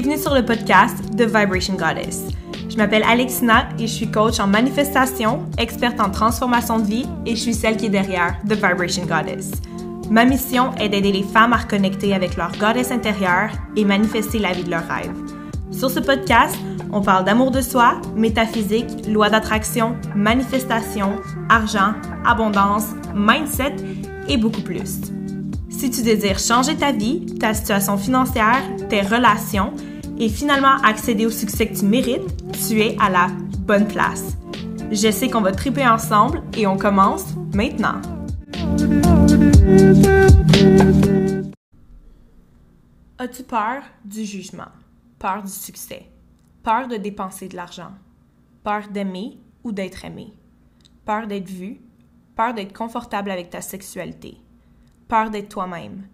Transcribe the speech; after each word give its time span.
Bienvenue 0.00 0.22
sur 0.22 0.32
le 0.32 0.44
podcast 0.44 0.94
The 1.16 1.22
Vibration 1.22 1.74
Goddess. 1.74 2.28
Je 2.70 2.76
m'appelle 2.76 3.02
Alexina 3.02 3.68
et 3.80 3.88
je 3.88 3.92
suis 3.92 4.08
coach 4.08 4.38
en 4.38 4.46
manifestation, 4.46 5.44
experte 5.58 5.98
en 5.98 6.08
transformation 6.08 6.78
de 6.78 6.84
vie 6.84 7.06
et 7.26 7.34
je 7.34 7.40
suis 7.40 7.52
celle 7.52 7.76
qui 7.76 7.86
est 7.86 7.90
derrière 7.90 8.38
The 8.48 8.52
Vibration 8.52 9.06
Goddess. 9.06 9.50
Ma 10.08 10.24
mission 10.24 10.72
est 10.76 10.88
d'aider 10.88 11.10
les 11.10 11.24
femmes 11.24 11.52
à 11.52 11.56
reconnecter 11.56 12.14
avec 12.14 12.36
leur 12.36 12.52
goddess 12.58 12.92
intérieure 12.92 13.50
et 13.74 13.84
manifester 13.84 14.38
la 14.38 14.52
vie 14.52 14.62
de 14.62 14.70
leurs 14.70 14.86
rêves. 14.86 15.10
Sur 15.72 15.90
ce 15.90 15.98
podcast, 15.98 16.56
on 16.92 17.00
parle 17.00 17.24
d'amour 17.24 17.50
de 17.50 17.60
soi, 17.60 18.00
métaphysique, 18.14 19.08
loi 19.08 19.30
d'attraction, 19.30 19.96
manifestation, 20.14 21.16
argent, 21.48 21.94
abondance, 22.24 22.94
mindset 23.16 23.74
et 24.28 24.36
beaucoup 24.36 24.62
plus. 24.62 25.00
Si 25.78 25.92
tu 25.92 26.02
désires 26.02 26.40
changer 26.40 26.76
ta 26.76 26.90
vie, 26.90 27.24
ta 27.38 27.54
situation 27.54 27.96
financière, 27.96 28.64
tes 28.88 29.00
relations 29.00 29.72
et 30.18 30.28
finalement 30.28 30.76
accéder 30.82 31.24
au 31.24 31.30
succès 31.30 31.68
que 31.68 31.78
tu 31.78 31.84
mérites, 31.84 32.26
tu 32.66 32.80
es 32.80 32.96
à 32.98 33.08
la 33.08 33.28
bonne 33.60 33.86
place. 33.86 34.36
Je 34.90 35.08
sais 35.12 35.30
qu'on 35.30 35.40
va 35.40 35.52
triper 35.52 35.86
ensemble 35.86 36.42
et 36.56 36.66
on 36.66 36.76
commence 36.76 37.26
maintenant. 37.54 38.02
As-tu 43.18 43.44
peur 43.44 43.84
du 44.04 44.24
jugement? 44.24 44.72
Peur 45.20 45.44
du 45.44 45.52
succès? 45.52 46.06
Peur 46.64 46.88
de 46.88 46.96
dépenser 46.96 47.46
de 47.46 47.54
l'argent? 47.54 47.92
Peur 48.64 48.88
d'aimer 48.90 49.38
ou 49.62 49.70
d'être 49.70 50.04
aimé? 50.04 50.32
Peur 51.04 51.28
d'être 51.28 51.48
vu? 51.48 51.78
Peur 52.34 52.52
d'être 52.52 52.76
confortable 52.76 53.30
avec 53.30 53.50
ta 53.50 53.60
sexualité? 53.60 54.38
Peur 55.08 55.30
d'être 55.30 55.48
toi-même? 55.48 56.06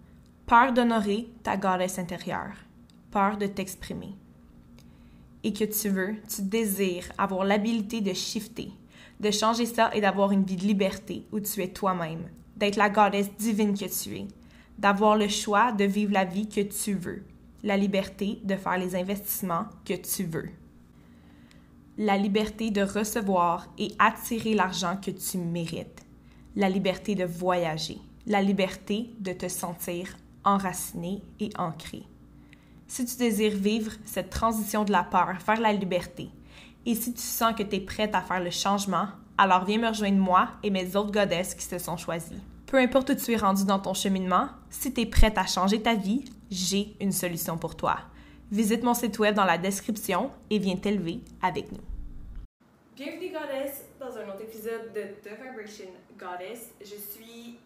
Peur 0.45 0.71
d'honorer 0.71 1.27
ta 1.43 1.57
goddess 1.57 1.99
intérieure? 1.99 2.55
Peur 3.11 3.35
de 3.37 3.45
t'exprimer? 3.45 4.15
Et 5.43 5.51
que 5.51 5.65
tu 5.65 5.89
veux, 5.89 6.15
tu 6.33 6.43
désires 6.43 7.11
avoir 7.17 7.43
l'habilité 7.43 7.99
de 7.99 8.13
shifter, 8.13 8.71
de 9.19 9.31
changer 9.31 9.65
ça 9.65 9.93
et 9.93 9.99
d'avoir 9.99 10.31
une 10.31 10.45
vie 10.45 10.55
de 10.55 10.65
liberté 10.65 11.25
où 11.33 11.41
tu 11.41 11.61
es 11.61 11.73
toi-même, 11.73 12.29
d'être 12.55 12.77
la 12.77 12.89
goddess 12.89 13.29
divine 13.35 13.77
que 13.77 13.83
tu 13.83 14.15
es, 14.15 14.27
d'avoir 14.77 15.17
le 15.17 15.27
choix 15.27 15.73
de 15.73 15.83
vivre 15.83 16.13
la 16.13 16.23
vie 16.23 16.47
que 16.47 16.61
tu 16.61 16.93
veux, 16.93 17.25
la 17.63 17.75
liberté 17.75 18.39
de 18.45 18.55
faire 18.55 18.77
les 18.77 18.95
investissements 18.95 19.65
que 19.83 19.95
tu 19.95 20.23
veux, 20.23 20.51
la 21.97 22.15
liberté 22.15 22.71
de 22.71 22.81
recevoir 22.81 23.67
et 23.77 23.91
attirer 23.99 24.53
l'argent 24.53 24.95
que 24.95 25.11
tu 25.11 25.37
mérites, 25.37 26.05
la 26.55 26.69
liberté 26.69 27.13
de 27.13 27.25
voyager, 27.25 27.99
la 28.27 28.41
liberté 28.41 29.09
de 29.19 29.33
te 29.33 29.47
sentir 29.47 30.17
enraciné 30.43 31.21
et 31.39 31.49
ancré. 31.57 32.03
Si 32.87 33.05
tu 33.05 33.17
désires 33.17 33.55
vivre 33.55 33.91
cette 34.05 34.29
transition 34.29 34.83
de 34.83 34.91
la 34.91 35.03
peur 35.03 35.35
vers 35.45 35.59
la 35.59 35.73
liberté, 35.73 36.29
et 36.85 36.95
si 36.95 37.13
tu 37.13 37.21
sens 37.21 37.55
que 37.55 37.63
tu 37.63 37.75
es 37.75 37.79
prête 37.79 38.13
à 38.13 38.21
faire 38.21 38.43
le 38.43 38.51
changement, 38.51 39.07
alors 39.37 39.65
viens 39.65 39.79
me 39.79 39.87
rejoindre 39.87 40.17
moi 40.17 40.49
et 40.63 40.69
mes 40.69 40.95
autres 40.95 41.11
godesses 41.11 41.55
qui 41.55 41.65
se 41.65 41.77
sont 41.77 41.97
choisies. 41.97 42.41
Peu 42.67 42.77
importe 42.77 43.09
où 43.09 43.15
tu 43.15 43.31
es 43.31 43.37
rendu 43.37 43.65
dans 43.65 43.79
ton 43.79 43.93
cheminement, 43.93 44.49
si 44.69 44.93
tu 44.93 45.01
es 45.01 45.05
prête 45.05 45.37
à 45.37 45.45
changer 45.45 45.81
ta 45.81 45.95
vie, 45.95 46.25
j'ai 46.49 46.95
une 47.01 47.11
solution 47.11 47.57
pour 47.57 47.75
toi. 47.75 47.97
Visite 48.51 48.83
mon 48.83 48.93
site 48.93 49.17
web 49.19 49.35
dans 49.35 49.45
la 49.45 49.57
description 49.57 50.31
et 50.49 50.59
viens 50.59 50.75
t'élever 50.75 51.19
avec 51.41 51.71
nous. 51.71 51.81
Bienvenue 52.95 53.31
Goddess 53.31 53.85
dans 53.99 54.17
un 54.17 54.29
autre 54.29 54.41
épisode 54.41 54.93
de 54.93 55.01
The 55.23 55.33
Vibration 55.35 55.89
Goddess. 56.17 56.71
Je 56.79 56.95
suis, 56.95 57.57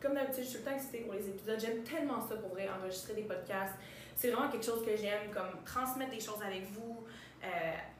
comme 0.00 0.14
d'habitude, 0.14 0.44
je 0.44 0.48
suis 0.48 0.58
tout 0.58 0.64
le 0.64 0.70
temps 0.70 0.76
excitée 0.76 1.00
pour 1.00 1.14
les 1.14 1.28
épisodes. 1.28 1.60
J'aime 1.60 1.82
tellement 1.82 2.20
ça 2.26 2.36
pour 2.36 2.50
vrai, 2.50 2.68
enregistrer 2.68 3.14
des 3.14 3.22
podcasts. 3.22 3.74
C'est 4.16 4.30
vraiment 4.30 4.50
quelque 4.50 4.64
chose 4.66 4.84
que 4.84 4.96
j'aime, 4.96 5.30
comme 5.32 5.62
transmettre 5.64 6.10
des 6.10 6.20
choses 6.20 6.42
avec 6.42 6.64
vous. 6.72 7.04
Euh, 7.42 7.48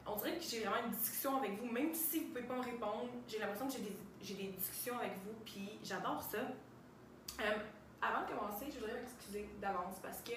on 0.05 0.15
dirait 0.17 0.37
que 0.37 0.43
j'ai 0.43 0.59
vraiment 0.61 0.85
une 0.85 0.91
discussion 0.91 1.37
avec 1.37 1.59
vous, 1.59 1.71
même 1.71 1.93
si 1.93 2.19
vous 2.19 2.25
ne 2.25 2.29
pouvez 2.29 2.43
pas 2.43 2.55
me 2.55 2.63
répondre. 2.63 3.09
J'ai 3.27 3.39
l'impression 3.39 3.67
que 3.67 3.73
j'ai 4.21 4.33
des, 4.33 4.43
des 4.43 4.51
discussions 4.51 4.97
avec 4.97 5.13
vous, 5.25 5.33
puis 5.45 5.79
j'adore 5.83 6.21
ça. 6.21 6.37
Euh, 6.37 7.57
avant 8.01 8.25
de 8.25 8.31
commencer, 8.31 8.65
je 8.69 8.79
voudrais 8.79 8.99
m'excuser 8.99 9.47
d'avance 9.61 9.95
parce 10.01 10.19
que 10.21 10.33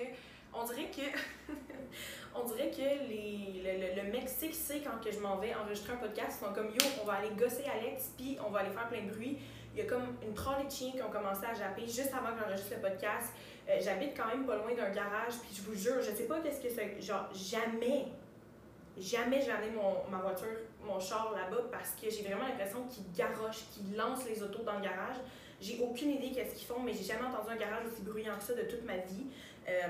on 0.53 0.65
dirait 0.65 0.91
que 0.91 1.53
on 2.35 2.45
dirait 2.45 2.71
que 2.71 3.09
les, 3.09 3.63
le, 3.65 4.03
le, 4.03 4.13
Mexique 4.13 4.55
sait 4.55 4.81
quand 4.81 5.03
que 5.03 5.11
je 5.11 5.19
m'en 5.19 5.37
vais 5.37 5.55
enregistrer 5.55 5.95
un 5.95 5.97
podcast, 5.97 6.39
ils 6.41 6.47
sont 6.47 6.53
comme 6.53 6.69
yo, 6.69 6.79
on 7.03 7.07
va 7.07 7.15
aller 7.15 7.31
gosser 7.31 7.65
Alex, 7.65 8.13
puis 8.17 8.39
on 8.47 8.51
va 8.51 8.61
aller 8.61 8.71
faire 8.71 8.89
plein 8.89 9.03
de 9.03 9.11
bruit. 9.11 9.39
Il 9.75 9.83
y 9.83 9.87
a 9.87 9.87
comme 9.87 10.17
une 10.23 10.35
trolley 10.35 10.65
de 10.65 10.71
chiens 10.71 10.93
qui 10.93 11.03
ont 11.03 11.11
commencé 11.11 11.45
à 11.45 11.53
japper 11.53 11.83
juste 11.83 12.13
avant 12.15 12.35
que 12.35 12.41
j'enregistre 12.41 12.75
le 12.77 12.89
podcast. 12.89 13.33
Euh, 13.69 13.79
j'habite 13.81 14.17
quand 14.17 14.29
même 14.29 14.47
pas 14.47 14.57
loin 14.57 14.73
d'un 14.75 14.91
garage, 14.91 15.35
puis 15.43 15.55
je 15.55 15.63
vous 15.63 15.75
jure, 15.75 16.01
je 16.01 16.15
sais 16.15 16.25
pas 16.25 16.41
qu'est-ce 16.41 16.61
que 16.61 16.69
c'est. 16.69 17.01
Genre, 17.01 17.29
jamais 17.35 18.07
jamais 18.99 19.41
je 19.41 19.47
vais 19.47 19.71
mon, 19.71 20.09
ma 20.11 20.19
voiture, 20.19 20.47
mon 20.85 21.01
char 21.01 21.33
là-bas 21.33 21.65
parce 21.71 21.95
que 22.01 22.11
j'ai 22.11 22.23
vraiment 22.23 22.47
l'impression 22.47 22.85
qu'ils 22.87 23.11
garochent, 23.13 23.65
qu'ils 23.73 23.97
lancent 23.97 24.27
les 24.27 24.43
autos 24.43 24.63
dans 24.63 24.77
le 24.77 24.83
garage. 24.83 25.17
J'ai 25.61 25.81
aucune 25.83 26.11
idée 26.11 26.31
qu'est-ce 26.31 26.55
qu'ils 26.55 26.67
font, 26.67 26.81
mais 26.81 26.93
j'ai 26.93 27.05
jamais 27.05 27.25
entendu 27.25 27.51
un 27.51 27.57
garage 27.57 27.87
aussi 27.87 28.03
bruyant 28.03 28.37
que 28.37 28.45
ça 28.45 28.55
de 28.55 28.63
toute 28.63 28.85
ma 28.85 28.97
vie. 28.99 29.27
Euh, 29.69 29.89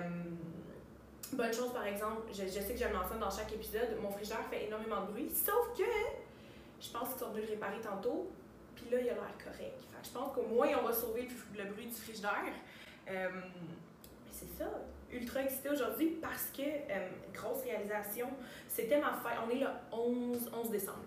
bonne 1.32 1.52
chose, 1.52 1.72
par 1.72 1.86
exemple, 1.86 2.22
je, 2.32 2.44
je 2.44 2.60
sais 2.60 2.74
que 2.74 2.80
je 2.80 2.86
mentionne 2.86 3.18
dans 3.18 3.30
chaque 3.30 3.52
épisode, 3.52 3.88
mon 4.00 4.10
frigidaire 4.10 4.44
fait 4.50 4.66
énormément 4.66 5.02
de 5.02 5.12
bruit, 5.12 5.30
sauf 5.30 5.76
que 5.76 5.84
je 6.80 6.90
pense 6.90 7.10
qu'ils 7.10 7.18
sont 7.18 7.30
venus 7.30 7.46
le 7.48 7.54
réparer 7.54 7.80
tantôt, 7.80 8.30
là, 8.94 9.00
il 9.02 9.10
a 9.10 9.14
l'air 9.14 9.34
correct. 9.42 9.80
Je 10.02 10.10
pense 10.10 10.34
qu'au 10.34 10.46
moins, 10.46 10.68
on 10.80 10.86
va 10.86 10.92
sauver 10.92 11.28
le, 11.56 11.64
bruit 11.64 11.86
du 11.86 11.94
frigidaire. 11.94 12.52
Euh, 13.08 13.28
mais 13.32 14.32
c'est 14.32 14.58
ça 14.58 14.70
ultra 15.12 15.42
excitée 15.42 15.70
aujourd'hui 15.70 16.18
parce 16.20 16.48
que, 16.56 16.62
euh, 16.62 17.08
grosse 17.32 17.62
réalisation, 17.62 18.28
c'était 18.68 18.98
ma 18.98 19.12
fête. 19.12 19.38
On 19.46 19.50
est 19.50 19.60
le 19.60 19.68
11, 19.92 20.50
11 20.52 20.70
décembre. 20.70 21.04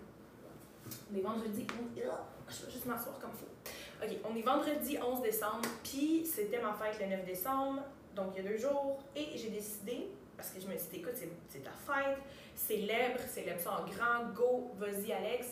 On 1.12 1.16
est 1.16 1.20
vendredi. 1.20 1.66
je 1.94 2.02
vais 2.02 2.72
juste 2.72 2.86
m'asseoir 2.86 3.18
comme 3.18 3.32
ça. 3.32 4.04
OK, 4.04 4.10
on 4.24 4.36
est 4.36 4.42
vendredi 4.42 4.96
11 4.98 5.22
décembre, 5.22 5.68
puis 5.82 6.24
c'était 6.24 6.60
ma 6.60 6.72
fête 6.72 7.00
le 7.00 7.16
9 7.16 7.24
décembre, 7.24 7.82
donc 8.14 8.32
il 8.34 8.44
y 8.44 8.46
a 8.46 8.50
deux 8.50 8.56
jours, 8.56 9.02
et 9.16 9.36
j'ai 9.36 9.50
décidé, 9.50 10.08
parce 10.36 10.50
que 10.50 10.60
je 10.60 10.68
me 10.68 10.76
suis 10.78 10.88
dit, 10.88 10.96
écoute, 11.00 11.14
c'est 11.48 11.64
ta 11.64 11.70
fête, 11.70 12.18
célèbre, 12.54 13.20
célèbre 13.28 13.60
ça 13.60 13.72
en 13.72 13.84
grand, 13.86 14.32
go, 14.34 14.70
vas-y 14.78 15.12
Alex. 15.12 15.48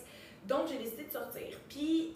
Donc 0.46 0.68
j'ai 0.68 0.78
décidé 0.78 1.04
de 1.04 1.12
sortir. 1.12 1.58
Puis 1.68 2.14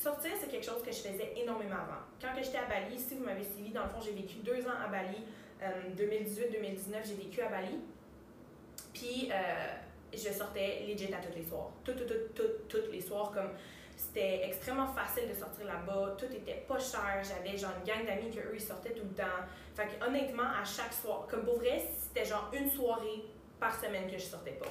sortir, 0.00 0.30
c'est 0.40 0.48
quelque 0.48 0.64
chose 0.64 0.82
que 0.82 0.90
je 0.90 0.98
faisais 0.98 1.34
énormément 1.36 1.76
avant. 1.76 2.02
Quand 2.20 2.28
j'étais 2.42 2.58
à 2.58 2.64
Bali, 2.64 2.98
si 2.98 3.14
vous 3.14 3.24
m'avez 3.24 3.44
suivi, 3.44 3.70
dans 3.70 3.84
le 3.84 3.90
fond, 3.90 4.00
j'ai 4.02 4.12
vécu 4.12 4.36
deux 4.38 4.66
ans 4.66 4.78
à 4.84 4.88
Bali 4.88 5.18
2018-2019, 5.96 6.94
euh, 6.94 7.00
j'ai 7.04 7.14
vécu 7.14 7.40
à 7.42 7.48
Bali. 7.48 7.78
Puis, 8.94 9.30
euh, 9.30 9.34
je 10.12 10.32
sortais 10.32 10.84
legit 10.88 11.12
à 11.12 11.18
tous 11.18 11.36
les 11.36 11.44
soirs. 11.44 11.70
Tout, 11.84 11.92
tout, 11.92 12.04
tout, 12.34 12.42
tout, 12.68 12.90
les 12.90 13.00
soirs. 13.00 13.30
Comme 13.32 13.50
c'était 13.96 14.46
extrêmement 14.46 14.88
facile 14.88 15.28
de 15.28 15.34
sortir 15.34 15.66
là-bas. 15.66 16.16
Tout 16.18 16.34
était 16.34 16.64
pas 16.66 16.78
cher. 16.78 17.22
J'avais 17.22 17.56
genre 17.56 17.72
une 17.80 17.86
gang 17.86 18.06
d'amis 18.06 18.30
que 18.30 18.40
eux 18.40 18.54
ils 18.54 18.60
sortaient 18.60 18.94
tout 18.94 19.04
le 19.04 19.14
temps. 19.14 19.44
Fait 19.74 19.86
que 19.86 20.04
honnêtement, 20.04 20.48
à 20.60 20.64
chaque 20.64 20.92
soir, 20.92 21.26
comme 21.28 21.44
pour 21.44 21.58
vrai, 21.58 21.84
c'était 21.96 22.24
genre 22.24 22.50
une 22.52 22.70
soirée 22.70 23.24
par 23.60 23.78
semaine 23.78 24.10
que 24.10 24.16
je 24.16 24.24
sortais 24.24 24.52
pas. 24.52 24.66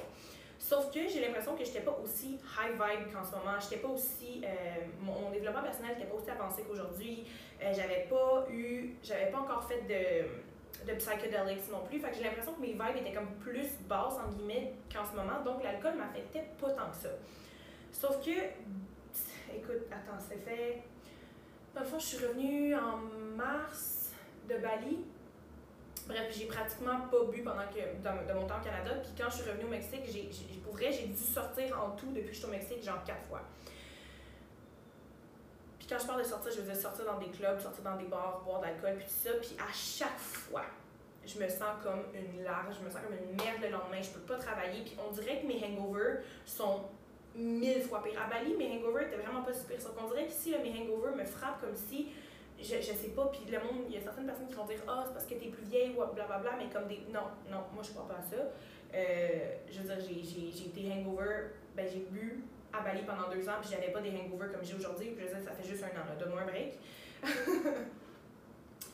Sauf 0.60 0.92
que 0.92 1.08
j'ai 1.08 1.20
l'impression 1.20 1.56
que 1.56 1.64
j'étais 1.64 1.80
pas 1.80 1.98
aussi 2.04 2.34
high 2.34 2.72
vibe 2.74 3.12
qu'en 3.12 3.24
ce 3.24 3.32
moment. 3.32 3.58
J'étais 3.58 3.78
pas 3.78 3.88
aussi. 3.88 4.42
Euh, 4.44 4.48
mon, 5.00 5.30
développement 5.30 5.62
personnel 5.62 5.96
n'était 5.96 6.06
pas 6.06 6.14
aussi 6.14 6.30
avancé 6.30 6.62
qu'aujourd'hui. 6.68 7.24
j'avais 7.60 8.06
pas 8.08 8.46
eu. 8.50 8.94
J'avais 9.02 9.30
pas 9.30 9.38
encore 9.38 9.64
fait 9.64 9.82
de 9.88 10.28
de 10.86 10.94
psychedelics 10.94 11.70
non 11.70 11.84
plus. 11.86 11.98
Fait 11.98 12.12
j'ai 12.14 12.24
l'impression 12.24 12.52
que 12.54 12.60
mes 12.60 12.72
vibes 12.72 12.96
étaient 12.98 13.12
comme 13.12 13.34
plus 13.40 13.68
basses, 13.88 14.18
guillemets, 14.36 14.74
qu'en 14.92 15.04
ce 15.04 15.16
moment. 15.16 15.42
Donc, 15.44 15.62
l'alcool 15.62 15.94
m'affectait 15.96 16.50
pas 16.60 16.70
tant 16.70 16.90
que 16.90 16.96
ça. 16.96 17.08
Sauf 17.92 18.24
que, 18.24 18.30
écoute, 19.54 19.86
attends, 19.90 20.18
c'est 20.18 20.38
fait. 20.38 20.82
Dans 21.74 21.80
le 21.80 21.86
fond, 21.86 21.98
je 21.98 22.06
suis 22.06 22.26
revenue 22.26 22.74
en 22.74 22.96
mars 23.36 24.12
de 24.48 24.56
Bali. 24.56 25.04
Bref, 26.10 26.36
j'ai 26.36 26.46
pratiquement 26.46 27.02
pas 27.08 27.24
bu 27.30 27.42
pendant 27.42 27.68
que, 27.68 27.78
de, 27.78 28.32
mon 28.34 28.44
temps 28.44 28.58
au 28.60 28.64
Canada. 28.64 28.90
Puis 29.00 29.12
quand 29.16 29.30
je 29.30 29.42
suis 29.42 29.50
revenue 29.50 29.66
au 29.66 29.68
Mexique, 29.68 30.02
j'ai, 30.08 30.28
pour 30.64 30.72
vrai, 30.72 30.90
j'ai 30.90 31.06
dû 31.06 31.16
sortir 31.16 31.80
en 31.80 31.90
tout 31.90 32.10
depuis 32.10 32.26
que 32.26 32.32
je 32.32 32.38
suis 32.38 32.46
au 32.46 32.50
Mexique, 32.50 32.82
genre 32.82 33.04
quatre 33.04 33.22
fois. 33.28 33.42
Puis 35.78 35.86
quand 35.88 36.00
je 36.00 36.06
parle 36.06 36.22
de 36.22 36.26
sortir, 36.26 36.50
je 36.50 36.62
veux 36.62 36.72
dire 36.72 36.76
sortir 36.76 37.04
dans 37.04 37.18
des 37.18 37.30
clubs, 37.30 37.60
sortir 37.60 37.84
dans 37.84 37.96
des 37.96 38.06
bars, 38.06 38.42
boire 38.44 38.58
de 38.58 38.66
l'alcool, 38.66 38.96
puis 38.96 39.06
tout 39.06 39.28
ça. 39.28 39.30
Puis 39.40 39.56
à 39.56 39.72
chaque 39.72 40.18
fois, 40.18 40.64
je 41.24 41.38
me 41.38 41.48
sens 41.48 41.78
comme 41.80 42.02
une 42.12 42.42
large, 42.42 42.74
je 42.80 42.84
me 42.84 42.90
sens 42.90 43.02
comme 43.06 43.16
une 43.16 43.36
merde 43.36 43.62
le 43.62 43.68
lendemain, 43.68 44.02
je 44.02 44.10
peux 44.10 44.34
pas 44.34 44.36
travailler. 44.36 44.82
Puis 44.82 44.96
on 44.98 45.12
dirait 45.12 45.42
que 45.42 45.46
mes 45.46 45.64
hangovers 45.64 46.22
sont 46.44 46.86
mille 47.36 47.82
fois 47.82 48.02
pires. 48.02 48.20
À 48.20 48.28
Bali, 48.28 48.56
mes 48.56 48.66
hangovers 48.66 49.06
étaient 49.06 49.22
vraiment 49.22 49.42
pas 49.42 49.54
super. 49.54 49.80
Sauf 49.80 49.94
qu'on 49.94 50.08
dirait 50.08 50.26
qu'ici, 50.26 50.56
mes 50.60 50.76
hangovers 50.76 51.14
me 51.14 51.24
frappent 51.24 51.60
comme 51.60 51.76
si, 51.76 52.08
je, 52.62 52.76
je 52.76 52.92
sais 52.92 53.12
pas, 53.14 53.26
puis 53.26 53.50
le 53.50 53.58
monde, 53.58 53.86
il 53.88 53.94
y 53.94 53.98
a 53.98 54.00
certaines 54.02 54.26
personnes 54.26 54.46
qui 54.48 54.54
vont 54.54 54.66
dire 54.66 54.80
Ah, 54.86 54.98
oh, 55.00 55.02
c'est 55.06 55.12
parce 55.12 55.26
que 55.26 55.34
t'es 55.34 55.48
plus 55.48 55.64
vieille 55.64 55.90
ou 55.90 56.14
blablabla, 56.14 56.52
mais 56.58 56.68
comme 56.72 56.88
des. 56.88 57.02
Non, 57.12 57.28
non, 57.50 57.64
moi 57.74 57.82
je 57.82 57.90
crois 57.90 58.06
pas 58.08 58.18
à 58.18 58.22
ça. 58.22 58.36
Euh, 58.94 59.56
je 59.70 59.80
veux 59.80 59.94
dire, 59.94 60.00
j'ai 60.00 60.66
été 60.66 60.92
hangover, 60.92 61.52
ben 61.76 61.86
j'ai 61.90 62.00
bu 62.10 62.44
à 62.72 62.80
Bali 62.82 63.02
pendant 63.02 63.28
deux 63.28 63.48
ans, 63.48 63.58
puis 63.60 63.70
j'avais 63.70 63.92
pas 63.92 64.00
des 64.00 64.10
hangovers 64.10 64.52
comme 64.52 64.64
j'ai 64.64 64.74
aujourd'hui. 64.74 65.10
Puis 65.10 65.24
je 65.24 65.34
disais, 65.34 65.44
ça 65.44 65.52
fait 65.52 65.68
juste 65.68 65.84
un 65.84 65.88
an, 65.88 66.18
donne-moi 66.18 66.42
un 66.42 66.46
break. 66.46 66.78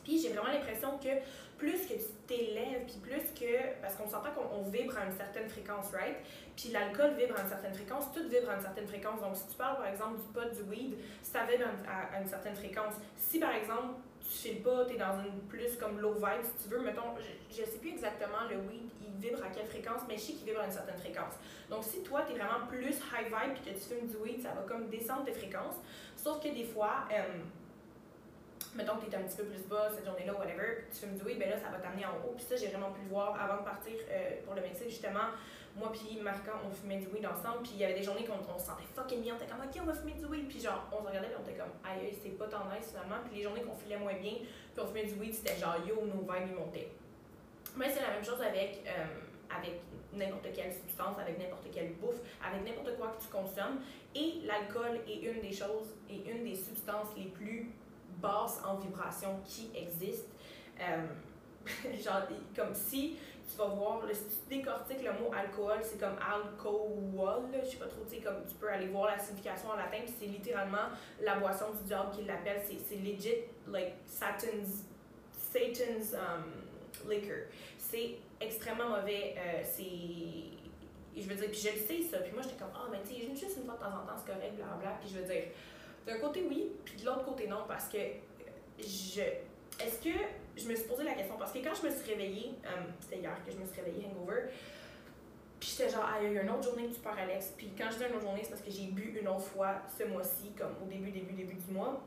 puis 0.07 0.17
j'ai 0.17 0.29
vraiment 0.29 0.47
l'impression 0.47 0.97
que 0.99 1.09
plus 1.57 1.85
que 1.85 1.95
tu 1.95 2.07
t'élèves, 2.27 2.85
puis 2.85 2.95
plus 3.01 3.33
que. 3.37 3.81
Parce 3.81 3.95
qu'on 3.95 4.07
s'entend 4.07 4.31
qu'on 4.31 4.63
vibre 4.69 4.97
à 4.97 5.05
une 5.05 5.17
certaine 5.17 5.49
fréquence, 5.49 5.91
right? 5.91 6.15
Puis 6.55 6.69
l'alcool 6.69 7.15
vibre 7.15 7.37
à 7.37 7.41
une 7.41 7.49
certaine 7.49 7.73
fréquence, 7.73 8.05
tout 8.13 8.23
vibre 8.29 8.49
à 8.49 8.55
une 8.55 8.61
certaine 8.61 8.87
fréquence. 8.87 9.19
Donc, 9.19 9.35
si 9.35 9.47
tu 9.47 9.55
parles, 9.55 9.75
par 9.75 9.87
exemple, 9.87 10.19
du 10.19 10.27
pot, 10.27 10.49
du 10.55 10.69
weed, 10.69 10.97
ça 11.21 11.43
vibre 11.43 11.65
à, 11.89 12.21
une 12.21 12.27
certaine 12.27 12.55
fréquence. 12.55 12.93
Si, 13.17 13.37
par 13.37 13.53
exemple, 13.53 13.99
tu 14.21 14.29
files 14.29 14.61
pas, 14.61 14.85
tu 14.85 14.95
es 14.95 14.97
dans 14.97 15.19
une 15.19 15.41
plus 15.49 15.75
comme 15.75 15.99
low 15.99 16.13
vibe, 16.13 16.43
si 16.43 16.63
tu 16.63 16.73
veux, 16.73 16.79
mettons, 16.79 17.15
je, 17.17 17.57
je 17.57 17.69
sais 17.69 17.77
plus 17.79 17.89
exactement 17.89 18.47
le 18.49 18.57
weed, 18.59 18.89
il 19.01 19.19
vibre 19.19 19.43
à 19.43 19.49
quelle 19.49 19.67
fréquence, 19.67 20.01
mais 20.07 20.15
je 20.15 20.21
sais 20.21 20.33
qu'il 20.33 20.45
vibre 20.45 20.61
à 20.61 20.65
une 20.65 20.71
certaine 20.71 20.97
fréquence. 20.97 21.33
Donc, 21.69 21.83
si 21.83 22.01
toi, 22.01 22.23
tu 22.25 22.33
es 22.33 22.37
vraiment 22.37 22.65
plus 22.69 22.95
high 23.11 23.27
vibe 23.27 23.55
puis 23.55 23.73
que 23.73 23.77
tu 23.77 23.83
fumes 23.83 24.07
du 24.07 24.15
weed, 24.15 24.41
ça 24.41 24.53
va 24.53 24.61
comme 24.61 24.87
descendre 24.87 25.25
tes 25.25 25.33
fréquences. 25.33 25.75
Sauf 26.15 26.41
que 26.41 26.47
des 26.47 26.63
fois, 26.63 27.05
euh, 27.11 27.23
mettons 28.77 28.95
que 28.97 29.05
tu 29.05 29.11
es 29.11 29.15
un 29.15 29.23
petit 29.23 29.37
peu 29.37 29.43
plus 29.43 29.63
bas 29.67 29.89
cette 29.93 30.05
journée-là, 30.05 30.33
whatever, 30.33 30.85
tu 30.93 30.99
fumes 30.99 31.17
du 31.17 31.23
weed, 31.25 31.39
ben 31.39 31.49
là, 31.49 31.57
ça 31.57 31.69
va 31.69 31.79
t'amener 31.79 32.05
en 32.05 32.13
haut. 32.21 32.37
Puis 32.37 32.45
ça, 32.45 32.55
j'ai 32.55 32.67
vraiment 32.67 32.91
pu 32.91 33.01
le 33.01 33.09
voir 33.09 33.33
avant 33.33 33.57
de 33.61 33.65
partir 33.65 33.93
euh, 34.09 34.37
pour 34.45 34.53
le 34.53 34.61
Mexique, 34.61 34.89
justement. 34.89 35.33
Moi, 35.75 35.91
puis 35.91 36.21
Marquant, 36.21 36.61
on 36.65 36.71
fumait 36.71 36.97
du 36.97 37.07
weed 37.07 37.25
ensemble, 37.25 37.61
puis 37.63 37.73
il 37.75 37.79
y 37.81 37.85
avait 37.85 37.97
des 37.97 38.03
journées 38.03 38.25
qu'on 38.25 38.37
on 38.37 38.57
se 38.57 38.65
sentait 38.65 38.87
fucking 38.95 39.21
bien, 39.21 39.33
on 39.33 39.37
était 39.37 39.49
comme, 39.49 39.65
ok, 39.65 39.75
on 39.81 39.85
va 39.85 39.93
fumer 39.93 40.13
du 40.13 40.25
weed, 40.25 40.47
puis 40.47 40.59
genre, 40.61 40.85
on 40.93 41.01
se 41.01 41.07
regardait, 41.07 41.29
puis 41.29 41.37
on 41.41 41.49
était 41.49 41.57
comme, 41.57 41.73
aïe, 41.83 42.13
c'est 42.21 42.37
pas 42.37 42.47
tant 42.47 42.65
nice 42.69 42.93
finalement. 42.93 43.17
Puis 43.25 43.37
les 43.37 43.43
journées 43.43 43.61
qu'on 43.61 43.75
filait 43.75 43.97
moins 43.97 44.15
bien, 44.15 44.45
puis 44.45 44.79
on 44.79 44.87
fumait 44.87 45.05
du 45.05 45.13
weed, 45.19 45.33
c'était 45.33 45.57
genre, 45.57 45.77
yo, 45.85 46.05
nos 46.05 46.21
vibes, 46.21 46.49
ils 46.49 46.55
montaient. 46.55 46.89
Mais 47.75 47.89
c'est 47.89 48.01
la 48.01 48.13
même 48.13 48.23
chose 48.23 48.41
avec. 48.41 48.85
Euh, 48.85 49.25
avec 49.49 49.79
n'importe 50.13 50.47
quelle 50.53 50.73
substance, 50.73 51.17
avec 51.19 51.39
n'importe 51.39 51.67
quelle 51.71 51.93
bouffe, 51.93 52.19
avec 52.43 52.65
n'importe 52.65 52.97
quoi 52.97 53.15
que 53.17 53.23
tu 53.23 53.29
consommes. 53.29 53.79
Et 54.15 54.41
l'alcool 54.45 54.99
est 55.07 55.21
une 55.21 55.41
des 55.41 55.53
choses 55.53 55.93
et 56.09 56.29
une 56.29 56.43
des 56.43 56.55
substances 56.55 57.09
les 57.15 57.25
plus 57.25 57.71
basses 58.21 58.61
en 58.65 58.75
vibration 58.75 59.39
qui 59.45 59.69
existent. 59.75 60.31
Euh, 60.79 61.07
genre, 62.03 62.23
comme 62.55 62.73
si 62.73 63.17
tu 63.49 63.57
vas 63.57 63.65
voir, 63.65 64.01
si 64.11 64.23
tu 64.23 64.57
décortiques 64.57 65.03
le 65.03 65.13
mot 65.13 65.31
alcool, 65.33 65.79
c'est 65.81 65.99
comme 65.99 66.15
alcool, 66.19 67.41
je 67.63 67.69
sais 67.69 67.77
pas 67.77 67.87
trop, 67.87 68.03
tu 68.09 68.15
sais, 68.15 68.21
comme 68.21 68.43
tu 68.47 68.55
peux 68.55 68.69
aller 68.69 68.87
voir 68.87 69.07
la 69.07 69.19
signification 69.19 69.69
en 69.69 69.75
latin, 69.75 69.99
puis 70.03 70.13
c'est 70.19 70.25
littéralement 70.25 70.89
la 71.21 71.35
boisson 71.35 71.71
du 71.71 71.87
diable 71.87 72.11
qui 72.15 72.23
l'appelle, 72.23 72.61
c'est 72.67 72.95
legit, 72.95 73.45
like, 73.67 73.93
Satan's, 74.05 74.83
Satan's 75.31 76.13
um, 76.13 77.09
liquor. 77.09 77.47
C'est 77.77 78.17
extrêmement 78.39 78.89
mauvais. 78.89 79.35
Euh, 79.37 79.61
c'est. 79.63 81.19
Je 81.19 81.27
veux 81.27 81.35
dire, 81.35 81.49
puis 81.49 81.59
je 81.59 81.69
le 81.69 81.77
sais 81.77 82.01
ça. 82.03 82.19
Puis 82.19 82.31
moi, 82.31 82.43
j'étais 82.43 82.57
comme, 82.57 82.73
ah, 82.75 82.83
oh, 82.85 82.89
mais 82.91 83.01
tu 83.01 83.15
sais, 83.15 83.35
juste 83.35 83.57
une 83.57 83.65
fois 83.65 83.75
de 83.75 83.79
temps 83.79 83.87
en 83.87 84.05
temps, 84.05 84.17
c'est 84.17 84.31
correct, 84.31 84.55
blablabla. 84.55 84.99
Puis 85.01 85.09
je 85.09 85.19
veux 85.19 85.25
dire, 85.25 85.43
d'un 86.07 86.17
côté, 86.19 86.45
oui, 86.49 86.71
puis 86.85 86.95
de 86.95 87.05
l'autre 87.05 87.25
côté, 87.25 87.47
non, 87.47 87.65
parce 87.67 87.89
que 87.89 87.97
je. 88.79 89.21
Est-ce 89.21 90.01
que. 90.01 90.15
Je 90.55 90.67
me 90.67 90.75
suis 90.75 90.85
posé 90.87 91.03
la 91.03 91.13
question, 91.13 91.35
parce 91.37 91.51
que 91.51 91.59
quand 91.59 91.75
je 91.75 91.87
me 91.87 91.93
suis 91.93 92.09
réveillée, 92.09 92.53
euh, 92.65 92.69
c'était 92.99 93.21
hier 93.21 93.37
que 93.45 93.51
je 93.51 93.57
me 93.57 93.65
suis 93.65 93.79
réveillée 93.79 94.07
hangover, 94.07 94.45
puis 95.59 95.69
j'étais 95.69 95.89
genre, 95.89 96.09
ah, 96.11 96.17
il 96.19 96.33
y 96.33 96.37
a 96.37 96.41
une 96.41 96.49
autre 96.49 96.63
journée 96.63 96.87
que 96.87 96.95
tu 96.95 96.99
pars, 97.01 97.17
Alex. 97.17 97.53
Puis 97.55 97.71
quand 97.77 97.85
je 97.91 97.97
dis 97.97 98.03
une 98.05 98.15
autre 98.15 98.23
journée, 98.23 98.41
c'est 98.41 98.49
parce 98.49 98.63
que 98.63 98.71
j'ai 98.71 98.87
bu 98.87 99.19
une 99.21 99.27
autre 99.27 99.41
fois 99.41 99.81
ce 99.95 100.05
mois-ci, 100.05 100.53
comme 100.57 100.73
au 100.83 100.87
début, 100.89 101.11
début, 101.11 101.33
début 101.33 101.53
du 101.53 101.71
mois. 101.71 102.01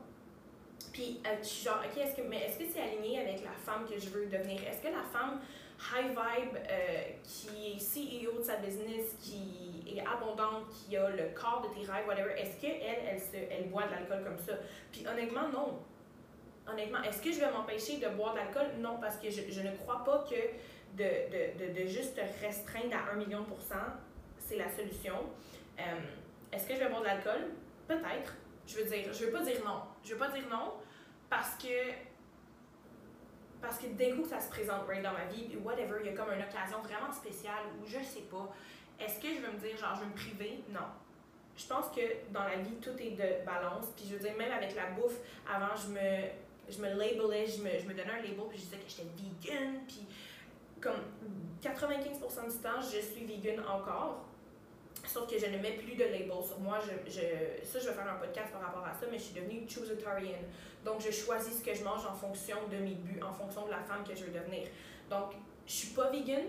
Puis 0.91 1.21
euh, 1.25 1.29
je 1.41 1.47
suis 1.47 1.63
genre, 1.63 1.79
ok, 1.79 2.01
est-ce 2.01 2.17
que, 2.17 2.27
mais 2.27 2.45
est-ce 2.45 2.59
que 2.59 2.65
c'est 2.69 2.81
aligné 2.81 3.19
avec 3.19 3.41
la 3.43 3.51
femme 3.51 3.85
que 3.87 3.97
je 3.97 4.09
veux 4.09 4.25
devenir? 4.25 4.61
Est-ce 4.67 4.81
que 4.81 4.91
la 4.91 5.03
femme 5.03 5.39
high 5.93 6.09
vibe, 6.09 6.57
euh, 6.69 7.01
qui 7.23 7.73
est 7.73 7.77
CEO 7.77 8.37
de 8.37 8.43
sa 8.43 8.57
business, 8.57 9.15
qui 9.19 9.83
est 9.87 10.01
abondante, 10.01 10.69
qui 10.69 10.95
a 10.95 11.09
le 11.09 11.29
corps 11.33 11.67
de 11.67 11.73
tes 11.73 11.91
rêves, 11.91 12.07
whatever, 12.07 12.33
est-ce 12.37 12.61
qu'elle, 12.61 12.81
elle, 12.81 13.21
elle 13.49 13.69
boit 13.69 13.87
de 13.87 13.91
l'alcool 13.91 14.23
comme 14.23 14.39
ça? 14.39 14.53
Puis 14.91 15.05
honnêtement, 15.07 15.49
non. 15.49 15.79
Honnêtement, 16.71 17.01
est-ce 17.01 17.21
que 17.21 17.31
je 17.31 17.39
vais 17.39 17.51
m'empêcher 17.51 17.97
de 17.97 18.07
boire 18.09 18.33
de 18.33 18.39
l'alcool? 18.39 18.67
Non, 18.79 18.97
parce 19.01 19.17
que 19.17 19.29
je, 19.29 19.41
je, 19.49 19.61
ne 19.61 19.75
crois 19.77 20.03
pas 20.03 20.23
que 20.29 20.35
de, 20.95 21.03
de, 21.03 21.73
de, 21.73 21.81
de 21.81 21.87
juste 21.87 22.19
restreindre 22.41 22.95
à 22.95 23.13
1 23.13 23.15
million 23.15 23.41
de 23.41 23.45
pourcents, 23.45 23.91
c'est 24.37 24.57
la 24.57 24.69
solution. 24.69 25.15
Euh, 25.79 25.81
est-ce 26.51 26.67
que 26.67 26.75
je 26.75 26.79
vais 26.79 26.89
boire 26.89 27.01
de 27.01 27.07
l'alcool? 27.07 27.47
Peut-être. 27.87 28.35
Je 28.67 28.77
veux 28.77 28.85
dire, 28.85 29.11
je 29.11 29.25
veux 29.25 29.31
pas 29.31 29.43
dire 29.43 29.57
non. 29.65 29.81
Je 30.03 30.13
veux 30.13 30.19
pas 30.19 30.29
dire 30.29 30.47
non 30.49 30.73
parce 31.29 31.55
que 31.55 31.91
parce 33.61 33.77
que 33.77 33.87
d'un 33.87 34.15
coup 34.15 34.23
que 34.23 34.29
ça 34.29 34.39
se 34.41 34.49
présente 34.49 34.87
right 34.87 35.03
dans 35.03 35.13
ma 35.13 35.25
vie, 35.25 35.55
whatever, 35.63 35.99
il 36.01 36.07
y 36.07 36.09
a 36.09 36.13
comme 36.13 36.33
une 36.33 36.41
occasion 36.41 36.81
vraiment 36.81 37.11
spéciale 37.11 37.63
où 37.79 37.85
je 37.85 38.03
sais 38.03 38.25
pas, 38.29 38.51
est-ce 38.99 39.19
que 39.19 39.27
je 39.27 39.41
veux 39.41 39.51
me 39.51 39.59
dire 39.59 39.77
genre 39.77 39.95
je 39.95 40.01
veux 40.01 40.07
me 40.07 40.15
priver? 40.15 40.63
Non. 40.69 40.87
Je 41.57 41.67
pense 41.67 41.89
que 41.89 42.01
dans 42.31 42.43
la 42.43 42.57
vie, 42.57 42.75
tout 42.81 42.97
est 42.99 43.11
de 43.11 43.45
balance. 43.45 43.85
Puis 43.95 44.05
je 44.09 44.15
veux 44.15 44.19
dire, 44.19 44.35
même 44.37 44.51
avec 44.51 44.75
la 44.75 44.87
bouffe, 44.91 45.17
avant, 45.47 45.75
je 45.75 45.89
me, 45.89 46.29
je 46.69 46.81
me 46.81 46.89
labelais, 46.89 47.45
je 47.45 47.61
me, 47.61 47.69
je 47.77 47.85
me 47.85 47.93
donnais 47.93 48.11
un 48.11 48.21
label, 48.21 48.47
puis 48.49 48.57
je 48.57 48.63
disais 48.63 48.77
que 48.77 48.89
j'étais 48.89 49.07
vegan. 49.17 49.81
Puis 49.87 50.07
comme 50.79 51.01
95% 51.61 52.51
du 52.51 52.57
temps, 52.57 52.81
je 52.81 52.99
suis 52.99 53.25
vegan 53.25 53.59
encore. 53.59 54.25
Sauf 55.11 55.29
que 55.29 55.37
je 55.37 55.45
ne 55.47 55.57
mets 55.57 55.73
plus 55.73 55.95
de 55.95 56.05
label 56.05 56.31
moi. 56.59 56.79
Je, 56.79 57.11
je, 57.11 57.65
ça, 57.65 57.79
je 57.79 57.89
vais 57.89 57.93
faire 57.93 58.09
un 58.09 58.15
podcast 58.15 58.49
par 58.51 58.61
rapport 58.61 58.85
à 58.85 58.93
ça, 58.93 59.07
mais 59.11 59.17
je 59.17 59.23
suis 59.23 59.33
devenue 59.33 59.67
choositarian. 59.67 60.39
Donc, 60.85 61.01
je 61.01 61.11
choisis 61.11 61.59
ce 61.59 61.63
que 61.65 61.75
je 61.75 61.83
mange 61.83 62.05
en 62.05 62.13
fonction 62.13 62.55
de 62.71 62.77
mes 62.77 62.95
buts, 62.95 63.21
en 63.21 63.33
fonction 63.33 63.65
de 63.65 63.71
la 63.71 63.81
femme 63.81 64.05
que 64.07 64.15
je 64.15 64.23
veux 64.23 64.31
devenir. 64.31 64.67
Donc, 65.09 65.33
je 65.67 65.73
suis 65.73 65.89
pas 65.89 66.09
vegan, 66.09 66.45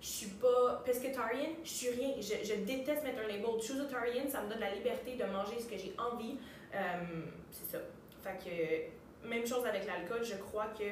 je 0.00 0.06
suis 0.06 0.30
pas 0.30 0.82
pescatarian, 0.84 1.50
je 1.62 1.68
suis 1.68 1.90
rien. 1.90 2.14
Je, 2.18 2.44
je, 2.44 2.54
déteste 2.64 3.04
mettre 3.04 3.20
un 3.20 3.28
label. 3.28 3.62
Choositarian, 3.62 4.28
ça 4.28 4.42
me 4.42 4.48
donne 4.50 4.60
la 4.60 4.74
liberté 4.74 5.14
de 5.14 5.24
manger 5.26 5.60
ce 5.60 5.66
que 5.66 5.78
j'ai 5.78 5.94
envie. 5.96 6.38
Euh, 6.74 6.78
c'est 7.52 7.76
ça. 7.76 7.78
Fait 8.20 8.90
que, 9.22 9.28
même 9.28 9.46
chose 9.46 9.64
avec 9.64 9.86
l'alcool, 9.86 10.24
je 10.24 10.34
crois 10.34 10.66
que. 10.76 10.84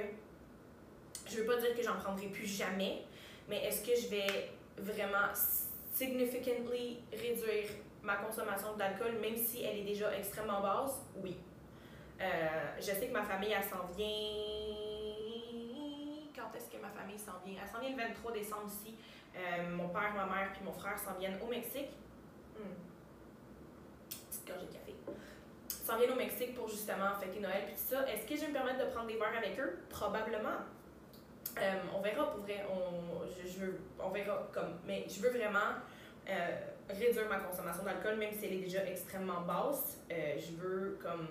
Je 1.28 1.40
veux 1.40 1.44
pas 1.44 1.56
dire 1.56 1.75
que 1.75 1.82
j'en 1.82 1.96
prendrai 1.96 2.28
plus 2.28 2.46
jamais, 2.46 3.02
mais 3.48 3.64
est-ce 3.64 3.82
que 3.82 4.00
je 4.00 4.06
vais 4.08 4.50
vraiment 4.78 5.34
significantly 5.99 7.00
réduire 7.12 7.71
ma 8.03 8.17
consommation 8.17 8.77
d'alcool, 8.77 9.19
même 9.21 9.37
si 9.37 9.65
elle 9.65 9.79
est 9.79 9.85
déjà 9.85 10.17
extrêmement 10.17 10.61
basse? 10.61 11.03
Oui. 11.17 11.37
Euh, 12.21 12.25
je 12.79 12.85
sais 12.85 13.09
que 13.09 13.12
ma 13.12 13.25
famille, 13.25 13.53
elle 13.53 13.65
s'en 13.65 13.85
vient. 13.97 14.06
Quand 16.35 16.56
est-ce 16.56 16.71
que 16.71 16.81
ma 16.81 16.91
famille 16.91 17.19
s'en 17.19 17.39
vient? 17.45 17.61
Elle 17.62 17.69
s'en 17.69 17.81
vient 17.81 17.91
le 17.91 17.97
23 17.97 18.33
décembre 18.33 18.67
ici. 18.69 18.95
Euh, 19.37 19.71
mon 19.71 19.89
père, 19.89 20.15
ma 20.15 20.27
mère 20.27 20.53
puis 20.53 20.62
mon 20.65 20.73
frère 20.73 20.99
s'en 20.99 21.15
viennent 21.19 21.39
au 21.43 21.49
Mexique. 21.49 21.91
Hmm. 22.56 22.75
Petite 24.09 24.47
gorgée 24.47 24.67
de 24.67 24.73
café. 24.73 24.95
S'en 25.69 25.97
viennent 25.97 26.12
au 26.12 26.17
Mexique 26.17 26.55
pour 26.55 26.69
justement 26.69 27.15
fêter 27.21 27.41
Noël 27.41 27.65
puis 27.67 27.75
tout 27.75 27.95
ça. 27.95 28.09
Est-ce 28.09 28.27
que 28.27 28.37
je 28.37 28.43
vais 28.43 28.49
me 28.49 28.53
permettre 28.53 28.85
de 28.85 28.91
prendre 28.91 29.06
des 29.06 29.17
verres 29.17 29.37
avec 29.37 29.59
eux? 29.59 29.79
Probablement. 29.91 30.59
Euh, 31.61 31.97
on 31.97 32.00
verra 32.00 32.31
pour 32.31 32.41
vrai. 32.43 32.65
On, 32.71 33.27
je, 33.27 33.67
on 34.03 34.11
verra 34.11 34.49
comme. 34.53 34.79
Mais 34.87 35.07
je 35.09 35.21
veux 35.21 35.31
vraiment 35.31 35.77
réduire 36.88 37.29
ma 37.29 37.38
consommation 37.38 37.85
d'alcool, 37.85 38.17
même 38.17 38.33
si 38.33 38.47
elle 38.47 38.55
est 38.55 38.62
déjà 38.62 38.85
extrêmement 38.85 39.43
basse. 39.43 39.99
je 40.11 40.57
veux 40.57 40.99
comme 41.03 41.29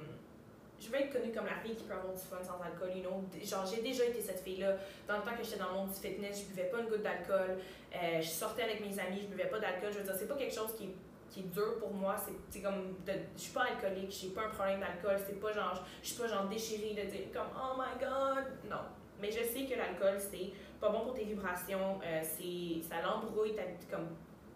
je 0.80 0.90
veux 0.90 0.96
être 1.00 1.12
connue 1.12 1.32
comme 1.32 1.46
la 1.46 1.56
fille 1.56 1.76
qui 1.76 1.84
peut 1.84 1.94
avoir 1.94 2.14
du 2.14 2.22
fun 2.22 2.38
sans 2.44 2.62
alcool, 2.62 2.96
you 2.96 3.02
know. 3.02 3.24
Genre, 3.44 3.66
j'ai 3.66 3.82
déjà 3.82 4.06
été 4.06 4.22
cette 4.22 4.42
fille-là. 4.42 4.76
Dans 5.08 5.18
le 5.18 5.24
temps 5.24 5.36
que 5.38 5.44
j'étais 5.44 5.58
dans 5.58 5.70
le 5.70 5.74
monde 5.74 5.90
du 5.90 6.00
fitness, 6.00 6.42
je 6.42 6.54
buvais 6.54 6.70
pas 6.70 6.80
une 6.80 6.88
goutte 6.88 7.02
d'alcool. 7.02 7.58
Euh, 7.96 8.22
je 8.22 8.28
sortais 8.28 8.64
avec 8.64 8.82
mes 8.82 9.00
amis, 9.00 9.22
je 9.22 9.28
buvais 9.28 9.50
pas 9.50 9.60
d'alcool. 9.60 9.92
Je 9.92 9.98
veux 10.00 10.04
dire, 10.04 10.16
c'est 10.18 10.28
pas 10.28 10.36
quelque 10.36 10.54
chose 10.54 10.76
qui 10.76 10.86
est, 10.86 10.96
qui 11.32 11.40
est 11.42 11.54
dur 11.54 11.80
pour 11.80 11.92
moi. 11.94 12.16
C'est 12.50 12.62
comme, 12.62 12.96
je 13.08 13.42
suis 13.42 13.54
pas 13.54 13.64
alcoolique, 13.64 14.12
j'ai 14.12 14.30
pas 14.30 14.46
un 14.46 14.50
problème 14.50 14.80
d'alcool. 14.80 15.18
C'est 15.26 15.40
pas 15.40 15.52
genre, 15.52 15.84
je 16.02 16.08
suis 16.08 16.22
pas 16.22 16.28
genre 16.28 16.46
déchirée 16.48 16.94
de 16.94 17.10
dire 17.10 17.28
comme, 17.34 17.50
oh 17.56 17.76
my 17.78 18.00
god. 18.00 18.46
Non. 18.70 18.86
Mais 19.22 19.32
je 19.32 19.44
sais 19.44 19.66
que 19.66 19.78
l'alcool, 19.78 20.18
c'est 20.20 20.52
pas 20.80 20.90
bon 20.90 21.02
pour 21.02 21.14
tes 21.14 21.24
vibrations. 21.24 22.00
Euh, 22.04 22.22
ça 22.24 23.02
l'embrouille 23.02 23.56
comme, 23.90 24.08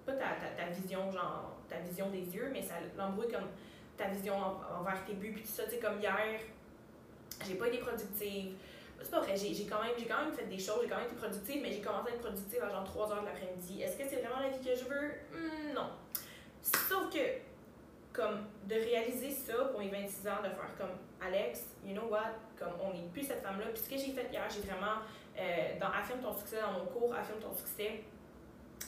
pas 0.05 0.13
ta, 0.13 0.35
ta, 0.35 0.63
ta 0.63 0.69
vision, 0.69 1.11
genre, 1.11 1.57
ta 1.67 1.77
vision 1.79 2.09
des 2.09 2.35
yeux, 2.35 2.49
mais 2.51 2.61
ça 2.61 2.75
l'embrouille 2.97 3.31
comme 3.31 3.49
ta 3.97 4.07
vision 4.07 4.35
envers 4.79 5.03
tes 5.05 5.13
buts, 5.13 5.33
puis 5.33 5.43
tout 5.43 5.49
ça. 5.49 5.63
Tu 5.63 5.71
sais, 5.71 5.79
comme 5.79 5.99
hier, 5.99 6.39
j'ai 7.45 7.55
pas 7.55 7.67
été 7.67 7.77
productive. 7.77 8.53
C'est 9.01 9.09
pas 9.09 9.19
vrai, 9.19 9.35
j'ai 9.35 9.65
quand, 9.65 9.81
même, 9.81 9.93
quand 10.07 10.25
même 10.25 10.33
fait 10.33 10.45
des 10.45 10.59
choses, 10.59 10.81
j'ai 10.83 10.87
quand 10.87 10.97
même 10.97 11.07
été 11.07 11.15
productive, 11.15 11.59
mais 11.61 11.71
j'ai 11.71 11.81
commencé 11.81 12.11
à 12.11 12.13
être 12.13 12.21
productive 12.21 12.63
à 12.63 12.69
genre 12.69 12.83
3 12.83 13.07
h 13.07 13.21
de 13.21 13.25
l'après-midi. 13.25 13.81
Est-ce 13.81 13.97
que 13.97 14.03
c'est 14.07 14.17
vraiment 14.17 14.39
la 14.39 14.49
vie 14.49 14.63
que 14.63 14.75
je 14.75 14.85
veux? 14.85 15.11
Hmm, 15.33 15.73
non. 15.73 15.89
Sauf 16.61 17.11
que, 17.11 17.17
comme, 18.13 18.45
de 18.67 18.75
réaliser 18.75 19.31
ça 19.31 19.53
pour 19.65 19.79
mes 19.79 19.89
26 19.89 20.27
ans, 20.27 20.41
de 20.43 20.49
faire 20.49 20.75
comme 20.77 20.95
Alex, 21.25 21.65
you 21.85 21.93
know 21.93 22.07
what, 22.09 22.33
comme 22.57 22.73
on 22.81 22.93
n'est 22.93 23.07
plus 23.11 23.23
cette 23.23 23.41
femme-là. 23.41 23.67
Puis 23.73 23.83
ce 23.83 23.89
que 23.89 23.97
j'ai 23.97 24.11
fait 24.11 24.29
hier, 24.31 24.43
j'ai 24.49 24.61
vraiment, 24.61 25.01
euh, 25.37 25.79
dans 25.79 25.87
Affirme 25.87 26.19
ton 26.19 26.33
succès, 26.33 26.57
dans 26.61 26.79
mon 26.79 26.85
cours 26.85 27.13
Affirme 27.13 27.39
ton 27.39 27.53
succès, 27.53 28.03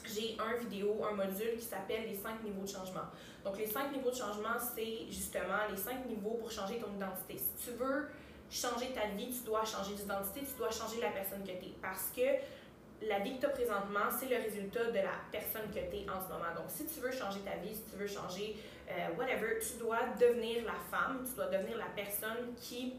j'ai 0.06 0.38
un 0.40 0.58
vidéo, 0.58 1.04
un 1.10 1.16
module 1.16 1.56
qui 1.58 1.66
s'appelle 1.66 2.08
les 2.08 2.16
5 2.16 2.44
niveaux 2.44 2.64
de 2.64 2.70
changement. 2.70 3.08
Donc, 3.44 3.58
les 3.58 3.68
5 3.68 3.92
niveaux 3.92 4.12
de 4.12 4.16
changement, 4.16 4.58
c'est 4.76 5.06
justement 5.10 5.68
les 5.70 5.78
5 5.78 6.06
niveaux 6.08 6.36
pour 6.36 6.52
changer 6.52 6.78
ton 6.78 6.94
identité. 6.96 7.38
Si 7.38 7.70
tu 7.70 7.78
veux 7.78 8.08
changer 8.50 8.92
ta 8.94 9.08
vie, 9.16 9.30
tu 9.32 9.46
dois 9.46 9.64
changer 9.66 9.96
d'identité, 9.96 10.42
tu 10.42 10.58
dois 10.58 10.72
changer 10.72 11.00
la 11.02 11.10
personne 11.10 11.42
que 11.44 11.52
tu 11.52 11.66
es. 11.66 11.74
Parce 11.82 12.12
que 12.16 13.08
la 13.08 13.20
vie 13.20 13.36
que 13.36 13.42
tu 13.42 13.46
as 13.46 13.50
présentement, 13.50 14.10
c'est 14.18 14.28
le 14.28 14.38
résultat 14.42 14.86
de 14.86 14.96
la 14.96 15.16
personne 15.32 15.70
que 15.70 15.80
tu 15.80 15.98
es 15.98 16.10
en 16.10 16.22
ce 16.22 16.32
moment. 16.32 16.54
Donc, 16.56 16.66
si 16.68 16.86
tu 16.86 17.00
veux 17.00 17.12
changer 17.12 17.40
ta 17.42 17.56
vie, 17.58 17.76
si 17.76 17.84
tu 17.84 17.98
veux 17.98 18.08
changer 18.08 18.58
euh, 18.90 19.16
whatever, 19.18 19.60
tu 19.60 19.78
dois 19.80 20.00
devenir 20.20 20.66
la 20.66 20.80
femme, 20.92 21.26
tu 21.26 21.36
dois 21.36 21.48
devenir 21.48 21.78
la 21.78 21.90
personne 21.96 22.54
qui 22.58 22.94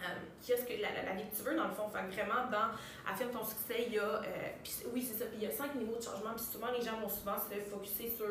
euh, 0.00 0.18
qu'est-ce 0.44 0.64
que 0.64 0.80
la, 0.80 1.12
vie 1.12 1.28
que 1.30 1.36
tu 1.36 1.42
veux 1.42 1.56
dans 1.56 1.68
le 1.68 1.74
fond. 1.74 1.88
Fait 1.90 2.06
vraiment 2.08 2.48
dans 2.50 2.72
affirme 3.10 3.30
ton 3.30 3.44
succès, 3.44 3.84
il 3.86 3.94
y 3.94 3.98
a 3.98 4.02
euh, 4.02 4.90
oui 4.92 5.02
c'est 5.02 5.18
ça, 5.18 5.26
puis 5.26 5.38
il 5.40 5.44
y 5.44 5.46
a 5.46 5.50
cinq 5.50 5.74
niveaux 5.74 5.96
de 5.96 6.02
changement. 6.02 6.32
Puis 6.34 6.44
souvent 6.44 6.70
les 6.70 6.82
gens 6.82 6.98
vont 7.00 7.08
souvent 7.08 7.36
se 7.36 7.54
focuser 7.70 8.08
sur 8.08 8.26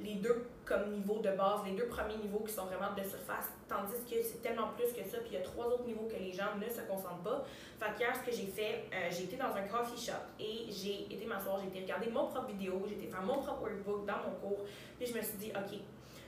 les 0.00 0.14
deux 0.14 0.46
comme 0.64 0.90
niveaux 0.90 1.18
de 1.18 1.30
base, 1.30 1.60
les 1.66 1.72
deux 1.72 1.86
premiers 1.86 2.16
niveaux 2.16 2.40
qui 2.40 2.52
sont 2.52 2.64
vraiment 2.64 2.92
de 2.96 3.02
surface, 3.02 3.50
tandis 3.68 4.00
que 4.08 4.22
c'est 4.22 4.42
tellement 4.42 4.68
plus 4.68 4.92
que 4.92 5.08
ça. 5.08 5.18
Puis 5.18 5.32
il 5.32 5.34
y 5.34 5.36
a 5.36 5.42
trois 5.42 5.66
autres 5.66 5.84
niveaux 5.84 6.08
que 6.08 6.16
les 6.16 6.32
gens 6.32 6.56
ne 6.56 6.68
se 6.68 6.80
concentrent 6.82 7.22
pas. 7.22 7.44
Fait 7.78 7.94
qu'hier 7.96 8.16
ce 8.16 8.28
que 8.28 8.34
j'ai 8.34 8.46
fait, 8.46 8.84
euh, 8.92 9.08
j'ai 9.10 9.24
été 9.24 9.36
dans 9.36 9.54
un 9.54 9.62
coffee 9.68 10.00
shop 10.00 10.24
et 10.38 10.66
j'ai 10.70 11.12
été 11.12 11.26
m'asseoir, 11.26 11.60
j'ai 11.60 11.68
été 11.68 11.80
regarder 11.80 12.10
mon 12.10 12.26
propre 12.26 12.48
vidéo, 12.48 12.82
j'ai 12.88 12.94
été 12.94 13.06
faire 13.08 13.22
mon 13.22 13.38
propre 13.38 13.62
workbook 13.62 14.06
dans 14.06 14.18
mon 14.18 14.34
cours. 14.40 14.64
Puis 14.98 15.06
je 15.06 15.14
me 15.14 15.22
suis 15.22 15.36
dit 15.38 15.52
ok 15.54 15.78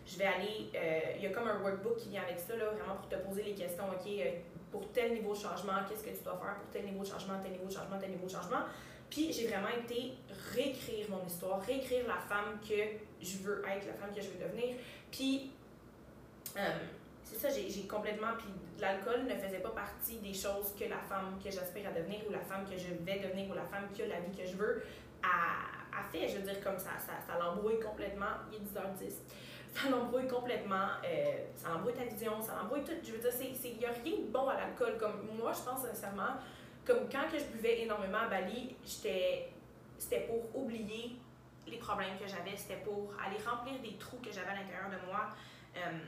je 0.04 0.18
vais 0.18 0.26
aller, 0.26 0.70
il 1.16 1.22
y 1.22 1.26
a 1.26 1.30
comme 1.30 1.46
un 1.46 1.62
workbook 1.62 1.96
qui 1.96 2.08
vient 2.08 2.22
avec 2.22 2.38
ça, 2.40 2.56
là, 2.56 2.70
vraiment 2.70 2.96
pour 2.96 3.08
te 3.08 3.16
poser 3.16 3.42
les 3.42 3.54
questions, 3.54 3.84
OK, 3.84 4.10
pour 4.72 4.90
tel 4.92 5.12
niveau 5.12 5.34
de 5.34 5.38
changement, 5.38 5.84
qu'est-ce 5.88 6.02
que 6.02 6.16
tu 6.16 6.24
dois 6.24 6.38
faire 6.38 6.56
pour 6.56 6.70
tel 6.72 6.86
niveau 6.86 7.04
de 7.04 7.08
changement, 7.08 7.38
tel 7.40 7.52
niveau 7.52 7.66
de 7.66 7.72
changement, 7.72 7.98
tel 8.00 8.10
niveau 8.10 8.26
de 8.26 8.32
changement. 8.32 8.64
Puis 9.10 9.30
j'ai 9.30 9.46
vraiment 9.46 9.68
été 9.68 10.14
réécrire 10.54 11.10
mon 11.10 11.24
histoire, 11.26 11.60
réécrire 11.60 12.08
la 12.08 12.16
femme 12.16 12.58
que 12.66 12.74
je 13.20 13.36
veux 13.38 13.62
être, 13.68 13.86
la 13.86 13.92
femme 13.92 14.14
que 14.14 14.22
je 14.22 14.28
veux 14.30 14.42
devenir. 14.42 14.76
Puis 15.10 15.52
euh, 16.56 16.78
c'est 17.22 17.36
ça, 17.36 17.48
j'ai 17.50 17.86
complètement. 17.86 18.32
Puis 18.38 18.48
l'alcool 18.80 19.24
ne 19.24 19.34
faisait 19.34 19.60
pas 19.60 19.70
partie 19.70 20.16
des 20.16 20.32
choses 20.32 20.74
que 20.78 20.84
la 20.88 20.98
femme 20.98 21.38
que 21.44 21.50
j'aspire 21.50 21.88
à 21.88 21.92
devenir 21.92 22.20
ou 22.26 22.32
la 22.32 22.40
femme 22.40 22.64
que 22.64 22.78
je 22.78 22.88
vais 23.04 23.18
devenir 23.18 23.50
ou 23.50 23.54
la 23.54 23.66
femme 23.66 23.88
qui 23.92 24.02
a 24.02 24.06
la 24.06 24.20
vie 24.20 24.34
que 24.34 24.46
je 24.46 24.56
veux 24.56 24.82
a, 25.22 26.00
a 26.00 26.02
fait. 26.10 26.28
Je 26.28 26.38
veux 26.38 26.42
dire, 26.44 26.64
comme 26.64 26.78
ça, 26.78 26.96
ça, 26.98 27.12
ça 27.26 27.38
l'embrouille 27.38 27.80
complètement. 27.80 28.40
Il 28.50 28.56
est 28.56 28.60
10h10 28.60 29.12
ça 29.72 29.88
l'embrouille 29.88 30.28
complètement, 30.28 30.88
euh, 31.04 31.38
ça 31.56 31.70
l'embrouille 31.70 31.94
ta 31.94 32.04
vision, 32.04 32.40
ça 32.40 32.54
l'embrouille 32.60 32.84
tout. 32.84 32.92
Je 33.02 33.12
veux 33.12 33.18
dire, 33.18 33.30
il 33.64 33.78
n'y 33.78 33.86
a 33.86 33.90
rien 33.90 34.18
de 34.18 34.30
bon 34.30 34.48
à 34.48 34.54
l'alcool. 34.54 34.96
Comme 34.98 35.28
moi, 35.36 35.52
je 35.52 35.62
pense 35.62 35.82
sincèrement, 35.82 36.34
comme 36.84 37.08
quand 37.10 37.30
que 37.30 37.38
je 37.38 37.44
buvais 37.44 37.82
énormément 37.82 38.18
à 38.18 38.28
Bali, 38.28 38.76
c'était 38.84 39.50
pour 40.28 40.62
oublier 40.62 41.16
les 41.66 41.78
problèmes 41.78 42.18
que 42.18 42.26
j'avais, 42.26 42.56
c'était 42.56 42.82
pour 42.84 43.12
aller 43.24 43.38
remplir 43.44 43.80
des 43.80 43.96
trous 43.96 44.18
que 44.18 44.32
j'avais 44.32 44.50
à 44.50 44.54
l'intérieur 44.54 44.90
de 44.90 45.06
moi. 45.06 45.28
Euh, 45.76 45.98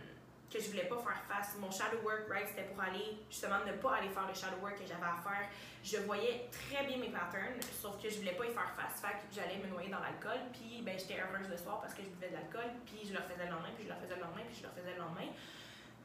que 0.51 0.61
je 0.61 0.69
voulais 0.71 0.85
pas 0.85 0.99
faire 0.99 1.23
face. 1.29 1.57
Mon 1.59 1.71
shadow 1.71 1.99
work, 2.05 2.29
right, 2.31 2.49
c'était 2.49 2.65
pour 2.65 2.81
aller, 2.81 3.19
justement, 3.29 3.59
ne 3.67 3.73
pas 3.73 3.97
aller 3.97 4.09
faire 4.09 4.27
le 4.27 4.35
shadow 4.35 4.61
work 4.63 4.79
que 4.79 4.87
j'avais 4.87 5.05
à 5.05 5.19
faire. 5.23 5.49
Je 5.83 5.99
voyais 5.99 6.49
très 6.51 6.87
bien 6.87 6.99
mes 6.99 7.11
patterns, 7.11 7.61
sauf 7.81 8.01
que 8.01 8.09
je 8.09 8.17
voulais 8.19 8.35
pas 8.35 8.47
y 8.47 8.53
faire 8.53 8.73
face. 8.77 9.01
Fait 9.01 9.19
que 9.19 9.35
j'allais 9.35 9.59
me 9.59 9.69
noyer 9.69 9.91
dans 9.91 10.01
l'alcool, 10.01 10.51
puis 10.53 10.83
ben, 10.83 10.99
j'étais 10.99 11.21
heureuse 11.21 11.49
le 11.49 11.57
soir 11.57 11.81
parce 11.81 11.95
que 11.95 12.03
je 12.03 12.09
buvais 12.09 12.29
de 12.29 12.35
l'alcool, 12.35 12.71
puis 12.87 13.03
je 13.05 13.13
le 13.13 13.21
faisais 13.21 13.45
le 13.45 13.51
lendemain, 13.51 13.75
puis 13.77 13.85
je 13.85 13.93
le 13.93 13.99
faisais 13.99 14.17
le 14.17 14.23
lendemain, 14.23 14.47
puis 14.47 14.57
je 14.57 14.65
le 14.65 14.73
faisais 14.73 14.95
le 14.95 15.01
lendemain. 15.03 15.31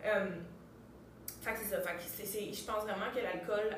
Euh, 0.06 0.42
fait 1.42 1.54
que 1.54 1.60
c'est 1.60 1.72
ça. 1.76 1.82
Fait 1.82 1.96
que 1.96 2.04
c'est, 2.04 2.54
je 2.54 2.64
pense 2.66 2.84
vraiment 2.84 3.12
que 3.14 3.20
l'alcool, 3.20 3.78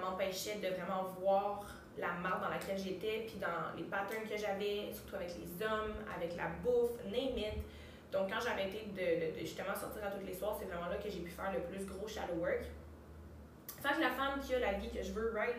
m'empêchait 0.00 0.56
de 0.56 0.68
vraiment 0.68 1.04
voir 1.20 1.64
la 1.98 2.12
marque 2.12 2.40
dans 2.40 2.48
laquelle 2.48 2.78
j'étais, 2.78 3.26
puis 3.26 3.36
dans 3.38 3.76
les 3.76 3.84
patterns 3.84 4.28
que 4.28 4.36
j'avais, 4.36 4.92
surtout 4.92 5.16
avec 5.16 5.30
les 5.36 5.66
hommes, 5.66 5.94
avec 6.14 6.36
la 6.36 6.48
bouffe, 6.62 7.04
name 7.04 7.36
it. 7.36 7.54
Donc, 8.12 8.30
quand 8.30 8.40
j'ai 8.40 8.50
arrêté 8.50 8.86
de, 8.94 9.40
justement 9.40 9.74
sortir 9.74 10.04
à 10.04 10.10
toutes 10.10 10.26
les 10.26 10.34
soirs, 10.34 10.56
c'est 10.60 10.66
vraiment 10.66 10.88
là 10.88 10.96
que 10.96 11.08
j'ai 11.10 11.20
pu 11.20 11.30
faire 11.30 11.50
le 11.52 11.60
plus 11.60 11.84
gros 11.86 12.06
shadow 12.06 12.34
work. 12.34 12.64
Fait 13.82 13.94
que 13.94 14.00
la 14.00 14.10
femme 14.10 14.38
qui 14.40 14.54
a 14.54 14.58
la 14.58 14.74
vie 14.74 14.90
que 14.90 15.02
je 15.02 15.12
veux, 15.12 15.32
right, 15.34 15.56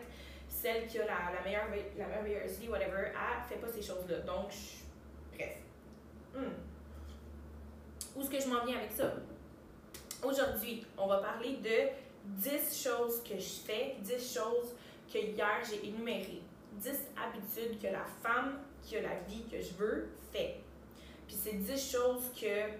celle 0.48 0.86
qui 0.86 1.00
a 1.00 1.04
la, 1.04 1.42
meilleure, 1.44 1.66
la 1.98 2.22
meilleure 2.22 2.46
vie, 2.46 2.68
whatever, 2.68 3.08
elle 3.08 3.48
fait 3.48 3.56
pas 3.56 3.68
ces 3.68 3.82
choses-là. 3.82 4.18
Donc, 4.20 4.52
bref. 5.36 5.56
Hmm. 6.32 6.54
Où 8.14 8.20
est-ce 8.20 8.30
que 8.30 8.40
je 8.40 8.48
m'en 8.48 8.64
viens 8.64 8.78
avec 8.78 8.92
ça? 8.92 9.12
Aujourd'hui, 10.22 10.86
on 10.96 11.08
va 11.08 11.18
parler 11.18 11.56
de 11.56 11.88
10 12.24 12.82
choses 12.82 13.22
que 13.24 13.36
je 13.36 13.60
fais, 13.66 13.96
10 14.00 14.12
choses 14.34 14.74
que 15.12 15.18
hier 15.18 15.60
j'ai 15.68 15.88
énumérées. 15.88 16.42
10 16.74 16.90
habitudes 17.16 17.80
que 17.80 17.88
la 17.88 18.04
femme 18.22 18.60
qui 18.82 18.96
a 18.96 19.02
la 19.02 19.16
vie 19.28 19.44
que 19.50 19.60
je 19.60 19.74
veux 19.74 20.08
fait. 20.32 20.63
Puis 21.26 21.36
c'est 21.40 21.54
10 21.54 21.92
choses 21.92 22.30
que, 22.38 22.70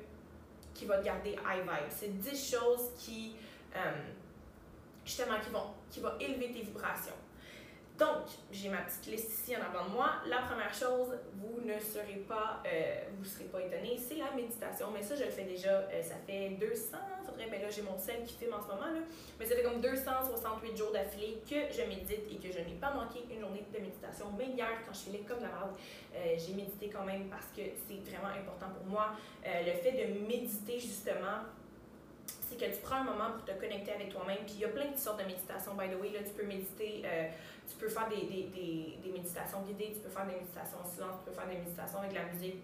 qui 0.75 0.87
vont 0.87 0.99
te 0.99 1.05
garder 1.05 1.31
high 1.31 1.63
vibe. 1.63 1.91
C'est 1.91 2.19
10 2.19 2.51
choses 2.51 2.91
qui, 2.99 3.37
euh, 3.75 3.79
justement, 5.05 5.41
qui 5.41 5.51
vont, 5.51 5.67
qui 5.91 6.01
vont 6.01 6.19
élever 6.21 6.53
tes 6.53 6.63
vibrations. 6.63 7.15
Donc, 7.97 8.27
j'ai 8.51 8.71
ma 8.71 8.79
petite 8.79 9.07
liste 9.07 9.31
ici 9.31 9.57
en 9.57 9.61
avant 9.61 9.89
de 9.89 9.93
moi. 9.93 10.15
La 10.27 10.39
première 10.39 10.75
chose, 10.75 11.17
vous 11.35 11.61
ne 11.65 11.79
serez 11.79 12.25
pas, 12.27 12.61
euh, 12.67 13.05
vous 13.17 13.25
serez 13.25 13.45
pas 13.45 13.61
étonné, 13.61 13.97
c'est 13.97 14.17
la 14.17 14.33
méditation. 14.33 14.89
Mais 14.93 15.01
ça, 15.01 15.15
je 15.15 15.23
le 15.23 15.31
fais 15.31 15.45
déjà, 15.45 15.71
euh, 15.71 16.03
ça 16.03 16.17
fait 16.27 16.57
200, 16.59 16.97
faudrait, 17.25 17.47
ben 17.47 17.63
là, 17.63 17.71
j'ai 17.71 17.83
mon 17.83 17.97
sel 17.97 18.25
qui 18.25 18.35
filme 18.35 18.53
en 18.53 18.61
ce 18.61 18.67
moment, 18.67 18.91
là. 18.93 18.99
Mais 19.39 19.47
ça 19.47 19.55
fait 19.55 19.63
comme 19.63 19.81
268 19.81 20.77
jours 20.77 20.91
d'affilée 20.91 21.39
que 21.49 21.71
je 21.71 21.83
médite 21.83 22.27
et 22.33 22.37
que 22.37 22.53
je 22.53 22.59
n'ai 22.59 22.75
pas 22.81 22.93
manqué 22.93 23.21
une 23.31 23.41
journée 23.41 23.65
de 23.73 23.79
méditation. 23.79 24.27
Mais 24.37 24.47
hier, 24.47 24.83
quand 24.85 24.93
je 24.93 24.99
filais 24.99 25.23
comme 25.29 25.41
la 25.41 25.55
merde, 25.55 25.77
euh, 26.17 26.35
j'ai 26.37 26.55
médité 26.55 26.91
quand 26.91 27.05
même 27.05 27.29
parce 27.31 27.47
que 27.55 27.63
c'est 27.87 28.11
vraiment 28.11 28.35
important 28.35 28.75
pour 28.77 28.87
moi. 28.87 29.11
le 29.45 29.73
fait 29.73 29.93
de 29.93 30.27
méditer, 30.27 30.81
justement, 30.81 31.47
c'est 32.55 32.67
que 32.67 32.75
tu 32.75 32.81
prends 32.83 32.97
un 32.97 33.05
moment 33.05 33.31
pour 33.33 33.45
te 33.45 33.53
connecter 33.53 33.93
avec 33.93 34.11
toi-même. 34.11 34.39
Puis 34.47 34.55
il 34.57 34.61
y 34.61 34.65
a 34.65 34.69
plein 34.69 34.91
de 34.91 34.97
sortes 34.97 35.21
de 35.21 35.27
méditations, 35.27 35.75
by 35.75 35.89
the 35.89 36.01
way. 36.01 36.11
Là, 36.11 36.21
tu 36.25 36.33
peux 36.33 36.47
méditer, 36.47 37.03
euh, 37.05 37.29
tu 37.69 37.77
peux 37.77 37.89
faire 37.89 38.09
des, 38.09 38.27
des, 38.27 38.99
des, 39.03 39.11
méditations 39.13 39.63
guidées, 39.63 39.93
tu 39.95 40.01
peux 40.01 40.09
faire 40.09 40.27
des 40.27 40.35
méditations 40.35 40.79
en 40.83 40.87
silence, 40.87 41.17
tu 41.23 41.31
peux 41.31 41.37
faire 41.37 41.49
des 41.49 41.59
méditations 41.59 41.99
avec 41.99 42.11
de 42.11 42.17
la 42.17 42.27
musique 42.27 42.63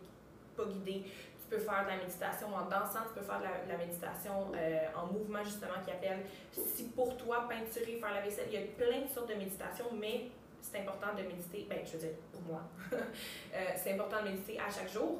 pas 0.57 0.65
guidée, 0.65 1.05
tu 1.39 1.47
peux 1.49 1.59
faire 1.59 1.85
de 1.85 1.91
la 1.91 1.97
méditation 1.97 2.49
en 2.55 2.65
dansant, 2.67 3.07
tu 3.09 3.15
peux 3.19 3.27
faire 3.27 3.41
de 3.41 3.69
la, 3.69 3.77
méditation 3.77 4.53
euh, 4.55 4.87
en 4.97 5.07
mouvement, 5.07 5.43
justement, 5.45 5.79
qui 5.85 5.91
appelle. 5.91 6.27
Si 6.53 6.85
pour 6.91 7.17
toi, 7.17 7.49
peinturer, 7.49 7.99
faire 7.99 8.15
la 8.15 8.21
vaisselle, 8.21 8.49
il 8.53 8.61
y 8.61 8.63
a 8.63 8.67
plein 8.77 9.03
de 9.03 9.09
sortes 9.09 9.29
de 9.29 9.35
méditations, 9.35 9.91
mais 9.99 10.29
c'est 10.61 10.81
important 10.81 11.15
de 11.17 11.23
méditer, 11.23 11.67
ben, 11.69 11.79
je 11.85 11.93
veux 11.93 11.99
dire, 11.99 12.17
pour 12.33 12.43
moi, 12.43 12.63
euh, 12.93 13.57
c'est 13.77 13.93
important 13.93 14.23
de 14.23 14.31
méditer 14.31 14.59
à 14.61 14.71
chaque 14.71 14.91
jour. 14.91 15.19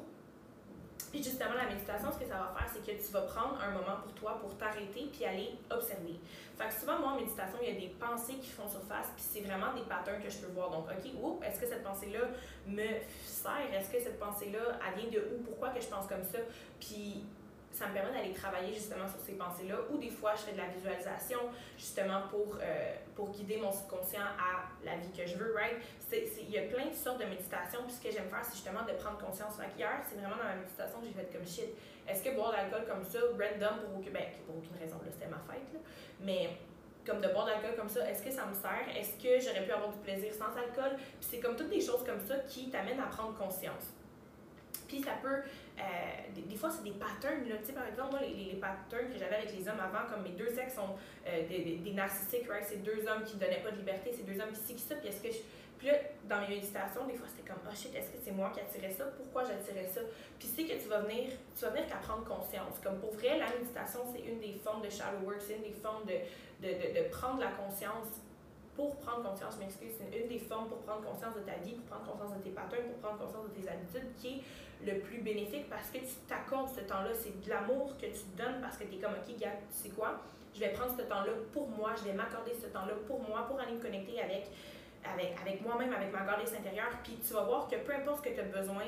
Puis 1.11 1.21
justement, 1.21 1.55
la 1.55 1.65
méditation, 1.65 2.09
ce 2.11 2.17
que 2.17 2.25
ça 2.25 2.35
va 2.35 2.55
faire, 2.57 2.69
c'est 2.71 2.79
que 2.79 2.97
tu 2.97 3.11
vas 3.11 3.21
prendre 3.21 3.59
un 3.61 3.71
moment 3.71 3.99
pour 4.01 4.13
toi 4.13 4.39
pour 4.39 4.55
t'arrêter 4.57 5.09
puis 5.11 5.25
aller 5.25 5.51
observer. 5.69 6.15
Fait 6.57 6.67
que 6.69 6.73
souvent, 6.73 6.99
moi, 6.99 7.11
en 7.11 7.15
méditation, 7.17 7.57
il 7.61 7.73
y 7.73 7.77
a 7.77 7.79
des 7.79 7.93
pensées 7.99 8.35
qui 8.35 8.49
font 8.49 8.67
surface, 8.67 9.07
puis 9.15 9.25
c'est 9.27 9.41
vraiment 9.41 9.73
des 9.73 9.81
patterns 9.81 10.21
que 10.23 10.29
je 10.29 10.37
peux 10.37 10.51
voir. 10.53 10.69
Donc, 10.69 10.85
OK, 10.85 11.43
est-ce 11.43 11.59
que 11.59 11.67
cette 11.67 11.83
pensée-là 11.83 12.29
me 12.67 12.87
sert? 13.25 13.73
Est-ce 13.73 13.91
que 13.91 13.99
cette 13.99 14.19
pensée-là, 14.19 14.79
elle 14.87 15.01
vient 15.01 15.11
de 15.11 15.27
où? 15.33 15.43
Pourquoi 15.43 15.69
que 15.69 15.81
je 15.81 15.87
pense 15.87 16.07
comme 16.07 16.23
ça? 16.23 16.39
Puis 16.79 17.25
ça 17.71 17.87
me 17.87 17.93
permet 17.93 18.11
d'aller 18.11 18.33
travailler 18.33 18.73
justement 18.73 19.07
sur 19.07 19.19
ces 19.19 19.33
pensées-là. 19.33 19.75
Ou 19.89 19.97
des 19.97 20.09
fois, 20.09 20.33
je 20.35 20.41
fais 20.41 20.51
de 20.53 20.57
la 20.57 20.67
visualisation 20.67 21.39
justement 21.77 22.23
pour, 22.29 22.57
euh, 22.61 22.95
pour 23.15 23.29
guider 23.29 23.57
mon 23.57 23.71
subconscient 23.71 24.21
à 24.21 24.67
la 24.83 24.97
vie 24.97 25.11
que 25.11 25.25
je 25.25 25.35
veux, 25.37 25.53
right? 25.55 25.77
Il 26.11 26.49
y 26.49 26.57
a 26.57 26.63
plein 26.63 26.87
de 26.87 26.95
sortes 26.95 27.19
de 27.19 27.25
méditation. 27.25 27.79
Puis 27.83 27.93
ce 27.93 28.01
que 28.01 28.11
j'aime 28.11 28.29
faire, 28.29 28.43
c'est 28.43 28.55
justement 28.55 28.83
de 28.83 28.93
prendre 28.93 29.17
conscience. 29.17 29.55
Fait 29.55 29.71
hier, 29.77 30.01
c'est 30.07 30.19
vraiment 30.19 30.37
dans 30.37 30.49
la 30.49 30.55
méditation 30.55 30.99
que 30.99 31.07
j'ai 31.07 31.13
fait 31.13 31.31
comme 31.31 31.47
shit. 31.47 31.71
Est-ce 32.07 32.23
que 32.23 32.35
boire 32.35 32.51
de 32.51 32.57
l'alcool 32.57 32.85
comme 32.87 33.05
ça, 33.05 33.19
random 33.19 33.79
pour 33.85 33.99
aucune, 33.99 34.11
ben, 34.11 34.25
pour 34.45 34.57
aucune 34.57 34.75
raison, 34.77 34.97
là, 34.99 35.11
c'était 35.11 35.29
ma 35.29 35.39
fête, 35.47 35.71
là. 35.73 35.79
Mais 36.19 36.49
comme 37.05 37.21
de 37.21 37.27
boire 37.29 37.45
de 37.45 37.51
l'alcool 37.51 37.75
comme 37.77 37.89
ça, 37.89 38.09
est-ce 38.09 38.21
que 38.21 38.31
ça 38.31 38.45
me 38.45 38.53
sert? 38.53 38.85
Est-ce 38.95 39.15
que 39.15 39.39
j'aurais 39.39 39.65
pu 39.65 39.71
avoir 39.71 39.91
du 39.91 39.99
plaisir 39.99 40.33
sans 40.33 40.51
alcool? 40.57 40.97
Puis 40.97 41.29
c'est 41.31 41.39
comme 41.39 41.55
toutes 41.55 41.69
des 41.69 41.81
choses 41.81 42.03
comme 42.05 42.19
ça 42.19 42.35
qui 42.47 42.69
t'amènent 42.69 42.99
à 42.99 43.07
prendre 43.07 43.37
conscience. 43.37 43.93
Puis 44.91 45.01
ça 45.01 45.15
peut, 45.23 45.39
euh, 45.39 45.81
des, 46.35 46.55
fois, 46.57 46.69
c'est 46.69 46.83
des 46.83 46.91
patterns. 46.91 47.47
Là. 47.47 47.55
Tu 47.63 47.67
sais, 47.67 47.71
par 47.71 47.87
exemple, 47.87 48.11
moi, 48.11 48.19
les, 48.19 48.51
les 48.51 48.59
patterns 48.59 49.07
que 49.07 49.17
j'avais 49.17 49.39
avec 49.39 49.55
les 49.55 49.63
hommes 49.63 49.79
avant, 49.79 50.03
comme 50.11 50.23
mes 50.23 50.35
deux 50.35 50.51
ex 50.59 50.75
sont 50.75 50.99
euh, 51.25 51.47
des, 51.47 51.79
des, 51.79 51.93
narcissiques, 51.93 52.43
right? 52.51 52.67
C'est 52.67 52.83
deux 52.83 53.07
hommes 53.07 53.23
qui 53.23 53.37
ne 53.37 53.39
donnaient 53.39 53.63
pas 53.63 53.71
de 53.71 53.77
liberté, 53.77 54.11
c'est 54.11 54.27
deux 54.27 54.35
hommes 54.41 54.51
qui 54.51 54.59
ci, 54.59 54.75
qui 54.75 54.83
ça. 54.83 54.95
Puis 54.95 55.07
est-ce 55.07 55.23
que 55.23 55.31
je, 55.31 55.39
puis 55.79 55.87
là, 55.87 55.95
dans 56.27 56.41
mes 56.41 56.59
méditations, 56.59 57.07
des 57.07 57.15
fois, 57.15 57.25
c'était 57.31 57.47
comme, 57.47 57.63
oh 57.63 57.73
shit, 57.73 57.95
est-ce 57.95 58.11
que 58.11 58.19
c'est 58.21 58.35
moi 58.35 58.51
qui 58.53 58.59
attirais 58.59 58.91
ça? 58.91 59.05
Pourquoi 59.15 59.45
j'attirais 59.47 59.87
ça? 59.87 60.01
Puis 60.37 60.51
c'est 60.51 60.67
que 60.67 60.75
tu 60.75 60.89
vas 60.89 61.07
venir, 61.07 61.31
tu 61.55 61.63
vas 61.63 61.71
venir 61.71 61.87
qu'à 61.87 62.03
prendre 62.03 62.27
conscience. 62.27 62.75
Comme 62.83 62.99
pour 62.99 63.15
vrai, 63.15 63.39
la 63.39 63.47
méditation, 63.47 64.01
c'est 64.11 64.27
une 64.27 64.43
des 64.43 64.59
formes 64.59 64.83
de 64.83 64.89
shadow 64.91 65.23
work, 65.23 65.39
c'est 65.39 65.55
une 65.55 65.71
des 65.71 65.79
formes 65.79 66.03
de, 66.03 66.19
de, 66.59 66.67
de, 66.67 66.99
de 66.99 67.03
prendre 67.07 67.39
la 67.39 67.55
conscience 67.55 68.11
pour 68.75 68.95
prendre 68.97 69.29
conscience, 69.29 69.55
je 69.55 69.59
m'excuse, 69.59 69.91
c'est 69.97 70.17
une 70.17 70.27
des 70.27 70.39
formes 70.39 70.67
pour 70.67 70.79
prendre 70.79 71.03
conscience 71.03 71.35
de 71.35 71.41
ta 71.41 71.55
vie, 71.63 71.73
pour 71.73 71.85
prendre 71.97 72.11
conscience 72.11 72.37
de 72.37 72.43
tes 72.43 72.49
patterns, 72.51 72.87
pour 72.87 72.97
prendre 72.97 73.19
conscience 73.19 73.45
de 73.49 73.61
tes 73.61 73.69
habitudes 73.69 74.15
qui 74.17 74.27
est 74.27 74.41
le 74.85 74.99
plus 74.99 75.21
bénéfique 75.21 75.69
parce 75.69 75.89
que 75.89 75.99
tu 75.99 76.15
t'accordes 76.27 76.69
ce 76.69 76.81
temps-là. 76.81 77.11
C'est 77.13 77.43
de 77.43 77.49
l'amour 77.49 77.95
que 77.97 78.05
tu 78.07 78.23
te 78.23 78.37
donnes 78.37 78.61
parce 78.61 78.77
que 78.77 78.83
tu 78.85 78.95
es 78.95 78.97
comme, 78.99 79.13
OK, 79.13 79.37
gars, 79.39 79.51
tu 79.71 79.89
sais 79.89 79.89
quoi, 79.89 80.21
je 80.53 80.59
vais 80.59 80.69
prendre 80.69 80.95
ce 80.97 81.03
temps-là 81.03 81.31
pour 81.53 81.67
moi, 81.69 81.93
je 81.97 82.03
vais 82.09 82.13
m'accorder 82.13 82.53
ce 82.53 82.67
temps-là 82.67 82.93
pour 83.07 83.21
moi, 83.21 83.45
pour 83.47 83.59
aller 83.59 83.73
me 83.73 83.81
connecter 83.81 84.21
avec, 84.21 84.47
avec, 85.03 85.35
avec 85.41 85.61
moi-même, 85.61 85.93
avec 85.93 86.11
ma 86.11 86.21
goddess 86.21 86.53
intérieure. 86.53 86.91
Puis 87.03 87.19
tu 87.25 87.33
vas 87.33 87.43
voir 87.43 87.67
que 87.67 87.75
peu 87.77 87.93
importe 87.93 88.23
ce 88.23 88.29
que 88.29 88.35
tu 88.35 88.41
as 88.41 88.43
besoin, 88.43 88.85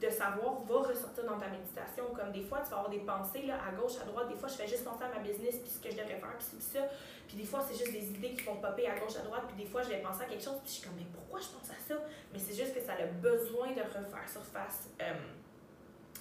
de 0.00 0.10
savoir 0.10 0.60
va 0.62 0.88
ressortir 0.88 1.24
dans 1.24 1.38
ta 1.38 1.48
méditation. 1.48 2.04
Comme 2.14 2.32
des 2.32 2.42
fois, 2.42 2.60
tu 2.62 2.70
vas 2.70 2.78
avoir 2.78 2.90
des 2.90 2.98
pensées 2.98 3.42
là, 3.42 3.58
à 3.66 3.72
gauche, 3.72 3.96
à 4.02 4.04
droite. 4.04 4.28
Des 4.28 4.36
fois, 4.36 4.48
je 4.48 4.54
fais 4.54 4.66
juste 4.66 4.84
penser 4.84 5.04
à 5.04 5.08
ma 5.08 5.20
business, 5.20 5.56
puis 5.58 5.70
ce 5.70 5.78
que 5.78 5.90
je 5.90 5.96
devrais 5.96 6.18
faire, 6.18 6.36
puis 6.38 6.60
ça. 6.60 6.80
Puis 7.28 7.36
des 7.36 7.44
fois, 7.44 7.64
c'est 7.66 7.78
juste 7.78 7.92
des 7.92 8.04
idées 8.10 8.34
qui 8.34 8.42
vont 8.44 8.56
popper 8.56 8.86
à 8.86 8.98
gauche, 8.98 9.16
à 9.16 9.22
droite. 9.22 9.44
Puis 9.48 9.64
des 9.64 9.70
fois, 9.70 9.82
je 9.82 9.90
vais 9.90 10.02
penser 10.02 10.22
à 10.22 10.26
quelque 10.26 10.44
chose, 10.44 10.58
puis 10.62 10.68
je 10.68 10.78
suis 10.78 10.82
comme, 10.82 10.96
mais 10.96 11.06
pourquoi 11.12 11.40
je 11.40 11.48
pense 11.48 11.70
à 11.70 11.78
ça? 11.86 11.94
Mais 12.32 12.38
c'est 12.38 12.54
juste 12.54 12.74
que 12.74 12.80
ça 12.80 12.92
a 12.94 13.06
besoin 13.06 13.68
de 13.72 13.80
refaire 13.82 14.28
surface, 14.28 14.90
euh, 15.00 15.14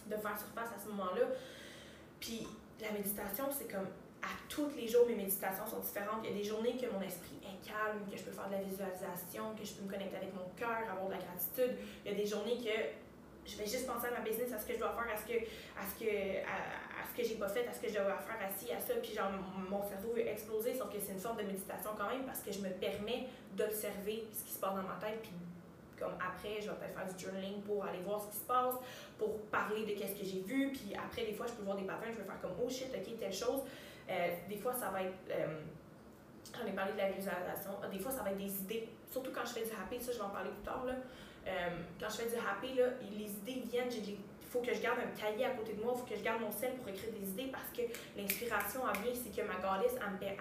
de 0.08 0.16
faire 0.16 0.38
surface 0.38 0.70
à 0.76 0.80
ce 0.80 0.90
moment-là. 0.90 1.26
Puis 2.20 2.48
la 2.80 2.92
méditation, 2.92 3.46
c'est 3.52 3.72
comme 3.72 3.88
à 4.24 4.32
tous 4.48 4.70
les 4.78 4.88
jours, 4.88 5.06
mes 5.06 5.16
méditations 5.16 5.68
sont 5.68 5.80
différentes. 5.80 6.24
Il 6.24 6.30
y 6.30 6.34
a 6.34 6.38
des 6.38 6.44
journées 6.44 6.78
que 6.78 6.88
mon 6.88 7.02
esprit 7.02 7.36
est 7.44 7.68
calme, 7.68 8.00
que 8.10 8.18
je 8.18 8.24
peux 8.24 8.32
faire 8.32 8.48
de 8.48 8.54
la 8.54 8.64
visualisation, 8.64 9.54
que 9.54 9.66
je 9.66 9.74
peux 9.74 9.84
me 9.84 9.92
connecter 9.92 10.16
avec 10.16 10.34
mon 10.34 10.48
cœur, 10.56 10.88
avoir 10.90 11.08
de 11.08 11.16
la 11.16 11.20
gratitude. 11.20 11.76
Il 12.06 12.12
y 12.12 12.16
a 12.16 12.18
des 12.18 12.26
journées 12.26 12.58
que 12.58 13.03
je 13.46 13.58
vais 13.58 13.66
juste 13.66 13.88
penser 13.88 14.08
à 14.08 14.12
ma 14.12 14.20
business, 14.20 14.52
à 14.54 14.60
ce 14.60 14.66
que 14.66 14.74
je 14.74 14.80
dois 14.80 14.92
faire, 14.92 15.14
à 15.14 15.18
ce 15.18 15.26
que, 15.26 15.38
à 15.76 15.84
ce 15.84 16.00
que, 16.00 16.12
à, 16.44 17.04
ce 17.04 17.22
que 17.22 17.28
j'ai 17.28 17.36
pas 17.36 17.50
fait, 17.50 17.68
à 17.68 17.74
ce 17.74 17.82
que 17.82 17.88
je 17.88 17.94
dois 17.94 18.18
faire, 18.18 18.40
à 18.40 18.50
ci, 18.58 18.72
à 18.72 18.80
ça, 18.80 18.94
puis 19.02 19.14
genre 19.14 19.32
mon 19.70 19.84
cerveau 19.84 20.14
veut 20.14 20.28
exploser, 20.28 20.74
sauf 20.74 20.90
que 20.92 21.00
c'est 21.00 21.14
une 21.14 21.20
forme 21.20 21.38
de 21.38 21.44
méditation 21.44 21.92
quand 21.98 22.10
même 22.10 22.24
parce 22.24 22.40
que 22.42 22.52
je 22.52 22.60
me 22.60 22.70
permets 22.70 23.28
d'observer 23.56 24.26
ce 24.32 24.44
qui 24.44 24.54
se 24.54 24.60
passe 24.60 24.76
dans 24.76 24.84
ma 24.84 24.96
tête, 24.96 25.22
puis 25.22 25.32
comme 26.00 26.14
après, 26.16 26.60
je 26.60 26.70
vais 26.70 26.76
peut-être 26.76 26.98
faire 26.98 27.14
du 27.14 27.24
journaling 27.24 27.62
pour 27.62 27.86
aller 27.86 28.00
voir 28.00 28.22
ce 28.22 28.28
qui 28.30 28.38
se 28.38 28.46
passe, 28.46 28.76
pour 29.18 29.40
parler 29.52 29.86
de 29.86 30.00
qu'est-ce 30.00 30.16
que 30.16 30.26
j'ai 30.26 30.42
vu, 30.42 30.72
puis 30.72 30.94
après, 30.96 31.26
des 31.26 31.34
fois, 31.34 31.46
je 31.48 31.54
peux 31.54 31.64
voir 31.64 31.78
des 31.78 31.86
patterns, 31.86 32.14
je 32.14 32.20
vais 32.20 32.26
faire 32.26 32.42
comme, 32.42 32.56
oh 32.64 32.70
shit, 32.70 32.90
ok, 32.94 33.20
telle 33.20 33.34
chose. 33.34 33.62
Euh, 34.10 34.36
des 34.50 34.58
fois, 34.58 34.74
ça 34.74 34.90
va 34.90 35.04
être, 35.04 35.14
euh, 35.30 35.62
j'en 36.54 36.66
ai 36.66 36.74
parlé 36.74 36.94
de 36.94 36.98
la 36.98 37.12
visualisation, 37.12 37.72
des 37.92 38.00
fois, 38.00 38.12
ça 38.12 38.24
va 38.24 38.32
être 38.32 38.38
des 38.38 38.54
idées, 38.62 38.90
surtout 39.10 39.32
quand 39.32 39.46
je 39.46 39.54
fais 39.54 39.64
du 39.64 39.72
happy, 39.72 40.04
ça, 40.04 40.12
je 40.12 40.18
vais 40.18 40.24
en 40.24 40.30
parler 40.30 40.50
plus 40.50 40.64
tard, 40.64 40.84
là. 40.86 40.94
Euh, 41.48 41.70
quand 42.00 42.10
je 42.10 42.16
fais 42.16 42.30
du 42.30 42.36
happy, 42.36 42.76
là, 42.76 42.86
les 43.02 43.32
idées 43.32 43.68
viennent, 43.70 43.92
il 43.92 44.18
faut 44.50 44.60
que 44.60 44.74
je 44.74 44.82
garde 44.82 45.00
un 45.00 45.20
cahier 45.20 45.46
à 45.46 45.52
côté 45.52 45.74
de 45.74 45.82
moi, 45.82 45.94
il 45.96 46.00
faut 46.00 46.06
que 46.06 46.16
je 46.16 46.24
garde 46.24 46.42
mon 46.42 46.52
sel 46.52 46.74
pour 46.76 46.88
écrire 46.88 47.12
des 47.12 47.28
idées 47.30 47.52
parce 47.52 47.70
que 47.76 47.82
l'inspiration 48.16 48.82
elle 48.88 49.02
vient, 49.02 49.14
c'est 49.14 49.36
que 49.36 49.46
ma 49.48 49.56
goddess, 49.56 49.96
elle, 50.00 50.38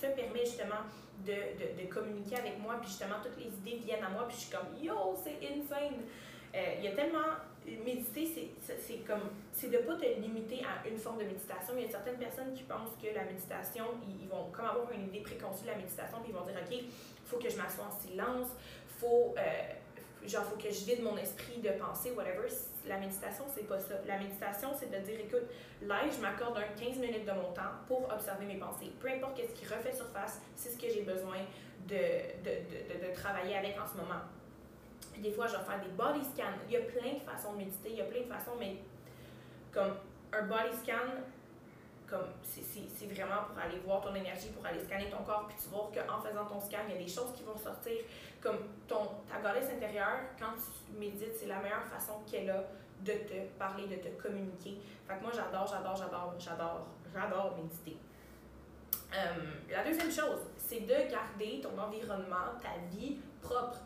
se 0.00 0.14
permet 0.14 0.44
justement 0.44 0.86
de, 1.24 1.32
de, 1.32 1.82
de, 1.82 1.92
communiquer 1.92 2.36
avec 2.36 2.58
moi, 2.58 2.76
puis 2.80 2.88
justement, 2.88 3.16
toutes 3.22 3.36
les 3.38 3.50
idées 3.50 3.82
viennent 3.84 4.04
à 4.04 4.08
moi, 4.08 4.26
puis 4.28 4.36
je 4.36 4.42
suis 4.42 4.50
comme, 4.50 4.68
yo, 4.80 5.16
c'est 5.22 5.38
insane! 5.44 6.04
Euh, 6.56 6.74
il 6.78 6.84
y 6.84 6.88
a 6.88 6.92
tellement. 6.92 7.36
Méditer, 7.84 8.54
c'est 8.62 9.04
comme. 9.04 9.28
C'est 9.52 9.68
de 9.68 9.78
ne 9.78 9.82
pas 9.82 9.96
te 9.96 10.06
limiter 10.20 10.62
à 10.64 10.88
une 10.88 10.96
forme 10.96 11.18
de 11.18 11.24
méditation. 11.24 11.74
Il 11.76 11.82
y 11.82 11.86
a 11.86 11.90
certaines 11.90 12.16
personnes 12.16 12.54
qui 12.54 12.62
pensent 12.62 12.94
que 13.02 13.12
la 13.12 13.24
méditation, 13.24 13.84
ils, 14.08 14.28
vont 14.28 14.50
comme 14.52 14.66
avoir 14.66 14.90
une 14.92 15.08
idée 15.08 15.20
préconçue 15.20 15.62
de 15.62 15.70
la 15.70 15.76
méditation, 15.76 16.18
puis 16.22 16.30
ils 16.30 16.34
vont 16.34 16.44
dire, 16.46 16.54
OK, 16.54 16.70
il 16.70 16.86
faut 17.24 17.38
que 17.38 17.50
je 17.50 17.56
m'assoie 17.56 17.86
en 17.86 18.00
silence, 18.00 18.48
faut. 19.00 19.34
Euh, 19.36 19.42
genre, 20.28 20.44
faut 20.44 20.56
que 20.56 20.70
je 20.70 20.84
vide 20.84 21.02
mon 21.02 21.16
esprit 21.16 21.58
de 21.58 21.70
pensée, 21.70 22.12
whatever. 22.12 22.48
La 22.86 22.98
méditation, 22.98 23.44
c'est 23.52 23.66
pas 23.66 23.78
ça. 23.80 23.94
La 24.06 24.18
méditation, 24.18 24.70
c'est 24.78 24.90
de 24.90 25.04
dire, 25.04 25.20
écoute, 25.20 25.48
là, 25.82 26.00
je 26.10 26.20
m'accorde 26.20 26.58
un 26.58 26.80
15 26.80 26.98
minutes 26.98 27.24
de 27.24 27.32
mon 27.32 27.52
temps 27.52 27.74
pour 27.86 28.08
observer 28.12 28.46
mes 28.46 28.56
pensées. 28.56 28.92
Peu 29.00 29.08
importe 29.08 29.38
ce 29.38 29.52
qui 29.58 29.66
refait 29.66 29.92
surface, 29.92 30.40
c'est 30.54 30.70
ce 30.70 30.78
que 30.78 30.88
j'ai 30.88 31.02
besoin 31.02 31.38
de, 31.88 31.94
de, 31.94 33.04
de, 33.04 33.06
de, 33.08 33.14
travailler 33.14 33.56
avec 33.56 33.76
en 33.80 33.86
ce 33.86 33.96
moment. 33.96 34.20
Des 35.18 35.32
fois, 35.32 35.46
je 35.46 35.56
vais 35.56 35.64
faire 35.64 35.80
des 35.80 35.90
body 35.90 36.24
scans. 36.24 36.58
Il 36.68 36.74
y 36.74 36.76
a 36.76 36.80
plein 36.80 37.14
de 37.14 37.20
façons 37.20 37.52
de 37.52 37.58
méditer, 37.58 37.90
il 37.90 37.96
y 37.96 38.00
a 38.00 38.04
plein 38.04 38.20
de 38.20 38.32
façons, 38.32 38.56
mais 38.58 38.76
comme 39.72 39.94
un 40.32 40.42
body 40.42 40.76
scan, 40.82 41.22
comme 42.06 42.28
c'est 42.42 43.06
vraiment 43.06 43.44
pour 43.48 43.58
aller 43.58 43.78
voir 43.84 44.00
ton 44.00 44.14
énergie, 44.14 44.48
pour 44.50 44.64
aller 44.64 44.80
scanner 44.84 45.10
ton 45.10 45.22
corps, 45.24 45.46
puis 45.48 45.56
tu 45.60 45.68
vois 45.68 45.90
qu'en 45.92 46.20
faisant 46.20 46.44
ton 46.44 46.60
scan, 46.60 46.78
il 46.88 46.94
y 46.94 46.98
a 46.98 47.02
des 47.02 47.10
choses 47.10 47.32
qui 47.34 47.42
vont 47.42 47.56
sortir. 47.56 47.98
Comme 48.40 48.58
ton, 48.86 49.08
ta 49.28 49.40
goddess 49.40 49.70
intérieure, 49.70 50.20
quand 50.38 50.52
tu 50.54 50.98
médites, 50.98 51.36
c'est 51.36 51.46
la 51.46 51.58
meilleure 51.58 51.86
façon 51.86 52.20
qu'elle 52.30 52.50
a 52.50 52.64
de 53.00 53.12
te 53.12 53.58
parler, 53.58 53.86
de 53.86 53.96
te 53.96 54.22
communiquer. 54.22 54.78
Fait 55.06 55.16
que 55.16 55.22
moi, 55.22 55.32
j'adore, 55.34 55.66
j'adore, 55.66 55.96
j'adore, 55.96 56.34
j'adore, 56.38 56.86
j'adore 57.12 57.56
méditer. 57.56 57.96
Euh, 59.14 59.34
la 59.70 59.84
deuxième 59.84 60.10
chose, 60.10 60.40
c'est 60.56 60.80
de 60.80 61.10
garder 61.10 61.60
ton 61.60 61.78
environnement, 61.78 62.54
ta 62.60 62.78
vie 62.90 63.18
propre. 63.40 63.78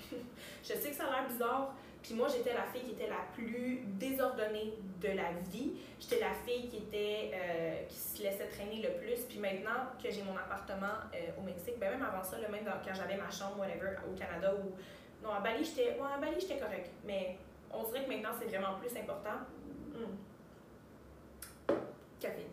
je 0.10 0.74
sais 0.74 0.90
que 0.90 0.96
ça 0.96 1.06
a 1.06 1.10
l'air 1.10 1.28
bizarre, 1.28 1.74
puis 2.02 2.14
moi, 2.14 2.28
j'étais 2.28 2.54
la 2.54 2.64
fille 2.64 2.82
qui 2.82 2.92
était 2.92 3.08
la 3.08 3.24
plus 3.34 3.80
désordonnée 3.98 4.74
de 5.00 5.08
la 5.08 5.32
vie. 5.50 5.72
J'étais 6.00 6.20
la 6.20 6.32
fille 6.32 6.68
qui 6.68 6.76
était 6.78 7.32
euh, 7.34 7.82
qui 7.88 7.96
se 7.96 8.22
laissait 8.22 8.46
traîner 8.46 8.82
le 8.82 8.90
plus. 9.00 9.22
Puis 9.28 9.38
maintenant 9.38 9.90
que 10.02 10.10
j'ai 10.10 10.22
mon 10.22 10.36
appartement 10.36 10.94
euh, 11.14 11.38
au 11.38 11.42
Mexique, 11.42 11.78
ben 11.78 11.90
même 11.90 12.02
avant 12.02 12.22
ça, 12.22 12.38
même 12.38 12.64
quand 12.64 12.94
j'avais 12.94 13.16
ma 13.16 13.30
chambre, 13.30 13.58
whatever, 13.58 13.96
au 14.08 14.16
Canada 14.16 14.54
ou. 14.54 14.74
Non, 15.22 15.32
à 15.32 15.40
Bali, 15.40 15.64
j'étais. 15.64 15.98
Ouais, 15.98 16.08
à 16.14 16.18
Bali, 16.18 16.36
j'étais 16.38 16.58
correct. 16.58 16.90
Mais 17.04 17.36
on 17.72 17.82
dirait 17.84 18.04
que 18.04 18.10
maintenant, 18.10 18.30
c'est 18.38 18.46
vraiment 18.46 18.78
plus 18.78 18.96
important. 18.96 19.40
Hmm. 19.92 21.74
Café. 22.20 22.46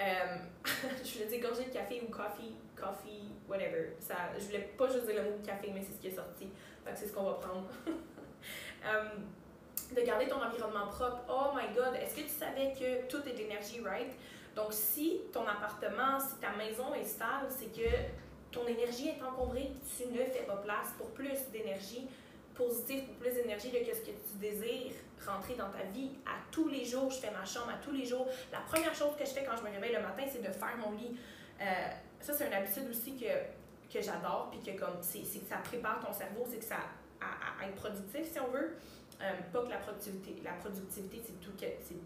Euh, 0.00 0.36
je 1.04 1.12
voulais 1.12 1.26
dire 1.26 1.40
gorgée 1.40 1.64
de 1.66 1.72
café 1.72 2.02
ou 2.02 2.10
coffee, 2.10 2.54
coffee, 2.74 3.28
whatever. 3.48 3.94
Ça, 4.00 4.14
je 4.38 4.44
voulais 4.46 4.70
pas 4.76 4.88
juste 4.88 5.06
dire 5.06 5.22
le 5.22 5.30
mot 5.30 5.36
café, 5.44 5.70
mais 5.72 5.82
c'est 5.82 5.92
ce 5.92 6.00
qui 6.00 6.08
est 6.08 6.16
sorti. 6.16 6.48
Fait 6.84 6.92
que 6.92 6.98
c'est 6.98 7.06
ce 7.06 7.12
qu'on 7.12 7.24
va 7.24 7.34
prendre. 7.34 7.68
Euh, 8.86 9.08
de 9.94 10.00
garder 10.00 10.26
ton 10.26 10.42
environnement 10.42 10.86
propre. 10.86 11.18
Oh 11.28 11.54
my 11.54 11.74
God, 11.74 11.94
est-ce 12.00 12.16
que 12.16 12.22
tu 12.22 12.28
savais 12.28 12.72
que 12.72 13.06
tout 13.08 13.26
est 13.28 13.32
d'énergie, 13.32 13.80
right? 13.80 14.12
Donc, 14.56 14.72
si 14.72 15.20
ton 15.32 15.46
appartement, 15.46 16.18
si 16.20 16.36
ta 16.40 16.50
maison 16.52 16.94
est 16.94 17.04
stable, 17.04 17.46
c'est 17.48 17.72
que 17.72 17.88
ton 18.50 18.66
énergie 18.66 19.08
est 19.08 19.22
encombrée, 19.22 19.72
tu 19.96 20.06
ne 20.06 20.24
fais 20.24 20.44
pas 20.46 20.56
place 20.56 20.88
pour 20.96 21.10
plus 21.10 21.48
d'énergie 21.52 22.08
positive, 22.54 23.04
pour 23.04 23.16
plus 23.16 23.34
d'énergie 23.34 23.70
de 23.70 23.78
ce 23.78 24.00
que 24.00 24.10
tu 24.10 24.38
désires 24.40 24.94
rentrer 25.26 25.54
dans 25.54 25.70
ta 25.70 25.82
vie. 25.92 26.10
À 26.26 26.36
tous 26.50 26.68
les 26.68 26.84
jours, 26.84 27.10
je 27.10 27.18
fais 27.18 27.30
ma 27.30 27.44
chambre, 27.44 27.70
à 27.70 27.84
tous 27.84 27.92
les 27.92 28.04
jours. 28.04 28.26
La 28.52 28.60
première 28.60 28.94
chose 28.94 29.16
que 29.18 29.24
je 29.24 29.30
fais 29.30 29.44
quand 29.44 29.56
je 29.56 29.62
me 29.62 29.70
réveille 29.70 29.94
le 29.94 30.02
matin, 30.02 30.22
c'est 30.30 30.42
de 30.42 30.52
faire 30.52 30.76
mon 30.78 30.92
lit. 30.92 31.16
Euh, 31.60 31.64
ça, 32.20 32.32
c'est 32.32 32.46
une 32.46 32.52
habitude 32.52 32.88
aussi 32.90 33.16
que, 33.16 33.92
que 33.92 34.02
j'adore, 34.02 34.50
puis 34.50 34.60
que 34.60 34.78
comme 34.78 34.98
c'est 35.00 35.20
que 35.20 35.48
ça 35.48 35.56
prépare 35.64 36.00
ton 36.00 36.12
cerveau, 36.12 36.44
c'est 36.48 36.58
que 36.58 36.64
ça 36.64 36.78
à, 37.60 37.66
être 37.66 37.74
productif, 37.76 38.32
si 38.32 38.40
on 38.40 38.48
veut. 38.48 38.76
Euh, 39.22 39.32
pas 39.52 39.62
que 39.62 39.70
la 39.70 39.78
productivité, 39.78 40.36
la 40.42 40.52
productivité, 40.52 41.22
c'est 41.24 41.40
tout 41.40 41.52
que. 41.52 41.66
C'est, 41.80 41.96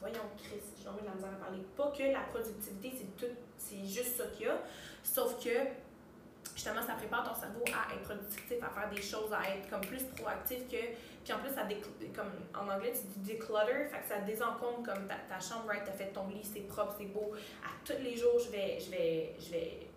voyons, 0.00 0.24
Chris, 0.38 0.60
j'ai 0.80 0.88
envie 0.88 1.02
de 1.02 1.06
la 1.06 1.14
misère 1.14 1.32
à 1.32 1.44
parler. 1.44 1.62
Pas 1.76 1.90
que 1.90 2.02
la 2.02 2.20
productivité, 2.20 2.92
c'est 2.96 3.16
tout, 3.16 3.32
c'est 3.58 3.84
juste 3.84 4.16
ça 4.16 4.24
qu'il 4.28 4.46
y 4.46 4.48
a. 4.48 4.58
Sauf 5.02 5.42
que, 5.42 5.50
justement, 6.54 6.82
ça 6.82 6.94
prépare 6.94 7.28
ton 7.28 7.38
cerveau 7.38 7.64
à 7.68 7.94
être 7.94 8.02
productif, 8.02 8.42
à 8.62 8.68
faire 8.68 8.90
des 8.90 9.02
choses, 9.02 9.32
à 9.32 9.42
être 9.54 9.68
comme 9.68 9.82
plus 9.82 10.02
proactif 10.16 10.68
que. 10.68 10.94
Puis 11.24 11.32
en 11.32 11.38
plus, 11.38 11.54
ça 11.54 11.62
comme 12.14 12.32
en 12.54 12.68
anglais, 12.70 12.92
tu 12.92 13.18
dis 13.20 13.32
declutter, 13.32 13.86
fait 13.90 14.00
que 14.00 14.08
ça 14.08 14.18
désencombre 14.20 14.82
comme 14.82 15.06
ta, 15.06 15.16
ta 15.28 15.40
chambre, 15.40 15.68
right? 15.68 15.82
T'as 15.84 15.92
fait 15.92 16.12
ton 16.12 16.28
lit, 16.28 16.44
c'est 16.44 16.68
propre, 16.68 16.94
c'est 16.98 17.06
beau. 17.06 17.32
À 17.64 17.70
tous 17.82 18.02
les 18.02 18.14
jours, 18.16 18.38
je 18.38 18.50
vais, 18.50 18.78
je 18.78 18.90
vais, 18.90 19.34
je 19.38 19.50
vais 19.50 19.88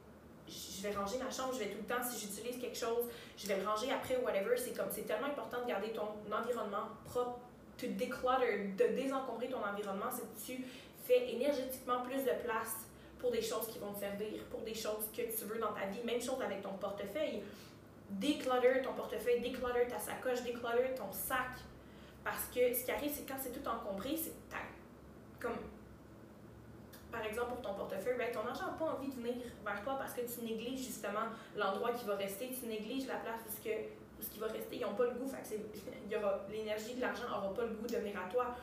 je 0.48 0.82
vais 0.82 0.96
ranger 0.96 1.18
ma 1.18 1.30
chambre, 1.30 1.54
je 1.54 1.60
vais 1.60 1.70
tout 1.70 1.80
le 1.82 1.96
temps, 1.96 2.02
si 2.04 2.20
j'utilise 2.20 2.60
quelque 2.60 2.78
chose, 2.78 3.06
je 3.38 3.48
vais 3.48 3.58
le 3.60 3.68
ranger 3.68 3.92
après, 3.92 4.18
whatever. 4.18 4.56
C'est 4.58 4.76
comme, 4.76 4.90
c'est 4.92 5.06
tellement 5.06 5.28
important 5.28 5.62
de 5.62 5.68
garder 5.68 5.92
ton 5.92 6.08
environnement 6.34 6.90
propre, 7.06 7.40
to 7.78 7.88
declutter, 7.88 8.74
de 8.78 8.96
désencombrer 8.96 9.50
ton 9.50 9.64
environnement, 9.64 10.10
c'est 10.12 10.24
que 10.24 10.58
tu 10.58 10.66
fais 11.06 11.32
énergétiquement 11.32 12.02
plus 12.02 12.24
de 12.24 12.32
place 12.44 12.88
pour 13.20 13.32
des 13.32 13.42
choses 13.42 13.68
qui 13.68 13.80
vont 13.80 13.94
te 13.94 14.00
servir, 14.00 14.44
pour 14.50 14.62
des 14.62 14.74
choses 14.74 15.10
que 15.16 15.22
tu 15.22 15.46
veux 15.46 15.60
dans 15.60 15.74
ta 15.74 15.86
vie. 15.88 16.04
Même 16.04 16.22
chose 16.22 16.42
avec 16.42 16.62
ton 16.62 16.74
portefeuille. 16.74 17.42
Declutter 18.10 18.82
ton 18.84 18.94
portefeuille, 18.94 19.42
declutter 19.42 19.88
ta 19.90 20.00
sacoche, 20.00 20.44
declutter 20.44 20.94
ton 20.96 21.12
sac. 21.12 21.58
Parce 22.24 22.46
que 22.54 22.74
ce 22.74 22.86
qui 22.86 22.92
arrive, 22.92 23.12
c'est 23.14 23.28
quand 23.28 23.40
c'est 23.42 23.52
tout 23.52 23.68
encombré, 23.68 24.16
c'est 24.16 24.34
comme 25.40 25.58
par 27.17 27.25
exemple, 27.25 27.47
pour 27.53 27.62
ton 27.62 27.73
portefeuille, 27.73 28.17
ben, 28.17 28.32
ton 28.32 28.47
argent 28.47 28.67
n'a 28.67 28.73
pas 28.73 28.86
envie 28.86 29.10
de 29.10 29.15
venir 29.15 29.36
vers 29.65 29.82
toi 29.84 29.95
parce 29.97 30.13
que 30.13 30.21
tu 30.21 30.45
négliges 30.45 30.86
justement 30.86 31.34
l'endroit 31.56 31.91
qui 31.91 32.06
va 32.06 32.15
rester, 32.15 32.49
tu 32.49 32.67
négliges 32.67 33.08
la 33.08 33.15
place 33.15 33.41
où 33.47 33.63
que, 33.63 34.23
ce 34.23 34.30
qui 34.30 34.39
va 34.39 34.47
rester. 34.47 34.77
Ils 34.77 34.82
n'ont 34.82 34.93
pas 34.93 35.06
le 35.06 35.12
goût, 35.12 35.25
l'énergie 36.51 36.95
de 36.95 37.01
l'argent 37.01 37.23
n'aura 37.27 37.53
pas 37.53 37.63
le 37.63 37.73
goût 37.73 37.88
de 37.88 37.97
venir 37.97 38.15
à 38.19 38.30
toi. 38.30 38.56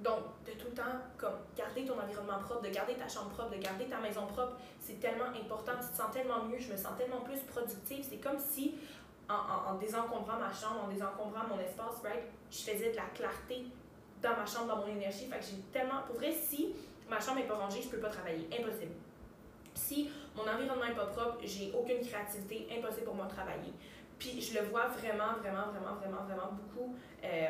Donc, 0.00 0.18
de 0.46 0.52
tout 0.52 0.68
le 0.68 0.74
temps, 0.74 0.98
comme 1.18 1.34
garder 1.56 1.84
ton 1.84 1.98
environnement 2.00 2.38
propre, 2.40 2.62
de 2.62 2.70
garder 2.70 2.94
ta 2.94 3.06
chambre 3.06 3.30
propre, 3.30 3.50
de 3.50 3.62
garder 3.62 3.84
ta 3.84 4.00
maison 4.00 4.26
propre, 4.26 4.56
c'est 4.80 4.98
tellement 4.98 5.26
important. 5.26 5.72
Tu 5.80 5.88
te 5.88 5.96
sens 5.96 6.10
tellement 6.12 6.42
mieux, 6.44 6.58
je 6.58 6.72
me 6.72 6.76
sens 6.76 6.96
tellement 6.96 7.20
plus 7.20 7.38
productive. 7.40 8.04
C'est 8.08 8.16
comme 8.16 8.38
si, 8.38 8.76
en, 9.28 9.70
en, 9.72 9.74
désencombrant 9.74 10.38
ma 10.38 10.52
chambre, 10.52 10.84
en 10.84 10.88
désencombrant 10.88 11.46
mon 11.48 11.60
espace, 11.60 12.00
right, 12.02 12.24
je 12.50 12.58
faisais 12.58 12.90
de 12.92 12.96
la 12.96 13.06
clarté 13.14 13.66
dans 14.22 14.36
ma 14.36 14.46
chambre, 14.46 14.68
dans 14.68 14.76
mon 14.78 14.86
énergie. 14.86 15.26
Fait 15.26 15.38
que 15.38 15.44
j'ai 15.44 15.60
tellement. 15.70 16.00
Pour 16.06 16.16
vrai, 16.16 16.32
si 16.32 16.74
ma 17.10 17.20
chambre 17.20 17.40
n'est 17.40 17.46
pas 17.46 17.56
rangée, 17.56 17.82
je 17.82 17.88
peux 17.88 17.98
pas 17.98 18.08
travailler. 18.08 18.46
Impossible. 18.46 18.94
Si 19.74 20.10
mon 20.36 20.42
environnement 20.42 20.86
n'est 20.86 20.94
pas 20.94 21.06
propre, 21.06 21.38
j'ai 21.42 21.72
aucune 21.72 22.00
créativité, 22.00 22.68
impossible 22.78 23.06
pour 23.06 23.14
moi 23.14 23.26
de 23.26 23.32
travailler. 23.32 23.72
Puis 24.18 24.40
je 24.40 24.58
le 24.58 24.66
vois 24.66 24.86
vraiment, 24.86 25.34
vraiment, 25.40 25.68
vraiment, 25.72 25.94
vraiment, 25.96 26.22
vraiment 26.24 26.52
beaucoup. 26.52 26.94
Euh, 27.24 27.48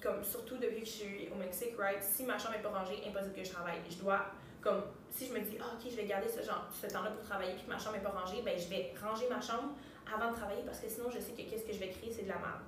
comme 0.00 0.22
surtout 0.22 0.56
depuis 0.56 0.80
que 0.80 0.86
je 0.86 0.90
suis 0.90 1.28
au 1.32 1.36
Mexique, 1.36 1.74
right? 1.78 2.02
Si 2.02 2.24
ma 2.24 2.38
chambre 2.38 2.56
n'est 2.56 2.62
pas 2.62 2.70
rangée, 2.70 3.02
impossible 3.06 3.34
que 3.34 3.44
je 3.44 3.50
travaille. 3.50 3.78
Je 3.90 3.96
dois, 3.96 4.26
comme, 4.60 4.82
si 5.10 5.26
je 5.26 5.32
me 5.32 5.40
dis, 5.40 5.58
ah, 5.60 5.74
ok, 5.74 5.90
je 5.90 5.96
vais 5.96 6.06
garder 6.06 6.28
ce, 6.28 6.42
genre, 6.42 6.68
ce 6.70 6.86
temps-là 6.86 7.10
pour 7.10 7.24
travailler, 7.24 7.54
puis 7.54 7.64
que 7.64 7.70
ma 7.70 7.78
chambre 7.78 7.96
n'est 7.96 8.02
pas 8.02 8.10
rangée, 8.10 8.42
ben 8.42 8.56
je 8.56 8.68
vais 8.68 8.94
ranger 9.02 9.28
ma 9.28 9.40
chambre 9.40 9.70
avant 10.12 10.30
de 10.30 10.36
travailler 10.36 10.62
parce 10.64 10.80
que 10.80 10.88
sinon, 10.88 11.10
je 11.10 11.18
sais 11.18 11.32
que 11.32 11.42
qu'est-ce 11.42 11.64
que 11.64 11.72
je 11.72 11.78
vais 11.78 11.90
créer, 11.90 12.12
c'est 12.12 12.22
de 12.22 12.28
la 12.28 12.38
merde. 12.38 12.62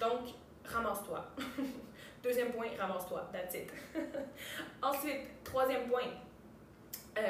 Donc, 0.00 0.34
ramasse-toi. 0.64 1.24
Deuxième 2.26 2.50
point, 2.50 2.66
ramasse-toi. 2.76 3.30
That's 3.32 3.54
it. 3.54 3.70
Ensuite, 4.82 5.44
troisième 5.44 5.88
point. 5.88 6.08
Euh, 7.16 7.22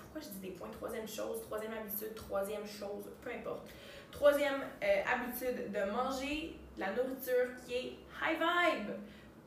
pourquoi 0.00 0.20
je 0.20 0.26
dis 0.34 0.48
des 0.48 0.50
points? 0.56 0.68
Troisième 0.72 1.06
chose, 1.06 1.40
troisième 1.42 1.72
habitude, 1.72 2.16
troisième 2.16 2.66
chose, 2.66 3.04
peu 3.22 3.30
importe. 3.30 3.68
Troisième 4.10 4.60
euh, 4.82 5.02
habitude 5.06 5.70
de 5.70 5.92
manger 5.92 6.56
la 6.76 6.88
nourriture 6.90 7.46
qui 7.64 7.74
est 7.74 7.84
high 8.20 8.40
vibe. 8.40 8.90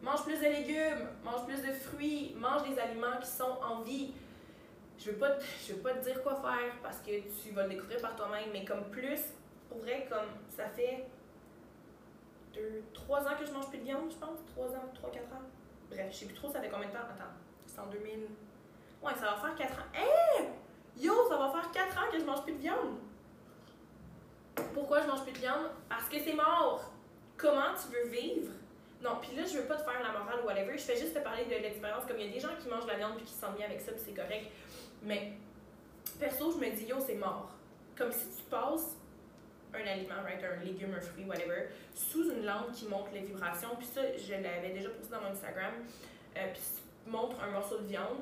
Mange 0.01 0.23
plus 0.23 0.37
de 0.37 0.45
légumes, 0.45 1.09
mange 1.25 1.45
plus 1.47 1.61
de 1.61 1.73
fruits, 1.73 2.33
mange 2.37 2.63
des 2.69 2.79
aliments 2.79 3.19
qui 3.19 3.27
sont 3.27 3.57
en 3.61 3.81
vie. 3.81 4.13
je 4.97 5.11
veux 5.11 5.17
pas, 5.17 5.31
pas 5.31 5.93
te 5.95 6.03
dire 6.05 6.23
quoi 6.23 6.35
faire 6.35 6.75
parce 6.81 6.99
que 6.99 7.11
tu 7.41 7.53
vas 7.53 7.63
le 7.63 7.69
découvrir 7.71 7.99
par 7.99 8.15
toi-même, 8.15 8.51
mais 8.53 8.63
comme 8.63 8.85
plus, 8.89 9.19
pour 9.67 9.79
vrai, 9.79 10.07
comme 10.09 10.29
ça 10.55 10.69
fait 10.69 11.07
deux, 12.53 12.83
trois 12.93 13.21
ans 13.21 13.35
que 13.39 13.45
je 13.45 13.51
mange 13.51 13.69
plus 13.69 13.79
de 13.79 13.83
viande, 13.83 14.11
je 14.11 14.17
pense. 14.17 14.39
Trois 14.53 14.67
ans, 14.67 14.89
trois, 14.93 15.11
quatre 15.11 15.33
ans. 15.33 15.41
Bref, 15.89 16.07
je 16.11 16.17
sais 16.17 16.25
plus 16.25 16.35
trop 16.35 16.49
ça 16.49 16.61
fait 16.61 16.69
combien 16.69 16.87
de 16.87 16.93
temps? 16.93 16.99
Attends, 16.99 17.33
c'est 17.65 17.79
en 17.79 17.87
2000. 17.87 18.27
Ouais, 19.01 19.13
ça 19.15 19.31
va 19.31 19.35
faire 19.35 19.55
quatre 19.55 19.79
ans. 19.79 19.91
Hé! 19.93 20.43
Yo, 20.97 21.13
ça 21.27 21.37
va 21.37 21.49
faire 21.49 21.71
quatre 21.71 21.97
ans 21.97 22.11
que 22.11 22.19
je 22.19 22.23
mange 22.23 22.43
plus 22.43 22.53
de 22.53 22.59
viande. 22.59 22.97
Pourquoi 24.73 25.01
je 25.01 25.07
mange 25.07 25.23
plus 25.23 25.33
de 25.33 25.39
viande? 25.39 25.71
Parce 25.89 26.07
que 26.07 26.19
c'est 26.19 26.33
mort. 26.33 26.91
Comment 27.37 27.73
tu 27.73 27.93
veux 27.93 28.09
vivre? 28.09 28.51
Non, 29.01 29.17
puis 29.21 29.35
là, 29.35 29.43
je 29.45 29.57
veux 29.57 29.65
pas 29.65 29.75
te 29.75 29.83
faire 29.83 30.01
la 30.01 30.17
morale 30.17 30.39
ou 30.43 30.47
whatever. 30.47 30.77
Je 30.77 30.83
fais 30.83 30.95
juste 30.95 31.13
te 31.13 31.19
parler 31.19 31.45
de 31.45 31.51
l'expérience. 31.51 32.05
Comme 32.05 32.19
il 32.19 32.27
y 32.27 32.29
a 32.29 32.33
des 32.33 32.39
gens 32.39 32.55
qui 32.61 32.69
mangent 32.69 32.85
de 32.85 32.91
la 32.91 32.97
viande 32.97 33.15
puis 33.15 33.25
qui 33.25 33.33
se 33.33 33.39
sentent 33.39 33.57
bien 33.57 33.65
avec 33.65 33.81
ça, 33.81 33.91
puis 33.91 34.01
c'est 34.05 34.13
correct. 34.13 34.49
Mais 35.01 35.33
perso, 36.19 36.51
je 36.51 36.57
me 36.57 36.71
dis, 36.73 36.85
yo, 36.85 36.97
c'est 37.05 37.15
mort. 37.15 37.49
Comme 37.97 38.11
si 38.11 38.29
tu 38.29 38.43
passes 38.43 38.95
un 39.73 39.87
aliment, 39.87 40.21
right, 40.23 40.43
un 40.43 40.63
légume, 40.63 40.93
un 40.93 41.01
fruit, 41.01 41.25
whatever, 41.25 41.69
sous 41.93 42.31
une 42.31 42.45
lampe 42.45 42.71
qui 42.73 42.87
montre 42.87 43.09
les 43.13 43.21
vibrations. 43.21 43.75
Puis 43.77 43.87
ça, 43.87 44.01
je 44.17 44.33
l'avais 44.33 44.71
déjà 44.73 44.89
posté 44.89 45.11
dans 45.11 45.21
mon 45.21 45.31
Instagram. 45.31 45.73
Euh, 46.37 46.47
puis 46.53 46.61
tu 47.03 47.09
montres 47.09 47.41
un 47.41 47.51
morceau 47.51 47.79
de 47.79 47.87
viande 47.87 48.19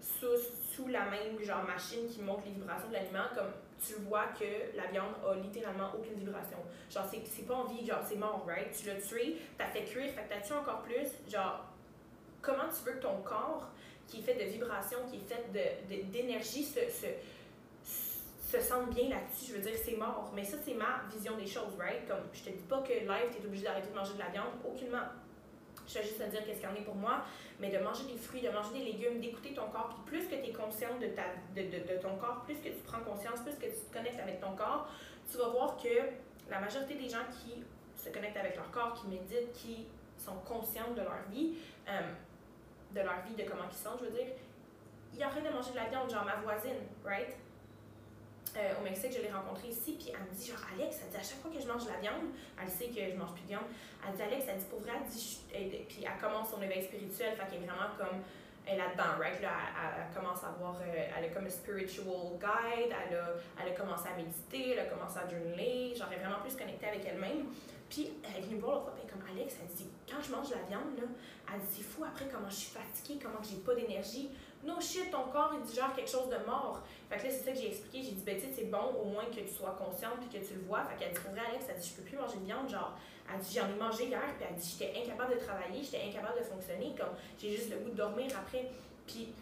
sous, 0.00 0.26
sous 0.74 0.88
la 0.88 1.04
même 1.06 1.42
genre 1.42 1.64
machine 1.64 2.08
qui 2.08 2.20
montre 2.22 2.42
les 2.46 2.52
vibrations 2.52 2.88
de 2.88 2.94
l'aliment, 2.94 3.28
comme 3.34 3.52
tu 3.84 3.94
vois 4.02 4.26
que 4.38 4.76
la 4.76 4.86
viande 4.86 5.14
a 5.26 5.34
littéralement 5.34 5.90
aucune 5.94 6.14
vibration. 6.14 6.58
Genre, 6.90 7.06
c'est 7.10 7.46
pas 7.46 7.54
en 7.54 7.64
vie, 7.64 7.84
genre, 7.84 8.02
c'est 8.06 8.16
mort, 8.16 8.44
right? 8.46 8.70
Tu 8.72 8.86
l'as 8.86 9.00
tué, 9.00 9.38
t'as 9.58 9.66
fait 9.66 9.84
cuire, 9.84 10.10
fait 10.12 10.22
que 10.22 10.28
t'as 10.28 10.40
tué 10.40 10.54
encore 10.54 10.82
plus. 10.82 11.08
Genre, 11.30 11.64
comment 12.40 12.68
tu 12.68 12.84
veux 12.84 12.92
que 12.92 13.02
ton 13.02 13.20
corps, 13.22 13.68
qui 14.06 14.18
est 14.18 14.22
fait 14.22 14.34
de 14.34 14.50
vibrations, 14.50 14.98
qui 15.10 15.16
est 15.16 15.28
fait 15.28 15.50
d'énergie, 16.10 16.62
de, 16.62 16.90
se, 16.90 16.90
se, 16.90 17.06
se 18.52 18.60
sente 18.60 18.90
bien 18.90 19.08
là-dessus? 19.08 19.52
Je 19.52 19.56
veux 19.56 19.62
dire, 19.62 19.78
c'est 19.82 19.96
mort. 19.96 20.30
Mais 20.34 20.44
ça, 20.44 20.56
c'est 20.62 20.74
ma 20.74 21.02
vision 21.10 21.36
des 21.36 21.46
choses, 21.46 21.74
right? 21.78 22.06
Comme, 22.06 22.24
je 22.32 22.42
te 22.42 22.50
dis 22.50 22.64
pas 22.64 22.80
que 22.82 22.92
live, 22.92 23.30
t'es 23.32 23.44
obligé 23.46 23.64
d'arrêter 23.64 23.88
de 23.88 23.94
manger 23.94 24.14
de 24.14 24.18
la 24.18 24.28
viande, 24.28 24.52
aucunement. 24.64 25.08
Je 25.86 25.94
vais 25.94 26.04
juste 26.04 26.18
te 26.18 26.30
dire 26.30 26.44
qu'est-ce 26.44 26.60
qu'il 26.60 26.68
y 26.68 26.72
en 26.72 26.74
est 26.74 26.84
pour 26.84 26.94
moi, 26.94 27.24
mais 27.58 27.70
de 27.70 27.78
manger 27.78 28.04
des 28.04 28.16
fruits, 28.16 28.42
de 28.42 28.50
manger 28.50 28.72
des 28.74 28.84
légumes, 28.84 29.20
d'écouter 29.20 29.52
ton 29.54 29.68
corps, 29.68 29.88
puis 29.88 30.18
plus 30.18 30.28
que 30.28 30.42
tu 30.42 30.50
es 30.50 30.52
consciente 30.52 31.00
de, 31.00 31.08
ta, 31.08 31.24
de, 31.56 31.62
de, 31.62 32.00
ton 32.00 32.16
corps, 32.16 32.42
plus 32.44 32.56
que 32.56 32.68
tu 32.68 32.82
prends 32.86 33.00
conscience, 33.00 33.40
plus 33.40 33.56
que 33.56 33.66
tu 33.66 33.80
te 33.88 33.92
connectes 33.92 34.20
avec 34.20 34.40
ton 34.40 34.54
corps, 34.54 34.88
tu 35.30 35.38
vas 35.38 35.48
voir 35.48 35.76
que 35.76 35.88
la 36.48 36.60
majorité 36.60 36.94
des 36.94 37.08
gens 37.08 37.24
qui 37.30 37.64
se 37.96 38.10
connectent 38.10 38.36
avec 38.36 38.56
leur 38.56 38.70
corps, 38.70 38.94
qui 38.94 39.08
méditent, 39.08 39.52
qui 39.52 39.86
sont 40.16 40.36
conscients 40.46 40.92
de 40.92 41.02
leur 41.02 41.22
vie, 41.30 41.54
euh, 41.88 42.00
de 42.94 43.00
leur 43.00 43.22
vie, 43.26 43.34
de 43.34 43.48
comment 43.48 43.64
ils 43.68 43.76
sont, 43.76 43.98
je 43.98 44.04
veux 44.04 44.12
dire, 44.12 44.28
ils 45.14 45.22
arrêtent 45.22 45.44
de 45.44 45.50
manger 45.50 45.72
de 45.72 45.76
la 45.76 45.88
viande, 45.88 46.10
genre 46.10 46.24
ma 46.24 46.36
voisine, 46.36 46.78
right? 47.04 47.34
Euh, 48.56 48.80
au 48.80 48.84
Mexique, 48.84 49.12
je 49.16 49.22
l'ai 49.22 49.32
rencontrée 49.32 49.68
ici, 49.68 49.96
puis 49.98 50.12
elle 50.12 50.28
me 50.28 50.34
dit, 50.36 50.48
genre, 50.48 50.60
Alex, 50.76 51.00
elle 51.02 51.10
dit, 51.10 51.16
à 51.16 51.22
chaque 51.22 51.40
fois 51.40 51.50
que 51.50 51.60
je 51.60 51.66
mange 51.66 51.84
de 51.84 51.90
la 51.90 52.00
viande, 52.04 52.28
elle 52.60 52.68
sait 52.68 52.92
que 52.92 53.00
je 53.00 53.16
mange 53.16 53.32
plus 53.32 53.42
de 53.44 53.48
viande, 53.48 53.64
elle 54.04 54.14
dit, 54.14 54.22
Alex, 54.22 54.44
elle 54.46 54.58
dit, 54.58 54.68
pour 54.68 54.80
vrai, 54.80 54.92
elle 55.00 55.08
dit, 55.08 55.86
puis 55.88 56.04
elle 56.04 56.20
commence 56.20 56.50
son 56.50 56.60
éveil 56.60 56.84
spirituel, 56.84 57.32
fait 57.32 57.48
qu'elle 57.48 57.64
est 57.64 57.66
vraiment 57.66 57.96
comme, 57.96 58.20
elle 58.66 58.74
est 58.74 58.78
là-dedans, 58.78 59.16
right? 59.18 59.40
Là, 59.40 59.56
elle, 59.72 60.14
commence 60.14 60.44
à 60.44 60.48
avoir, 60.48 60.76
euh, 60.84 60.84
elle 61.16 61.24
a 61.24 61.28
comme 61.32 61.46
un 61.46 61.50
spiritual 61.50 62.36
guide, 62.36 62.92
elle 62.92 63.16
a, 63.16 63.26
elle 63.56 63.72
a 63.72 63.74
commencé 63.74 64.04
à 64.12 64.16
méditer, 64.16 64.76
elle 64.76 64.84
a 64.84 64.90
commencé 64.92 65.16
à 65.16 65.24
journaler, 65.24 65.96
genre, 65.96 66.08
elle 66.12 66.20
est 66.20 66.22
vraiment 66.22 66.44
plus 66.44 66.54
connectée 66.54 66.86
avec 66.86 67.04
elle-même. 67.08 67.48
Puis, 67.88 68.12
elle 68.20 68.36
est 68.36 68.46
venue 68.46 68.56
me 68.56 68.60
voir 68.60 68.84
l'autre 68.84 68.92
fois, 68.92 68.94
puis 69.00 69.08
comme, 69.08 69.24
Alex, 69.32 69.56
elle 69.60 69.72
dit, 69.74 69.88
quand 70.04 70.20
je 70.20 70.30
mange 70.30 70.48
de 70.52 70.60
la 70.60 70.68
viande, 70.68 70.92
là, 71.00 71.08
elle 71.52 71.60
dit, 71.60 71.80
c'est 71.80 71.88
fou 71.88 72.04
après 72.04 72.28
comment 72.28 72.48
je 72.48 72.68
suis 72.68 72.72
fatiguée, 72.76 73.16
comment 73.16 73.40
j'ai 73.40 73.64
pas 73.64 73.74
d'énergie. 73.74 74.28
No 74.64 74.80
shit, 74.80 75.10
ton 75.10 75.24
corps, 75.24 75.52
il 75.54 75.62
digère 75.62 75.92
quelque 75.92 76.10
chose 76.10 76.28
de 76.28 76.38
mort. 76.46 76.82
Fait 77.10 77.18
que 77.18 77.24
là, 77.24 77.30
c'est 77.30 77.44
ça 77.44 77.52
que 77.52 77.58
j'ai 77.58 77.68
expliqué. 77.68 78.02
J'ai 78.02 78.12
dit, 78.12 78.22
ben, 78.24 78.36
tu 78.36 78.42
sais, 78.42 78.52
c'est 78.54 78.70
bon 78.70 78.94
au 79.02 79.06
moins 79.06 79.24
que 79.24 79.40
tu 79.40 79.48
sois 79.48 79.76
consciente 79.76 80.20
puis 80.20 80.38
que 80.40 80.46
tu 80.46 80.54
le 80.54 80.60
vois. 80.60 80.84
Fait 80.84 80.96
qu'elle 80.96 81.12
dit, 81.12 81.20
pour 81.20 81.32
vrai, 81.32 81.40
Alex, 81.48 81.64
elle 81.68 81.80
dit, 81.80 81.88
je 81.88 82.00
peux 82.00 82.08
plus 82.08 82.16
manger 82.16 82.38
de 82.38 82.44
viande. 82.44 82.68
Genre, 82.68 82.96
elle 83.32 83.40
dit, 83.40 83.58
j'en 83.58 83.68
ai 83.68 83.74
mangé 83.74 84.06
hier, 84.06 84.22
puis 84.38 84.46
elle 84.48 84.54
dit, 84.54 84.76
j'étais 84.78 85.02
incapable 85.02 85.34
de 85.34 85.40
travailler, 85.40 85.82
j'étais 85.82 86.06
incapable 86.08 86.38
de 86.38 86.44
fonctionner. 86.44 86.94
Comme, 86.96 87.14
j'ai 87.38 87.56
juste 87.56 87.70
le 87.70 87.78
goût 87.78 87.90
de 87.90 87.96
dormir 87.96 88.30
après. 88.38 88.70
Puis, 89.04 89.34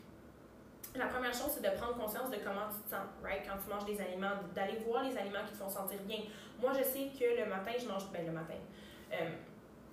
la 0.96 1.06
première 1.06 1.35
chose, 1.35 1.52
c'est 1.54 1.62
de 1.62 1.76
prendre 1.76 1.96
conscience 1.96 2.30
de 2.30 2.37
comment 2.37 2.66
tu 2.72 2.80
te 2.83 2.90
sens, 2.90 3.06
right? 3.22 3.42
Quand 3.46 3.61
tu 3.62 3.68
manges 3.68 3.85
des 3.85 4.00
aliments, 4.00 4.40
d'aller 4.54 4.78
voir 4.87 5.04
les 5.04 5.16
aliments 5.16 5.44
qui 5.46 5.52
te 5.52 5.59
font 5.59 5.68
sentir 5.68 6.00
bien. 6.02 6.20
Moi, 6.59 6.72
je 6.72 6.83
sais 6.83 7.11
que 7.12 7.44
le 7.44 7.46
matin, 7.46 7.72
je 7.78 7.87
mange, 7.87 8.11
ben, 8.11 8.26
le 8.26 8.33
matin, 8.33 8.59
euh, 9.12 9.28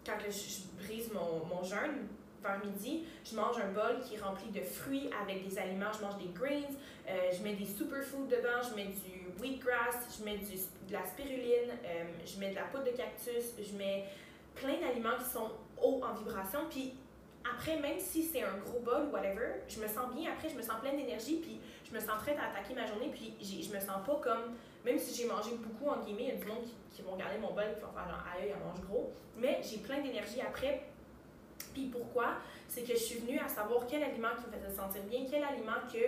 quand 0.06 0.18
je, 0.24 0.84
brise 0.84 1.12
mon, 1.12 1.46
mon 1.46 1.64
jeûne, 1.64 2.08
vers 2.44 2.60
midi, 2.64 3.04
je 3.24 3.36
mange 3.36 3.58
un 3.58 3.72
bol 3.72 4.00
qui 4.04 4.16
est 4.16 4.20
rempli 4.20 4.50
de 4.50 4.62
fruits 4.62 5.10
avec 5.22 5.48
des 5.48 5.58
aliments. 5.58 5.92
Je 5.98 6.06
mange 6.06 6.18
des 6.18 6.30
greens, 6.34 6.76
euh, 7.08 7.32
je 7.32 7.44
mets 7.44 7.54
des 7.54 7.66
superfoods 7.66 8.28
dedans, 8.28 8.62
je 8.70 8.76
mets 8.76 8.86
du 8.88 9.42
wheatgrass, 9.42 10.18
je 10.18 10.24
mets 10.24 10.38
du, 10.38 10.56
de 10.56 10.94
la 10.94 11.06
spiruline, 11.06 11.72
euh, 11.86 12.04
je 12.26 12.40
mets 12.40 12.52
de 12.52 12.56
la 12.56 12.64
poudre 12.64 12.86
de 12.86 12.98
cactus, 12.98 13.54
je 13.58 13.78
mets 13.78 14.06
plein 14.56 14.80
d'aliments 14.80 15.18
qui 15.20 15.30
sont 15.30 15.52
hauts 15.82 16.02
en 16.04 16.14
vibration. 16.16 16.62
Puis 16.70 16.94
après, 17.54 17.78
même 17.80 18.00
si 18.00 18.24
c'est 18.24 18.44
un 18.44 18.58
gros 18.58 18.80
bol 18.80 19.08
ou 19.08 19.12
whatever, 19.12 19.62
je 19.68 19.80
me 19.80 19.88
sens 19.88 20.14
bien 20.14 20.32
après, 20.32 20.50
je 20.50 20.56
me 20.56 20.62
sens 20.62 20.80
pleine 20.82 20.98
d'énergie, 20.98 21.38
puis 21.38 21.60
je 21.90 21.96
me 21.96 22.00
sens 22.00 22.18
prête 22.22 22.38
à 22.38 22.50
attaquer 22.50 22.74
ma 22.74 22.86
journée, 22.86 23.10
puis 23.10 23.34
je 23.42 23.74
me 23.74 23.80
sens 23.80 24.06
pas 24.06 24.20
comme, 24.22 24.56
même 24.84 25.00
si 25.00 25.16
j'ai 25.16 25.28
mangé 25.28 25.52
beaucoup, 25.56 25.90
en 25.90 26.04
guillemets, 26.04 26.24
il 26.24 26.30
y 26.30 26.32
a 26.32 26.36
du 26.36 26.46
monde 26.46 26.64
qui, 26.92 27.02
vont 27.02 27.12
regarder 27.12 27.38
mon 27.38 27.54
bol 27.54 27.66
qui 27.76 27.82
vont 27.82 27.92
faire 27.92 28.10
genre, 28.10 28.26
aïe, 28.34 28.52
elle 28.54 28.60
mange 28.60 28.82
gros, 28.88 29.12
mais 29.38 29.62
j'ai 29.64 29.78
plein 29.78 30.02
d'énergie 30.02 30.42
après 30.42 30.84
puis 31.78 31.86
pourquoi? 31.86 32.38
C'est 32.68 32.82
que 32.82 32.94
je 32.94 33.04
suis 33.04 33.20
venue 33.20 33.40
à 33.40 33.48
savoir 33.48 33.86
quel 33.88 34.04
aliment 34.04 34.34
qui 34.36 34.48
me 34.48 34.52
faisait 34.52 34.76
sentir 34.76 35.04
bien, 35.04 35.26
quel 35.30 35.44
aliment 35.44 35.86
que. 35.92 36.00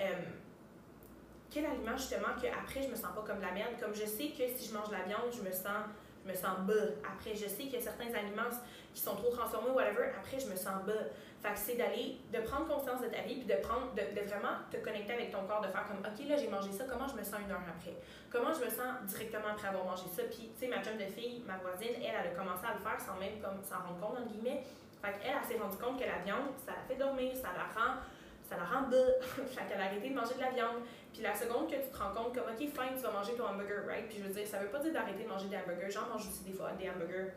Euh, 0.00 0.22
quel 1.50 1.66
aliment 1.66 1.96
justement 1.98 2.34
que 2.40 2.46
après 2.46 2.82
je 2.82 2.88
me 2.88 2.96
sens 2.96 3.12
pas 3.14 3.22
comme 3.26 3.40
la 3.42 3.52
merde. 3.52 3.74
Comme 3.78 3.94
je 3.94 4.06
sais 4.06 4.28
que 4.28 4.48
si 4.56 4.68
je 4.68 4.74
mange 4.74 4.88
de 4.88 4.94
la 4.94 5.02
viande, 5.02 5.30
je 5.30 5.42
me 5.42 5.52
sens 5.52 5.84
je 6.24 6.30
me 6.30 6.34
sens 6.36 6.58
bas. 6.66 6.94
Après, 7.02 7.34
je 7.34 7.48
sais 7.48 7.64
qu'il 7.64 7.74
y 7.74 7.76
a 7.76 7.80
certains 7.80 8.12
aliments 8.14 8.54
qui 8.94 9.00
sont 9.00 9.16
trop 9.16 9.30
transformés, 9.30 9.70
whatever. 9.70 10.10
Après, 10.16 10.38
je 10.38 10.46
me 10.46 10.56
sens 10.56 10.82
bas. 10.86 11.10
Fait 11.42 11.52
que 11.54 11.58
c'est 11.58 11.74
d'aller, 11.74 12.18
de 12.32 12.38
prendre 12.40 12.68
conscience 12.68 13.00
de 13.00 13.08
ta 13.08 13.22
vie, 13.22 13.42
puis 13.42 13.50
de 13.50 13.60
prendre, 13.60 13.90
de, 13.94 14.14
de, 14.14 14.24
vraiment 14.28 14.62
te 14.70 14.76
connecter 14.76 15.12
avec 15.12 15.32
ton 15.32 15.42
corps, 15.42 15.60
de 15.60 15.66
faire 15.66 15.84
comme, 15.88 15.98
OK, 15.98 16.28
là, 16.28 16.36
j'ai 16.36 16.46
mangé 16.46 16.70
ça, 16.70 16.84
comment 16.84 17.08
je 17.08 17.16
me 17.18 17.24
sens 17.24 17.42
une 17.42 17.50
heure 17.50 17.66
après? 17.66 17.98
Comment 18.30 18.54
je 18.54 18.64
me 18.64 18.70
sens 18.70 19.02
directement 19.06 19.50
après 19.50 19.66
avoir 19.66 19.84
mangé 19.84 20.04
ça? 20.14 20.22
Puis, 20.30 20.54
tu 20.54 20.60
sais, 20.60 20.68
ma 20.68 20.80
jeune 20.80 20.98
de 20.98 21.10
fille, 21.10 21.42
ma 21.44 21.58
voisine, 21.58 21.98
elle, 21.98 22.14
elle 22.14 22.30
a 22.30 22.34
commencé 22.38 22.62
à 22.62 22.78
le 22.78 22.80
faire 22.86 23.00
sans 23.00 23.18
même 23.18 23.42
comme 23.42 23.58
s'en 23.66 23.82
rendre 23.82 23.98
compte, 23.98 24.22
entre 24.22 24.30
guillemets. 24.30 24.62
Fait 25.02 25.18
qu'elle, 25.18 25.34
elle, 25.36 25.48
s'est 25.48 25.60
rendue 25.60 25.76
compte 25.76 25.98
que 25.98 26.06
la 26.06 26.18
viande, 26.24 26.54
ça 26.64 26.72
la 26.72 26.82
fait 26.86 26.94
dormir, 26.94 27.34
ça 27.34 27.48
la 27.56 27.66
rend 27.74 27.98
ça 28.52 28.58
la 28.58 28.64
rend 28.64 28.90
fait 29.46 29.64
qu'elle 29.68 29.80
a 29.80 29.84
arrêté 29.86 30.10
de 30.10 30.14
manger 30.14 30.34
de 30.34 30.40
la 30.40 30.50
viande. 30.50 30.82
Puis 31.12 31.22
la 31.22 31.34
seconde 31.34 31.70
que 31.70 31.76
tu 31.76 31.88
te 31.90 31.96
rends 31.96 32.12
compte 32.12 32.34
comme, 32.34 32.44
OK, 32.44 32.58
fine, 32.58 32.96
tu 32.96 33.02
vas 33.02 33.10
manger 33.10 33.32
ton 33.34 33.46
hamburger, 33.46 33.86
right? 33.86 34.06
Puis 34.08 34.18
je 34.18 34.24
veux 34.24 34.32
dire, 34.32 34.46
ça 34.46 34.58
veut 34.58 34.68
pas 34.68 34.78
dire 34.80 34.92
d'arrêter 34.92 35.24
de 35.24 35.28
manger 35.28 35.48
des 35.48 35.56
hamburgers. 35.56 35.90
J'en 35.90 36.06
mange 36.08 36.26
aussi 36.28 36.44
des 36.44 36.52
fois 36.52 36.72
des 36.72 36.88
hamburgers, 36.90 37.32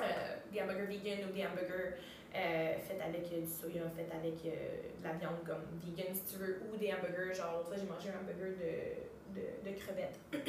euh, 0.00 0.36
des 0.52 0.62
hamburgers 0.62 0.86
vegan 0.86 1.28
ou 1.28 1.32
des 1.32 1.46
hamburgers 1.46 1.94
euh, 2.34 2.74
faits 2.82 3.00
avec 3.00 3.30
euh, 3.32 3.40
du 3.42 3.50
soya, 3.50 3.88
faits 3.94 4.10
avec 4.12 4.42
de 4.42 5.04
la 5.04 5.12
viande 5.12 5.42
comme 5.46 5.62
vegan 5.82 6.14
si 6.14 6.24
tu 6.34 6.38
veux, 6.38 6.62
ou 6.66 6.76
des 6.76 6.92
hamburgers, 6.92 7.34
genre 7.34 7.64
j'ai 7.74 7.86
mangé 7.86 8.10
un 8.10 8.18
hamburger 8.22 8.54
de, 8.58 9.40
de, 9.40 9.46
de 9.70 9.76
crevettes. 9.78 10.18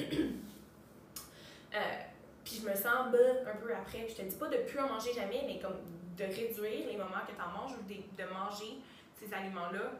puis 2.44 2.62
je 2.62 2.70
me 2.70 2.76
sens 2.76 3.12
bas 3.12 3.52
un 3.52 3.56
peu 3.58 3.74
après. 3.74 4.08
Je 4.08 4.16
te 4.16 4.22
dis 4.22 4.36
pas 4.36 4.48
de 4.48 4.58
plus 4.58 4.80
en 4.80 4.88
manger 4.88 5.14
jamais, 5.14 5.44
mais 5.46 5.60
comme 5.60 5.78
de 6.18 6.24
réduire 6.24 6.88
les 6.88 6.98
moments 6.98 7.26
que 7.28 7.34
tu 7.34 7.42
en 7.42 7.62
manges 7.62 7.74
ou 7.78 7.84
de, 7.84 7.96
de 7.96 8.30
manger 8.30 8.80
ces 9.20 9.34
aliments-là 9.34 9.92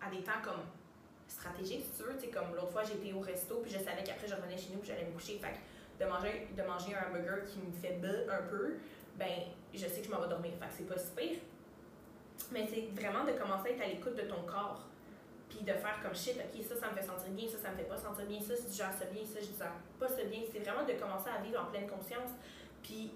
à 0.00 0.10
des 0.10 0.22
temps 0.22 0.40
comme 0.42 0.62
stratégiques, 1.28 1.84
si 1.84 2.02
tu 2.02 2.08
veux. 2.08 2.32
comme 2.32 2.54
l'autre 2.54 2.72
fois, 2.72 2.82
j'étais 2.82 3.12
au 3.12 3.20
resto, 3.20 3.56
puis 3.62 3.70
je 3.70 3.78
savais 3.78 4.02
qu'après, 4.04 4.26
je 4.26 4.34
revenais 4.34 4.58
chez 4.58 4.70
nous, 4.72 4.78
puis 4.78 4.88
j'allais 4.88 5.04
me 5.04 5.12
coucher. 5.12 5.38
Fait 5.38 5.54
de 6.00 6.08
manger, 6.08 6.48
de 6.56 6.62
manger 6.62 6.94
un 6.94 7.08
hamburger 7.08 7.44
qui 7.44 7.58
me 7.58 7.72
fait 7.72 7.98
bas 8.00 8.34
un 8.34 8.42
peu, 8.48 8.78
ben, 9.16 9.52
je 9.72 9.86
sais 9.86 10.00
que 10.00 10.06
je 10.06 10.10
m'en 10.10 10.20
vais 10.20 10.28
dormir. 10.28 10.52
Fait 10.58 10.66
que 10.66 10.72
c'est 10.78 10.88
pas 10.88 10.98
si 10.98 11.10
pire. 11.12 11.38
Mais 12.52 12.66
c'est 12.66 12.88
vraiment 12.98 13.24
de 13.24 13.32
commencer 13.32 13.68
à 13.68 13.72
être 13.72 13.82
à 13.82 13.86
l'écoute 13.86 14.16
de 14.16 14.22
ton 14.22 14.42
corps. 14.42 14.86
Puis 15.48 15.60
de 15.60 15.72
faire 15.72 15.98
comme 16.02 16.14
shit, 16.14 16.36
ok, 16.38 16.62
ça, 16.62 16.76
ça 16.76 16.90
me 16.90 16.96
fait 16.96 17.02
sentir 17.02 17.30
bien, 17.30 17.46
ça, 17.48 17.58
ça 17.58 17.70
me 17.70 17.76
fait 17.76 17.84
pas 17.84 17.96
sentir 17.96 18.24
bien, 18.24 18.40
ça, 18.40 18.54
je 18.54 18.74
gère 18.74 18.92
ça 18.92 19.04
bien, 19.06 19.22
ça, 19.26 19.40
je 19.40 19.58
gère 19.58 19.72
pas 19.98 20.08
ça 20.08 20.24
bien. 20.24 20.40
C'est 20.50 20.60
vraiment 20.60 20.86
de 20.86 20.92
commencer 20.94 21.28
à 21.28 21.42
vivre 21.42 21.60
en 21.60 21.70
pleine 21.70 21.88
conscience. 21.88 22.30
Puis 22.82 23.12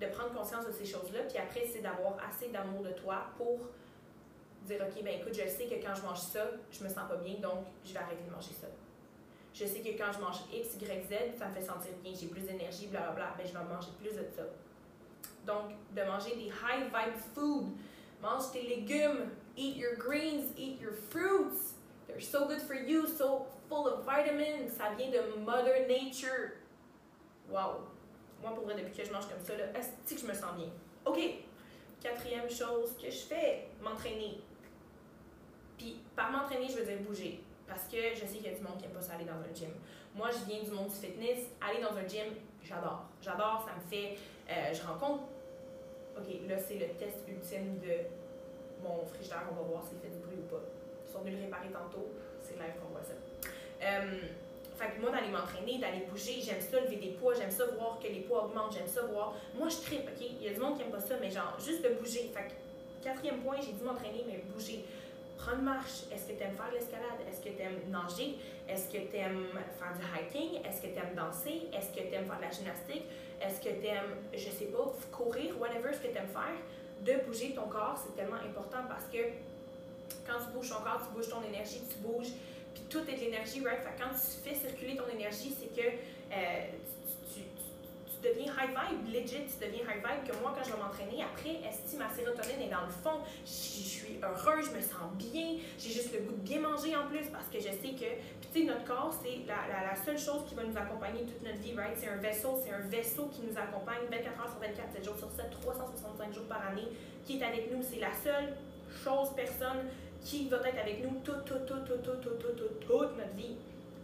de 0.00 0.06
prendre 0.06 0.32
conscience 0.34 0.66
de 0.66 0.72
ces 0.72 0.84
choses-là. 0.84 1.20
Puis 1.28 1.38
après, 1.38 1.66
c'est 1.72 1.80
d'avoir 1.80 2.16
assez 2.28 2.48
d'amour 2.48 2.82
de 2.82 2.90
toi 2.90 3.26
pour 3.36 3.58
dire, 4.66 4.80
OK, 4.80 5.02
ben 5.02 5.20
écoute, 5.20 5.34
je 5.34 5.48
sais 5.48 5.66
que 5.66 5.84
quand 5.84 5.94
je 5.94 6.02
mange 6.02 6.20
ça, 6.20 6.46
je 6.70 6.84
me 6.84 6.88
sens 6.88 7.08
pas 7.08 7.16
bien, 7.16 7.34
donc 7.34 7.66
je 7.84 7.92
vais 7.92 7.98
arrêter 7.98 8.24
de 8.24 8.30
manger 8.30 8.52
ça. 8.60 8.68
Je 9.54 9.66
sais 9.66 9.80
que 9.80 9.98
quand 9.98 10.12
je 10.12 10.20
mange 10.20 10.36
X, 10.52 10.76
Y, 10.80 11.06
Z, 11.08 11.38
ça 11.38 11.48
me 11.48 11.52
fait 11.52 11.62
sentir 11.62 11.92
bien, 12.02 12.12
j'ai 12.18 12.28
plus 12.28 12.42
d'énergie, 12.42 12.86
blablabla, 12.86 13.34
ben 13.36 13.46
je 13.46 13.52
vais 13.52 13.64
manger 13.64 13.90
plus 13.98 14.12
de 14.16 14.24
ça. 14.34 14.44
Donc, 15.46 15.72
de 15.94 16.02
manger 16.04 16.36
des 16.36 16.46
high 16.46 16.84
vibe 16.84 17.16
food, 17.34 17.66
mange 18.22 18.50
tes 18.52 18.62
légumes, 18.62 19.30
eat 19.56 19.76
your 19.76 19.96
greens, 19.96 20.52
eat 20.56 20.80
your 20.80 20.94
fruits. 21.10 21.74
They're 22.06 22.20
so 22.20 22.46
good 22.46 22.62
for 22.62 22.74
you, 22.74 23.06
so 23.06 23.46
full 23.68 23.86
of 23.88 24.04
vitamins. 24.04 24.70
Ça 24.76 24.94
vient 24.96 25.10
de 25.10 25.38
Mother 25.44 25.86
Nature. 25.86 26.54
Wow! 27.50 27.91
Moi, 28.42 28.52
pour 28.54 28.64
vrai, 28.64 28.74
depuis 28.74 28.92
que 28.92 29.04
je 29.04 29.12
mange 29.12 29.28
comme 29.28 29.40
ça, 29.42 29.56
là, 29.56 29.64
est 29.74 30.14
que 30.14 30.20
je 30.20 30.26
me 30.26 30.34
sens 30.34 30.54
bien? 30.56 30.68
OK! 31.06 31.18
Quatrième 32.00 32.50
chose 32.50 32.96
que 33.00 33.08
je 33.08 33.18
fais, 33.18 33.68
m'entraîner 33.80 34.40
Puis 35.78 36.00
par 36.16 36.32
m'entraîner, 36.32 36.68
je 36.68 36.78
veux 36.78 36.84
dire 36.84 36.98
bouger. 36.98 37.40
Parce 37.66 37.84
que 37.84 37.96
je 38.14 38.26
sais 38.26 38.38
qu'il 38.38 38.46
y 38.46 38.48
a 38.48 38.58
du 38.58 38.62
monde 38.62 38.76
qui 38.76 38.82
n'aime 38.82 38.92
pas 38.92 39.00
ça 39.00 39.14
aller 39.14 39.24
dans 39.24 39.38
un 39.38 39.54
gym. 39.54 39.70
Moi, 40.14 40.28
je 40.30 40.44
viens 40.50 40.62
du 40.62 40.70
monde 40.72 40.88
du 40.88 40.96
fitness. 40.96 41.46
Aller 41.60 41.80
dans 41.80 41.96
un 41.96 42.06
gym, 42.06 42.34
j'adore. 42.64 43.04
J'adore, 43.22 43.64
ça 43.64 43.74
me 43.74 43.88
fait. 43.88 44.18
Euh, 44.50 44.74
je 44.74 44.82
rencontre. 44.82 45.22
Ok, 46.18 46.26
là, 46.48 46.58
c'est 46.58 46.74
le 46.74 46.88
test 46.98 47.18
ultime 47.28 47.78
de 47.78 48.04
mon 48.82 49.06
frigidaire. 49.06 49.44
On 49.50 49.54
va 49.54 49.62
voir 49.62 49.84
s'il 49.84 49.98
fait 49.98 50.10
du 50.10 50.18
bruit 50.18 50.36
ou 50.36 50.50
pas. 50.50 50.60
Ils 51.06 51.12
sont 51.12 51.20
venus 51.20 51.38
le 51.38 51.44
réparer 51.44 51.68
tantôt. 51.68 52.10
C'est 52.42 52.54
live 52.54 52.74
qu'on 52.82 52.90
voit 52.90 53.02
ça. 53.02 53.14
Euh, 53.82 54.20
fait 54.82 54.96
que 54.96 55.00
moi, 55.00 55.10
d'aller 55.10 55.28
m'entraîner, 55.28 55.78
d'aller 55.78 56.04
bouger, 56.10 56.40
j'aime 56.42 56.60
ça 56.60 56.80
lever 56.80 56.96
des 56.96 57.10
poids, 57.10 57.34
j'aime 57.34 57.50
ça 57.50 57.66
voir 57.66 57.98
que 58.02 58.08
les 58.08 58.20
poids 58.20 58.46
augmentent, 58.46 58.72
j'aime 58.72 58.86
ça 58.86 59.02
voir. 59.02 59.34
Moi, 59.54 59.68
je 59.68 59.76
tripe, 59.76 60.08
ok? 60.08 60.26
Il 60.40 60.42
y 60.42 60.48
a 60.48 60.54
du 60.54 60.60
monde 60.60 60.76
qui 60.76 60.82
aime 60.82 60.90
pas 60.90 61.00
ça, 61.00 61.14
mais 61.20 61.30
genre, 61.30 61.56
juste 61.64 61.82
de 61.82 61.90
bouger. 61.90 62.32
Fait 62.34 62.48
que, 62.48 63.04
quatrième 63.04 63.40
point, 63.42 63.56
j'ai 63.60 63.72
dû 63.72 63.84
m'entraîner, 63.84 64.24
mais 64.26 64.42
bouger. 64.52 64.84
Prendre 65.38 65.62
marche. 65.62 66.10
Est-ce 66.12 66.26
que 66.26 66.32
tu 66.32 66.42
aimes 66.42 66.56
faire 66.56 66.70
l'escalade? 66.72 67.20
Est-ce 67.28 67.40
que 67.40 67.50
tu 67.50 67.62
aimes 67.62 67.80
nager? 67.90 68.38
Est-ce 68.68 68.86
que 68.86 68.98
tu 68.98 69.16
aimes 69.16 69.46
faire 69.78 69.94
du 69.98 70.04
hiking? 70.04 70.64
Est-ce 70.64 70.82
que 70.82 70.88
tu 70.88 70.98
aimes 70.98 71.14
danser? 71.14 71.68
Est-ce 71.72 71.90
que 71.90 72.08
tu 72.08 72.14
aimes 72.14 72.26
faire 72.26 72.38
de 72.38 72.42
la 72.42 72.50
gymnastique? 72.50 73.04
Est-ce 73.40 73.60
que 73.60 73.80
tu 73.80 73.86
aimes, 73.86 74.16
je 74.32 74.50
sais 74.50 74.66
pas, 74.66 74.92
courir, 75.10 75.58
whatever 75.60 75.92
ce 75.92 75.98
que 75.98 76.08
tu 76.08 76.18
aimes 76.18 76.28
faire? 76.28 76.58
De 77.02 77.24
bouger 77.26 77.54
ton 77.54 77.66
corps, 77.66 77.98
c'est 77.98 78.14
tellement 78.14 78.36
important 78.36 78.86
parce 78.88 79.06
que 79.06 79.18
quand 80.26 80.38
tu 80.38 80.52
bouges 80.54 80.70
ton 80.70 80.82
corps, 80.82 81.00
tu 81.04 81.12
bouges 81.12 81.28
ton 81.28 81.42
énergie, 81.42 81.82
tu 81.90 81.98
bouges 81.98 82.30
puis 82.74 82.82
tout 82.88 83.00
est 83.08 83.14
de 83.14 83.20
l'énergie, 83.20 83.64
right? 83.64 83.80
Fait 83.80 83.94
quand 83.98 84.10
tu 84.10 84.48
fais 84.48 84.54
circuler 84.54 84.96
ton 84.96 85.08
énergie, 85.08 85.54
c'est 85.58 85.74
que 85.74 85.86
euh, 85.88 86.66
tu, 87.32 87.40
tu, 87.40 87.44
tu, 88.06 88.28
deviens 88.28 88.52
high 88.52 88.70
vibe, 88.70 89.14
legit, 89.14 89.46
tu 89.46 89.64
deviens 89.64 89.84
high 89.84 90.02
vibe. 90.02 90.24
Que 90.26 90.36
moi, 90.40 90.54
quand 90.56 90.64
je 90.64 90.72
vais 90.72 90.80
m'entraîner, 90.80 91.22
après, 91.22 91.60
estime 91.68 92.00
ma 92.00 92.10
sérotonine 92.10 92.62
est 92.62 92.70
dans 92.70 92.86
le 92.86 92.92
fond, 92.92 93.20
je, 93.44 93.50
suis 93.50 94.18
heureuse, 94.22 94.70
je 94.70 94.76
me 94.76 94.80
sens 94.80 95.10
bien, 95.14 95.58
j'ai 95.78 95.90
juste 95.90 96.12
le 96.12 96.20
goût 96.20 96.32
de 96.32 96.42
bien 96.42 96.60
manger 96.60 96.96
en 96.96 97.06
plus 97.06 97.26
parce 97.30 97.48
que 97.48 97.58
je 97.58 97.72
sais 97.72 97.94
que, 97.94 98.10
tu 98.40 98.48
sais, 98.52 98.64
notre 98.64 98.84
corps, 98.84 99.14
c'est 99.22 99.46
la, 99.46 99.68
la, 99.68 99.92
la, 99.92 99.96
seule 99.96 100.18
chose 100.18 100.42
qui 100.48 100.54
va 100.54 100.64
nous 100.64 100.76
accompagner 100.76 101.22
toute 101.22 101.42
notre 101.42 101.58
vie, 101.58 101.74
right? 101.74 101.96
C'est 101.96 102.08
un 102.08 102.16
vaisseau, 102.16 102.60
c'est 102.64 102.72
un 102.72 102.86
vaisseau 102.88 103.28
qui 103.28 103.42
nous 103.42 103.56
accompagne 103.56 104.06
24 104.10 104.40
heures 104.40 104.50
sur 104.50 104.60
24, 104.60 104.92
7 104.92 105.04
jours 105.04 105.18
sur 105.18 105.30
7, 105.30 105.50
365 105.60 106.34
jours 106.34 106.48
par 106.48 106.66
année, 106.66 106.88
qui 107.24 107.38
est 107.38 107.44
avec 107.44 107.70
nous. 107.72 107.82
C'est 107.82 108.00
la 108.00 108.12
seule 108.12 108.56
chose, 109.04 109.30
personne 109.34 109.88
qui 110.24 110.48
va 110.48 110.56
être 110.68 110.78
avec 110.78 111.02
nous 111.02 111.20
toute, 111.24 111.44
toute, 111.44 111.66
toute, 111.66 111.84
toute, 111.84 112.02
toute, 112.02 112.20
toute, 112.20 112.56
toute, 112.56 112.80
toute 112.80 113.16
notre 113.16 113.34
vie. 113.36 113.56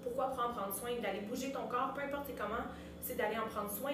Pourquoi 0.02 0.28
prendre, 0.28 0.54
prendre 0.54 0.74
soin, 0.74 0.90
d'aller 1.02 1.20
bouger 1.20 1.52
ton 1.52 1.66
corps, 1.66 1.92
peu 1.94 2.02
importe 2.02 2.30
comment, 2.36 2.64
c'est 3.02 3.16
d'aller 3.16 3.38
en 3.38 3.48
prendre 3.48 3.70
soin. 3.70 3.92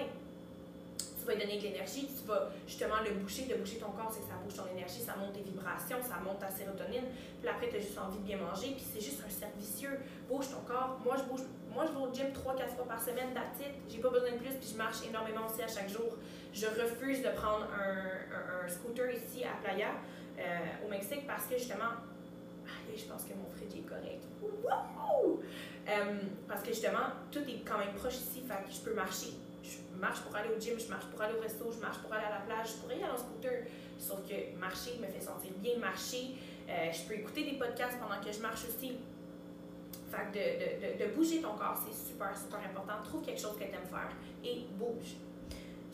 Tu 0.97 1.25
vas 1.25 1.33
lui 1.33 1.41
donner 1.41 1.57
de 1.57 1.63
l'énergie, 1.63 2.07
tu 2.07 2.27
vas 2.27 2.49
justement 2.67 3.01
le 3.03 3.15
boucher, 3.15 3.45
de 3.45 3.55
boucher 3.55 3.77
ton 3.77 3.89
corps, 3.91 4.11
c'est 4.13 4.21
que 4.21 4.27
ça 4.27 4.37
bouge 4.43 4.55
ton 4.55 4.67
énergie, 4.71 5.01
ça 5.01 5.15
monte 5.15 5.33
tes 5.33 5.41
vibrations, 5.41 5.97
ça 6.01 6.21
monte 6.23 6.39
ta 6.39 6.51
sérotonine, 6.51 7.09
puis 7.41 7.49
après 7.49 7.69
tu 7.69 7.77
as 7.77 7.79
juste 7.79 7.97
envie 7.97 8.19
de 8.19 8.23
bien 8.23 8.37
manger, 8.37 8.77
puis 8.77 8.85
c'est 8.93 9.01
juste 9.01 9.23
un 9.25 9.29
cercle 9.29 9.57
vicieux. 9.57 9.99
Bouge 10.29 10.49
ton 10.49 10.61
corps. 10.67 10.99
Moi 11.03 11.15
je 11.17 11.23
bouge, 11.23 11.41
moi 11.73 11.85
je 11.87 11.91
vais 11.91 12.05
au 12.05 12.13
gym 12.13 12.29
3-4 12.29 12.75
fois 12.75 12.85
par 12.87 13.01
semaine, 13.01 13.33
it. 13.59 13.73
J'ai 13.89 13.97
pas 13.97 14.09
besoin 14.09 14.31
de 14.31 14.37
plus, 14.37 14.53
puis 14.53 14.69
je 14.71 14.77
marche 14.77 14.97
énormément 15.07 15.47
aussi 15.49 15.63
à 15.63 15.67
chaque 15.67 15.89
jour. 15.89 16.17
Je 16.53 16.67
refuse 16.67 17.23
de 17.23 17.29
prendre 17.29 17.67
un, 17.73 18.65
un, 18.65 18.69
scooter 18.69 19.09
ici 19.11 19.43
à 19.43 19.57
Playa, 19.61 19.89
euh, 20.39 20.85
au 20.85 20.89
Mexique, 20.89 21.25
parce 21.27 21.45
que 21.47 21.57
justement, 21.57 21.97
je 22.95 23.05
pense 23.05 23.23
que 23.23 23.33
mon 23.33 23.49
fridge 23.49 23.75
est 23.77 23.87
correct. 23.87 24.23
Euh, 25.87 26.19
parce 26.47 26.61
que 26.61 26.69
justement, 26.69 27.13
tout 27.31 27.39
est 27.47 27.61
quand 27.65 27.77
même 27.77 27.93
proche 27.93 28.15
ici, 28.15 28.41
fait 28.47 28.63
que 28.65 28.71
je 28.73 28.79
peux 28.79 28.93
marcher. 28.93 29.33
Je 29.63 29.99
marche 29.99 30.21
pour 30.21 30.35
aller 30.35 30.49
au 30.49 30.59
gym, 30.59 30.79
je 30.79 30.87
marche 30.87 31.05
pour 31.05 31.21
aller 31.21 31.35
au 31.37 31.41
resto, 31.41 31.71
je 31.71 31.79
marche 31.79 31.99
pour 31.99 32.13
aller 32.13 32.25
à 32.25 32.31
la 32.31 32.41
plage, 32.45 32.69
je 32.69 32.73
pourrais 32.81 32.97
y 32.97 33.03
aller 33.03 33.13
en 33.13 33.17
scooter. 33.17 33.65
Sauf 33.97 34.27
que 34.27 34.57
marcher 34.59 34.97
me 34.99 35.07
fait 35.07 35.21
sentir 35.21 35.51
bien 35.57 35.77
marcher. 35.77 36.35
Euh, 36.67 36.91
je 36.91 37.07
peux 37.07 37.13
écouter 37.13 37.43
des 37.43 37.57
podcasts 37.57 37.99
pendant 37.99 38.19
que 38.21 38.31
je 38.31 38.39
marche 38.41 38.65
aussi. 38.67 38.97
Fait 40.11 40.31
que 40.31 40.37
de, 40.37 41.03
de, 41.03 41.05
de 41.05 41.15
bouger 41.15 41.41
ton 41.41 41.55
corps, 41.55 41.77
c'est 41.85 41.95
super, 42.11 42.35
super 42.37 42.59
important. 42.59 42.93
Trouve 43.03 43.23
quelque 43.23 43.41
chose 43.41 43.53
que 43.55 43.63
tu 43.63 43.69
aimes 43.69 43.89
faire 43.89 44.11
et 44.43 44.65
bouge. 44.73 45.15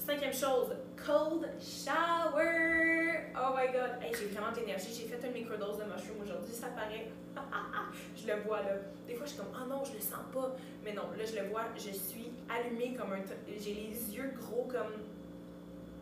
Cinquième 0.05 0.33
chose, 0.33 0.73
cold 0.97 1.47
shower. 1.61 3.29
Oh 3.35 3.53
my 3.55 3.71
god, 3.71 4.01
hey, 4.01 4.11
j'ai 4.17 4.29
vraiment 4.29 4.51
de 4.51 4.61
l'énergie. 4.61 4.89
J'ai 4.91 5.07
fait 5.07 5.27
une 5.27 5.33
microdose 5.33 5.77
de 5.77 5.83
mushroom 5.83 6.23
aujourd'hui, 6.23 6.51
ça 6.51 6.69
paraît. 6.69 7.11
je 8.15 8.25
le 8.25 8.41
vois 8.41 8.61
là. 8.63 8.71
Des 9.07 9.13
fois, 9.13 9.27
je 9.27 9.33
suis 9.33 9.39
comme, 9.39 9.53
oh 9.53 9.69
non, 9.69 9.83
je 9.85 9.93
le 9.93 9.99
sens 9.99 10.25
pas. 10.33 10.55
Mais 10.83 10.93
non, 10.93 11.03
là, 11.15 11.23
je 11.23 11.39
le 11.39 11.49
vois, 11.49 11.65
je 11.75 11.91
suis 11.91 12.31
allumée 12.49 12.95
comme 12.95 13.13
un. 13.13 13.21
J'ai 13.59 13.73
les 13.75 14.15
yeux 14.15 14.33
gros 14.39 14.63
comme. 14.63 15.03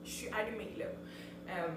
Je 0.06 0.10
suis 0.10 0.30
allumée 0.30 0.72
là. 0.78 0.86
Euh, 1.50 1.68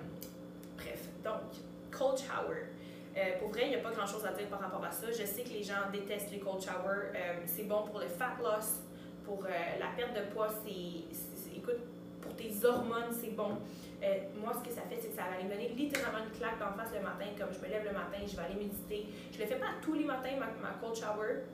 bref, 0.77 1.09
donc, 1.25 1.51
cold 1.91 2.19
shower. 2.19 2.69
Euh, 3.17 3.39
pour 3.41 3.49
vrai, 3.49 3.63
il 3.65 3.71
n'y 3.71 3.77
a 3.77 3.81
pas 3.81 3.91
grand 3.91 4.07
chose 4.07 4.25
à 4.25 4.33
dire 4.33 4.47
par 4.47 4.61
rapport 4.61 4.85
à 4.85 4.93
ça. 4.93 5.09
Je 5.11 5.27
sais 5.27 5.43
que 5.43 5.51
les 5.51 5.65
gens 5.65 5.91
détestent 5.93 6.31
les 6.31 6.39
cold 6.39 6.63
showers. 6.63 7.11
Euh, 7.17 7.43
c'est 7.47 7.65
bon 7.65 7.83
pour 7.83 7.99
le 7.99 8.07
fat 8.07 8.37
loss, 8.41 8.77
pour 9.25 9.43
la 9.43 9.89
perte 9.97 10.15
de 10.15 10.33
poids. 10.33 10.49
C'est, 10.65 11.57
écoute, 11.57 11.81
hormones, 12.65 13.13
c'est 13.13 13.35
bon. 13.35 13.59
Euh, 14.03 14.19
moi, 14.41 14.53
ce 14.53 14.69
que 14.69 14.75
ça 14.75 14.83
fait, 14.83 14.99
c'est 15.01 15.09
que 15.09 15.17
ça 15.17 15.23
va 15.23 15.37
aller 15.37 15.45
me 15.45 15.51
donner 15.51 15.69
littéralement 15.69 16.19
une 16.19 16.37
claque 16.37 16.59
d'en 16.59 16.75
face 16.75 16.91
le 16.93 17.03
matin, 17.03 17.27
comme 17.39 17.55
je 17.55 17.61
me 17.65 17.71
lève 17.71 17.85
le 17.85 17.93
matin, 17.93 18.19
je 18.27 18.35
vais 18.35 18.43
aller 18.43 18.59
méditer. 18.59 19.07
Je 19.33 19.39
le 19.39 19.47
fais 19.47 19.57
pas 19.57 19.79
tous 19.81 19.95
les 19.95 20.05
matins, 20.05 20.35
ma, 20.39 20.71
cold 20.81 20.97
shower, 20.97 21.47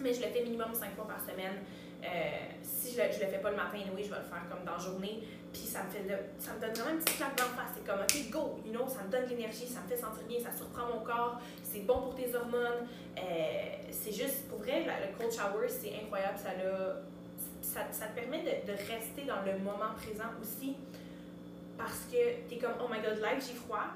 mais 0.00 0.14
je 0.14 0.20
le 0.22 0.28
fais 0.28 0.42
minimum 0.42 0.72
cinq 0.72 0.94
fois 0.96 1.06
par 1.06 1.20
semaine. 1.20 1.60
Euh, 2.00 2.08
si 2.62 2.92
je, 2.92 2.96
je 2.96 3.20
le 3.20 3.26
fais 3.26 3.38
pas 3.42 3.50
le 3.50 3.56
matin, 3.56 3.78
oui, 3.94 4.02
je 4.04 4.10
vais 4.10 4.20
le 4.20 4.30
faire 4.30 4.48
comme 4.48 4.64
dans 4.64 4.78
la 4.78 4.78
journée. 4.78 5.24
Puis 5.52 5.62
ça 5.62 5.82
me 5.84 5.90
fait 5.90 6.04
ça 6.38 6.52
me 6.54 6.60
donne 6.60 6.72
vraiment 6.72 6.90
une 6.90 7.02
petite 7.02 7.16
claque 7.16 7.36
d'en 7.36 7.52
face. 7.56 7.72
C'est 7.74 7.84
comme, 7.84 8.00
OK, 8.00 8.30
go, 8.30 8.60
you 8.64 8.72
know, 8.72 8.88
ça 8.88 9.02
me 9.04 9.10
donne 9.10 9.24
de 9.24 9.30
l'énergie, 9.30 9.66
ça 9.66 9.80
me 9.80 9.88
fait 9.88 9.96
sentir 9.96 10.24
bien, 10.28 10.38
ça 10.40 10.52
surprend 10.56 10.86
mon 10.86 11.00
corps, 11.00 11.40
c'est 11.62 11.80
bon 11.80 12.00
pour 12.00 12.14
tes 12.14 12.34
hormones. 12.34 12.86
Euh, 13.18 13.22
c'est 13.90 14.12
juste, 14.12 14.48
pour 14.48 14.58
vrai, 14.60 14.84
le 14.84 15.18
cold 15.18 15.32
shower, 15.32 15.68
c'est 15.68 15.92
incroyable. 16.02 16.38
Ça 16.38 16.54
l'a 16.54 16.96
ça, 17.68 18.06
te 18.06 18.14
permet 18.14 18.42
de, 18.42 18.72
rester 18.72 19.22
dans 19.26 19.42
le 19.44 19.58
moment 19.58 19.92
présent 19.96 20.32
aussi 20.40 20.76
parce 21.76 22.06
que 22.10 22.48
tu 22.48 22.54
es 22.54 22.58
comme, 22.58 22.74
oh 22.82 22.88
my 22.90 23.00
god, 23.00 23.22
live, 23.22 23.40
j'ai 23.46 23.54
froid. 23.54 23.94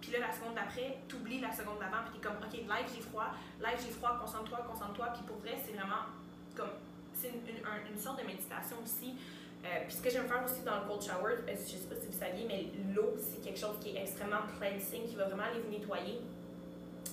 Puis 0.00 0.10
là, 0.12 0.20
la 0.20 0.32
seconde 0.32 0.54
d'après, 0.54 0.98
tu 1.06 1.16
oublies 1.16 1.40
la 1.40 1.52
seconde 1.52 1.78
d'avant, 1.78 2.02
puis 2.08 2.18
tu 2.18 2.18
es 2.18 2.22
comme, 2.24 2.40
ok, 2.42 2.52
live, 2.52 2.88
j'ai 2.94 3.02
froid, 3.02 3.30
live, 3.60 3.78
j'ai 3.78 3.92
froid, 3.92 4.18
concentre-toi, 4.18 4.66
concentre-toi. 4.66 5.12
Puis 5.14 5.22
pour 5.28 5.36
vrai, 5.38 5.54
c'est 5.64 5.72
vraiment 5.72 6.08
comme, 6.56 6.74
c'est 7.14 7.28
une, 7.28 7.98
sorte 7.98 8.20
de 8.20 8.26
méditation 8.26 8.76
aussi. 8.82 9.14
Euh, 9.62 9.84
puis 9.86 9.96
ce 9.96 10.02
que 10.02 10.08
j'aime 10.08 10.26
faire 10.26 10.42
aussi 10.42 10.62
dans 10.64 10.80
le 10.80 10.88
cold 10.88 11.02
shower, 11.02 11.44
je 11.46 11.54
sais 11.60 11.86
pas 11.86 12.00
si 12.00 12.06
vous 12.06 12.18
saviez, 12.18 12.46
mais 12.48 12.72
l'eau, 12.94 13.14
c'est 13.18 13.44
quelque 13.44 13.60
chose 13.60 13.76
qui 13.80 13.94
est 13.94 14.00
extrêmement 14.00 14.48
cleansing, 14.58 15.06
qui 15.06 15.14
va 15.14 15.26
vraiment 15.26 15.44
aller 15.44 15.60
vous 15.60 15.70
nettoyer. 15.70 16.18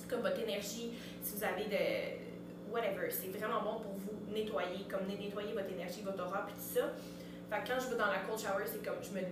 Comme 0.08 0.22
votre 0.22 0.40
énergie, 0.40 0.96
si 1.22 1.36
vous 1.36 1.44
avez 1.44 1.64
de 1.66 2.17
whatever. 2.70 3.10
C'est 3.10 3.28
vraiment 3.28 3.62
bon 3.62 3.80
pour 3.80 3.92
vous 3.92 4.32
nettoyer, 4.32 4.84
comme 4.90 5.06
nettoyer 5.06 5.52
votre 5.52 5.70
énergie, 5.70 6.02
votre 6.04 6.24
aura, 6.24 6.46
puis 6.46 6.54
tout 6.54 6.80
ça. 6.80 6.92
Fait 7.50 7.62
que 7.62 7.68
quand 7.68 7.80
je 7.80 7.90
vais 7.90 7.96
dans 7.96 8.06
la 8.06 8.20
cold 8.28 8.38
shower, 8.38 8.64
c'est 8.66 8.84
comme 8.84 9.02
je 9.02 9.10
me, 9.10 9.24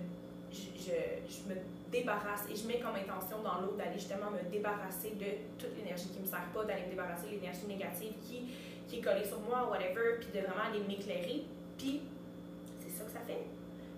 je, 0.51 0.73
je, 1.29 1.49
me 1.49 1.59
débarrasse 1.91 2.45
et 2.49 2.55
je 2.55 2.67
mets 2.67 2.79
comme 2.79 2.95
intention 2.95 3.41
dans 3.43 3.61
l'eau 3.61 3.73
d'aller 3.77 3.99
justement 3.99 4.31
me 4.31 4.49
débarrasser 4.49 5.11
de 5.11 5.45
toute 5.57 5.77
l'énergie 5.77 6.09
qui 6.09 6.19
me 6.19 6.25
sert 6.25 6.49
pas, 6.53 6.65
d'aller 6.65 6.85
me 6.85 6.89
débarrasser 6.89 7.27
de 7.27 7.31
l'énergie 7.33 7.67
négative 7.67 8.13
qui, 8.27 8.49
qui 8.87 8.99
est 8.99 9.01
collée 9.01 9.25
sur 9.25 9.39
moi, 9.41 9.69
whatever, 9.69 10.17
puis 10.19 10.29
de 10.33 10.45
vraiment 10.45 10.65
aller 10.67 10.81
m'éclairer. 10.87 11.45
Puis 11.77 12.01
c'est 12.79 12.97
ça 12.97 13.05
que 13.05 13.11
ça 13.11 13.21
fait. 13.27 13.45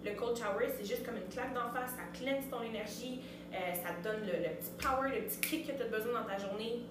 Le 0.04 0.16
cold 0.16 0.38
shower, 0.38 0.68
c'est 0.78 0.86
juste 0.86 1.06
comme 1.06 1.18
une 1.18 1.30
claque 1.30 1.54
d'en 1.54 1.70
face, 1.72 1.92
ça 1.92 2.04
cleanse 2.14 2.50
ton 2.50 2.62
énergie, 2.62 3.20
euh, 3.54 3.74
ça 3.74 3.94
te 3.94 4.04
donne 4.04 4.22
le, 4.26 4.56
petit 4.56 4.72
power, 4.80 5.10
le 5.10 5.24
petit 5.24 5.40
kick 5.40 5.68
que 5.68 5.78
tu 5.78 5.84
as 5.84 5.88
besoin 5.88 6.22
dans 6.22 6.28
ta 6.28 6.38
journée. 6.38 6.84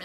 Euh, 0.00 0.04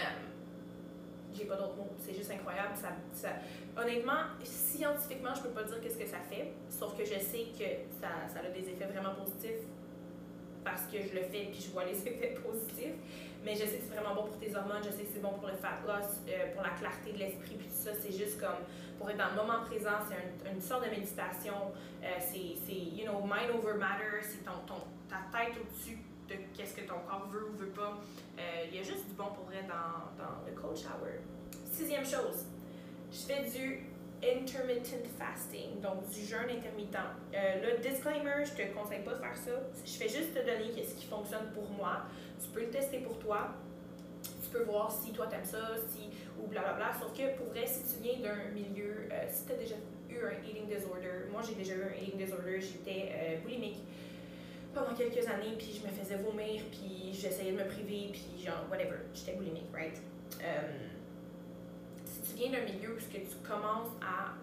j'ai 1.34 1.44
pas 1.44 1.56
d'autres 1.56 1.76
mots. 1.76 1.90
C'est 1.98 2.14
juste 2.14 2.30
incroyable. 2.30 2.74
Ça, 3.12 3.28
honnêtement, 3.76 4.24
scientifiquement, 4.42 5.34
je 5.34 5.42
peux 5.42 5.50
pas 5.50 5.64
dire 5.64 5.80
qu'est-ce 5.80 5.98
que 5.98 6.06
ça 6.06 6.18
fait, 6.28 6.52
sauf 6.68 6.96
que 6.96 7.04
je 7.04 7.18
sais 7.18 7.46
que 7.58 7.88
ça, 8.00 8.08
ça 8.32 8.40
a 8.40 8.50
des 8.50 8.68
effets 8.68 8.86
vraiment 8.86 9.14
positifs 9.14 9.66
parce 10.64 10.82
que 10.82 10.98
je 10.98 11.14
le 11.14 11.22
fais 11.22 11.48
puis 11.50 11.60
je 11.60 11.70
vois 11.70 11.84
les 11.84 11.98
effets 12.06 12.34
positifs. 12.42 12.94
Mais 13.44 13.54
je 13.54 13.60
sais 13.60 13.78
que 13.78 13.82
c'est 13.88 13.94
vraiment 13.96 14.14
bon 14.14 14.28
pour 14.28 14.38
tes 14.38 14.54
hormones, 14.54 14.82
je 14.84 14.90
sais 14.90 15.02
que 15.02 15.12
c'est 15.12 15.22
bon 15.22 15.32
pour 15.32 15.48
le 15.48 15.54
fat 15.54 15.80
loss, 15.84 16.22
euh, 16.28 16.54
pour 16.54 16.62
la 16.62 16.70
clarté 16.70 17.12
de 17.12 17.18
l'esprit, 17.18 17.56
puis 17.56 17.66
tout 17.66 17.74
ça. 17.74 17.90
C'est 18.00 18.12
juste 18.12 18.40
comme 18.40 18.62
pour 18.98 19.10
être 19.10 19.18
dans 19.18 19.30
le 19.30 19.34
moment 19.34 19.64
présent, 19.66 19.98
c'est 20.08 20.48
une 20.48 20.60
sorte 20.60 20.84
de 20.84 20.90
méditation. 20.90 21.72
Euh, 22.04 22.06
c'est, 22.20 22.72
you 22.72 23.04
know, 23.04 23.20
mind 23.22 23.50
over 23.52 23.74
matter, 23.74 24.22
c'est 24.22 24.44
ton, 24.44 24.62
ton, 24.64 24.86
ta 25.10 25.26
tête 25.36 25.54
au-dessus 25.60 25.98
de 26.28 26.34
qu'est-ce 26.54 26.74
que 26.74 26.82
ton 26.82 26.98
corps 27.08 27.28
veut 27.30 27.46
ou 27.48 27.56
veut 27.56 27.70
pas. 27.70 27.98
Euh, 28.38 28.64
il 28.70 28.76
y 28.76 28.80
a 28.80 28.82
juste 28.82 29.08
du 29.08 29.14
bon 29.14 29.30
pour 29.34 29.44
vrai 29.44 29.64
dans, 29.68 30.22
dans 30.22 30.44
le 30.46 30.52
cold 30.52 30.76
shower. 30.76 31.20
Sixième 31.70 32.04
chose, 32.04 32.46
je 33.10 33.18
fais 33.18 33.44
du 33.50 33.86
intermittent 34.22 35.06
fasting, 35.18 35.80
donc 35.80 36.08
du 36.08 36.24
jeûne 36.24 36.48
intermittent. 36.48 36.96
Euh, 37.34 37.72
le 37.74 37.78
disclaimer, 37.78 38.44
je 38.44 38.52
te 38.52 38.72
conseille 38.72 39.02
pas 39.02 39.14
de 39.14 39.20
faire 39.20 39.36
ça. 39.36 39.50
Je 39.84 39.92
fais 39.92 40.08
juste 40.08 40.34
te 40.34 40.38
donner 40.38 40.70
ce 40.84 40.94
qui 40.94 41.06
fonctionne 41.06 41.50
pour 41.52 41.68
moi. 41.70 42.02
Tu 42.40 42.48
peux 42.50 42.60
le 42.60 42.70
tester 42.70 42.98
pour 42.98 43.18
toi. 43.18 43.48
Tu 44.22 44.50
peux 44.50 44.62
voir 44.62 44.92
si 44.92 45.12
toi 45.12 45.26
t'aimes 45.26 45.44
ça, 45.44 45.74
si 45.88 46.10
ou 46.40 46.46
blablabla. 46.46 46.92
Sauf 47.00 47.12
que 47.12 47.36
pour 47.36 47.48
vrai, 47.48 47.66
si 47.66 47.82
tu 47.96 48.02
viens 48.02 48.20
d'un 48.20 48.50
milieu, 48.52 49.08
euh, 49.10 49.26
si 49.28 49.44
tu 49.44 49.52
as 49.52 49.56
déjà 49.56 49.74
eu 50.08 50.18
un 50.24 50.46
eating 50.46 50.68
disorder, 50.68 51.26
moi 51.32 51.40
j'ai 51.42 51.54
déjà 51.54 51.74
eu 51.74 51.82
un 51.82 51.94
eating 52.00 52.18
disorder, 52.18 52.60
j'étais 52.60 53.40
boulimique 53.42 53.80
pendant 54.74 54.94
quelques 54.94 55.26
années, 55.26 55.54
puis 55.58 55.80
je 55.80 55.86
me 55.86 55.92
faisais 55.92 56.16
vomir, 56.16 56.62
puis 56.70 57.12
j'essayais 57.12 57.52
de 57.52 57.58
me 57.58 57.68
priver, 57.68 58.10
puis 58.12 58.44
genre, 58.44 58.66
whatever, 58.70 58.98
j'étais 59.14 59.34
boulimique, 59.34 59.68
right? 59.72 60.00
Euh, 60.42 60.88
si 62.04 62.20
tu 62.22 62.36
viens 62.36 62.50
d'un 62.52 62.64
milieu 62.64 62.94
où 62.94 62.98
tu 62.98 63.36
commences 63.46 63.92
à 64.00 64.34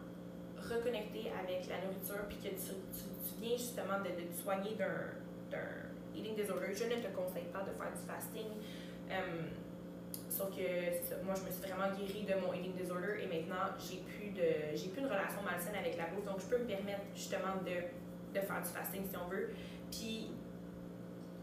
reconnecter 0.61 1.31
avec 1.31 1.67
la 1.67 1.85
nourriture, 1.85 2.25
puis 2.27 2.37
que 2.37 2.49
tu, 2.49 2.73
tu, 2.93 3.41
viens 3.41 3.57
justement 3.57 3.99
de, 3.99 4.09
te 4.09 4.41
soigner 4.41 4.75
d'un 4.75 5.89
eating 6.15 6.35
disorder, 6.35 6.73
je 6.73 6.83
ne 6.83 7.01
te 7.01 7.09
conseille 7.15 7.49
pas 7.51 7.61
de 7.61 7.71
faire 7.71 7.91
du 7.91 8.03
fasting. 8.05 8.49
Euh, 9.09 9.47
sauf 10.29 10.49
que 10.55 11.23
moi, 11.23 11.33
je 11.35 11.45
me 11.45 11.51
suis 11.51 11.61
vraiment 11.61 11.89
guérie 11.95 12.25
de 12.27 12.35
mon 12.39 12.53
eating 12.53 12.75
disorder 12.75 13.23
et 13.23 13.27
maintenant, 13.27 13.73
j'ai 13.79 14.03
plus 14.05 14.29
de 14.31 14.77
plus 14.91 15.01
une 15.01 15.07
relation 15.07 15.41
malsaine 15.43 15.75
avec 15.75 15.97
la 15.97 16.07
bouffe. 16.07 16.25
Donc, 16.25 16.39
je 16.41 16.45
peux 16.45 16.59
me 16.59 16.67
permettre 16.67 17.01
justement 17.15 17.57
de, 17.65 17.87
de 18.37 18.45
faire 18.45 18.61
du 18.61 18.69
fasting 18.69 19.03
si 19.09 19.17
on 19.17 19.27
veut. 19.27 19.49
Puis 19.91 20.31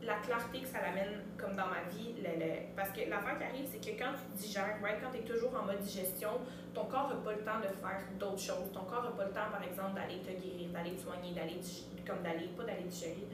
la 0.02 0.14
clarté 0.16 0.60
que 0.60 0.68
ça 0.68 0.78
l'amène 0.80 1.22
comme 1.36 1.56
dans 1.56 1.66
ma 1.66 1.82
vie, 1.90 2.14
le, 2.22 2.74
parce 2.76 2.90
que 2.90 3.08
l'affaire 3.10 3.38
qui 3.38 3.44
arrive, 3.44 3.66
c'est 3.66 3.80
que 3.80 3.98
quand 3.98 4.12
tu 4.14 4.46
digères, 4.46 4.78
right, 4.82 4.98
quand 5.02 5.10
tu 5.10 5.18
es 5.18 5.22
toujours 5.22 5.54
en 5.54 5.66
mode 5.66 5.80
digestion, 5.80 6.30
ton 6.72 6.84
corps 6.84 7.08
n'a 7.08 7.16
pas 7.16 7.32
le 7.32 7.42
temps 7.42 7.58
de 7.58 7.68
faire 7.74 8.02
d'autres 8.18 8.38
choses. 8.38 8.70
Ton 8.72 8.84
corps 8.84 9.02
n'a 9.02 9.10
pas 9.10 9.24
le 9.24 9.32
temps, 9.32 9.50
par 9.50 9.62
exemple, 9.62 9.94
d'aller 9.94 10.20
te 10.20 10.30
guérir, 10.30 10.70
d'aller 10.70 10.94
te 10.94 11.02
soigner, 11.02 11.32
d'aller 11.34 11.58
comme 12.06 12.22
d'aller, 12.22 12.48
pas 12.56 12.64
d'aller 12.64 12.84
digérer, 12.84 13.26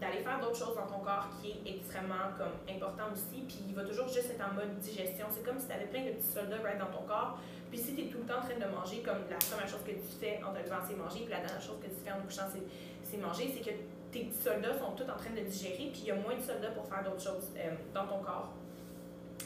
d'aller 0.00 0.22
faire 0.22 0.40
d'autres 0.40 0.58
choses 0.58 0.74
dans 0.74 0.86
ton 0.86 1.00
corps 1.04 1.28
qui 1.40 1.50
est 1.50 1.76
extrêmement 1.76 2.32
comme 2.36 2.56
important 2.68 3.12
aussi. 3.12 3.42
Puis 3.46 3.64
il 3.68 3.74
va 3.74 3.84
toujours 3.84 4.08
juste 4.08 4.30
être 4.30 4.44
en 4.44 4.54
mode 4.54 4.78
digestion. 4.78 5.26
C'est 5.30 5.44
comme 5.44 5.58
si 5.58 5.66
tu 5.66 5.72
avais 5.72 5.86
plein 5.86 6.04
de 6.04 6.10
petits 6.12 6.32
soldats 6.32 6.58
dans 6.58 6.92
ton 6.92 7.04
corps. 7.06 7.38
Puis 7.70 7.78
si 7.78 7.94
tu 7.94 8.02
es 8.02 8.06
tout 8.06 8.18
le 8.18 8.26
temps 8.26 8.38
en 8.38 8.46
train 8.46 8.58
de 8.58 8.66
manger, 8.66 9.00
comme 9.00 9.22
la 9.30 9.38
première 9.38 9.68
chose 9.68 9.82
que 9.86 9.92
tu 9.92 10.12
fais 10.18 10.40
en 10.42 10.52
te 10.52 10.58
levant, 10.58 10.82
c'est 10.82 10.96
manger, 10.96 11.20
puis 11.22 11.30
la 11.30 11.38
dernière 11.38 11.62
chose 11.62 11.78
que 11.78 11.86
tu 11.86 12.02
fais 12.02 12.10
en 12.10 12.18
te 12.20 12.26
couchant, 12.26 12.50
c'est 12.50 13.16
manger, 13.16 13.54
c'est 13.54 13.62
que 13.62 13.76
tes 14.10 14.24
petits 14.24 14.42
soldats 14.42 14.76
sont 14.76 14.90
tous 14.98 15.06
en 15.06 15.16
train 15.16 15.30
de 15.30 15.46
digérer, 15.46 15.90
puis 15.94 16.02
il 16.02 16.06
y 16.06 16.10
a 16.10 16.16
moins 16.16 16.34
de 16.34 16.42
soldats 16.42 16.74
pour 16.74 16.86
faire 16.86 17.04
d'autres 17.04 17.22
choses 17.22 17.46
euh, 17.56 17.70
dans 17.94 18.06
ton 18.06 18.18
corps. 18.18 18.50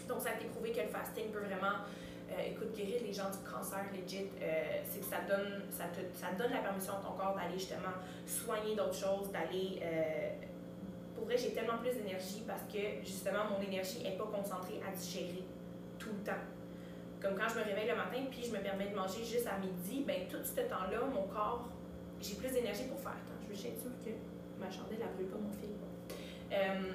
Donc, 0.08 0.20
ça 0.20 0.30
a 0.30 0.34
été 0.34 0.46
prouvé 0.46 0.72
que 0.72 0.80
le 0.80 0.88
fasting 0.88 1.30
peut 1.30 1.44
vraiment, 1.44 1.84
euh, 2.30 2.50
écoute, 2.50 2.74
guérir 2.74 3.02
les 3.02 3.12
gens 3.12 3.30
du 3.30 3.38
cancer 3.48 3.84
legit. 3.92 4.28
Euh, 4.40 4.80
c'est 4.90 5.00
que 5.00 5.06
ça 5.06 5.20
donne, 5.28 5.62
ça, 5.70 5.84
te, 5.84 6.00
ça 6.16 6.32
donne 6.38 6.52
la 6.52 6.62
permission 6.62 6.94
à 6.94 7.02
ton 7.02 7.12
corps 7.12 7.34
d'aller 7.34 7.58
justement 7.58 7.94
soigner 8.26 8.74
d'autres 8.74 8.94
choses, 8.94 9.30
d'aller. 9.30 9.80
pour 11.14 11.24
vrai, 11.24 11.36
j'ai 11.36 11.52
tellement 11.52 11.78
plus 11.78 11.92
d'énergie 11.92 12.42
parce 12.46 12.62
que 12.62 13.04
justement, 13.04 13.50
mon 13.50 13.60
énergie 13.62 14.02
n'est 14.02 14.16
pas 14.16 14.26
concentrée 14.32 14.80
à 14.86 14.94
digérer 14.94 15.44
tout 15.98 16.10
le 16.10 16.24
temps. 16.24 16.42
Comme 17.20 17.36
quand 17.36 17.48
je 17.48 17.58
me 17.58 17.64
réveille 17.64 17.88
le 17.88 17.96
matin, 17.96 18.20
puis 18.30 18.44
je 18.44 18.52
me 18.52 18.60
permets 18.60 18.88
de 18.88 18.94
manger 18.94 19.24
juste 19.24 19.46
à 19.46 19.56
midi, 19.56 20.04
ben 20.06 20.28
tout 20.28 20.44
ce 20.44 20.60
temps-là, 20.60 21.00
mon 21.08 21.22
corps, 21.22 21.68
j'ai 22.20 22.34
plus 22.34 22.50
d'énergie 22.50 22.84
pour 22.84 23.00
faire. 23.00 23.16
Attends, 23.16 23.40
je 23.40 23.48
veux 23.48 23.54
juste 23.54 23.66
être 23.66 23.80
sûre 23.80 23.96
que 24.04 24.10
ma 24.60 24.70
chandelle, 24.70 25.00
elle 25.00 25.14
brûle 25.16 25.28
pas 25.28 25.38
mon 25.38 25.52
fil. 25.52 25.72
Euh, 26.52 26.92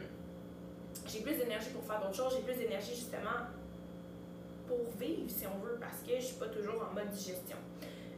j'ai 1.08 1.22
plus 1.22 1.36
d'énergie 1.36 1.70
pour 1.70 1.84
faire 1.84 2.00
d'autres 2.00 2.16
choses, 2.16 2.36
j'ai 2.36 2.44
plus 2.44 2.62
d'énergie 2.62 2.94
justement 2.94 3.50
pour 4.70 4.86
vivre, 5.02 5.26
si 5.28 5.46
on 5.50 5.58
veut, 5.66 5.78
parce 5.82 6.06
que 6.06 6.14
je 6.16 6.26
suis 6.30 6.38
pas 6.38 6.48
toujours 6.54 6.86
en 6.86 6.94
mode 6.94 7.10
digestion. 7.10 7.58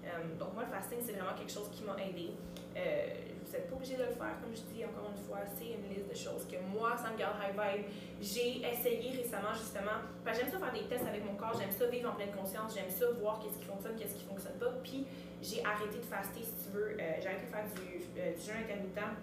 Euh, 0.04 0.36
donc, 0.38 0.54
moi, 0.54 0.68
le 0.68 0.72
fasting, 0.76 1.00
c'est 1.00 1.16
vraiment 1.16 1.34
quelque 1.34 1.52
chose 1.52 1.72
qui 1.72 1.84
m'a 1.84 1.96
aidé. 1.96 2.36
Euh, 2.76 3.32
vous 3.40 3.52
n'êtes 3.52 3.70
pas 3.70 3.76
obligé 3.76 3.96
de 3.96 4.04
le 4.04 4.16
faire, 4.20 4.36
comme 4.44 4.52
je 4.52 4.64
dis 4.68 4.84
encore 4.84 5.08
une 5.16 5.24
fois, 5.24 5.40
c'est 5.56 5.80
une 5.80 5.88
liste 5.88 6.12
de 6.12 6.16
choses 6.16 6.44
que 6.48 6.60
moi, 6.60 6.96
ça 7.00 7.12
me 7.12 7.18
garde 7.18 7.40
high 7.40 7.56
vibe. 7.56 7.86
J'ai 8.20 8.60
essayé 8.68 9.16
récemment, 9.16 9.56
justement, 9.56 10.04
j'aime 10.28 10.52
ça 10.52 10.60
faire 10.60 10.76
des 10.76 10.88
tests 10.92 11.08
avec 11.08 11.24
mon 11.24 11.36
corps, 11.36 11.56
j'aime 11.56 11.72
ça 11.72 11.88
vivre 11.88 12.12
en 12.12 12.16
pleine 12.16 12.36
conscience, 12.36 12.76
j'aime 12.76 12.92
ça 12.92 13.08
voir 13.20 13.40
qu'est-ce 13.40 13.60
qui 13.60 13.66
fonctionne, 13.66 13.96
qu'est-ce 13.96 14.16
qui 14.16 14.28
fonctionne 14.28 14.60
pas. 14.60 14.72
Puis, 14.84 15.08
j'ai 15.42 15.64
arrêté 15.64 15.98
de 16.00 16.08
faster, 16.08 16.44
si 16.44 16.56
tu 16.64 16.76
veux. 16.76 16.96
j'ai 16.96 17.28
arrêté 17.28 17.48
de 17.48 17.52
faire 17.52 17.66
du, 17.76 17.98
du 18.00 18.42
jeûne 18.44 18.64
intermittent 18.68 19.16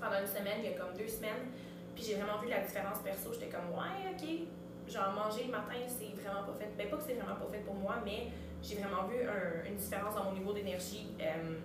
pendant 0.00 0.20
une 0.20 0.26
semaine, 0.26 0.60
il 0.62 0.70
y 0.70 0.74
a 0.74 0.78
comme 0.78 0.94
deux 0.96 1.08
semaines. 1.08 1.50
Puis 1.94 2.04
j'ai 2.04 2.14
vraiment 2.14 2.38
vu 2.38 2.48
la 2.48 2.60
différence 2.60 2.98
perso. 3.00 3.32
J'étais 3.32 3.48
comme, 3.48 3.72
ouais, 3.72 4.12
ok, 4.12 4.24
genre 4.88 5.12
manger 5.12 5.44
le 5.44 5.52
matin, 5.52 5.78
c'est 5.86 6.14
vraiment 6.20 6.44
pas 6.44 6.54
fait. 6.58 6.70
Ben, 6.76 6.88
pas 6.88 6.96
que 6.96 7.02
c'est 7.02 7.14
vraiment 7.14 7.36
pas 7.36 7.50
fait 7.50 7.64
pour 7.64 7.74
moi, 7.74 7.96
mais 8.04 8.28
j'ai 8.62 8.76
vraiment 8.76 9.06
vu 9.06 9.16
une 9.66 9.76
différence 9.76 10.14
dans 10.14 10.24
mon 10.24 10.32
niveau 10.32 10.52
d'énergie. 10.52 11.08
Euh, 11.20 11.56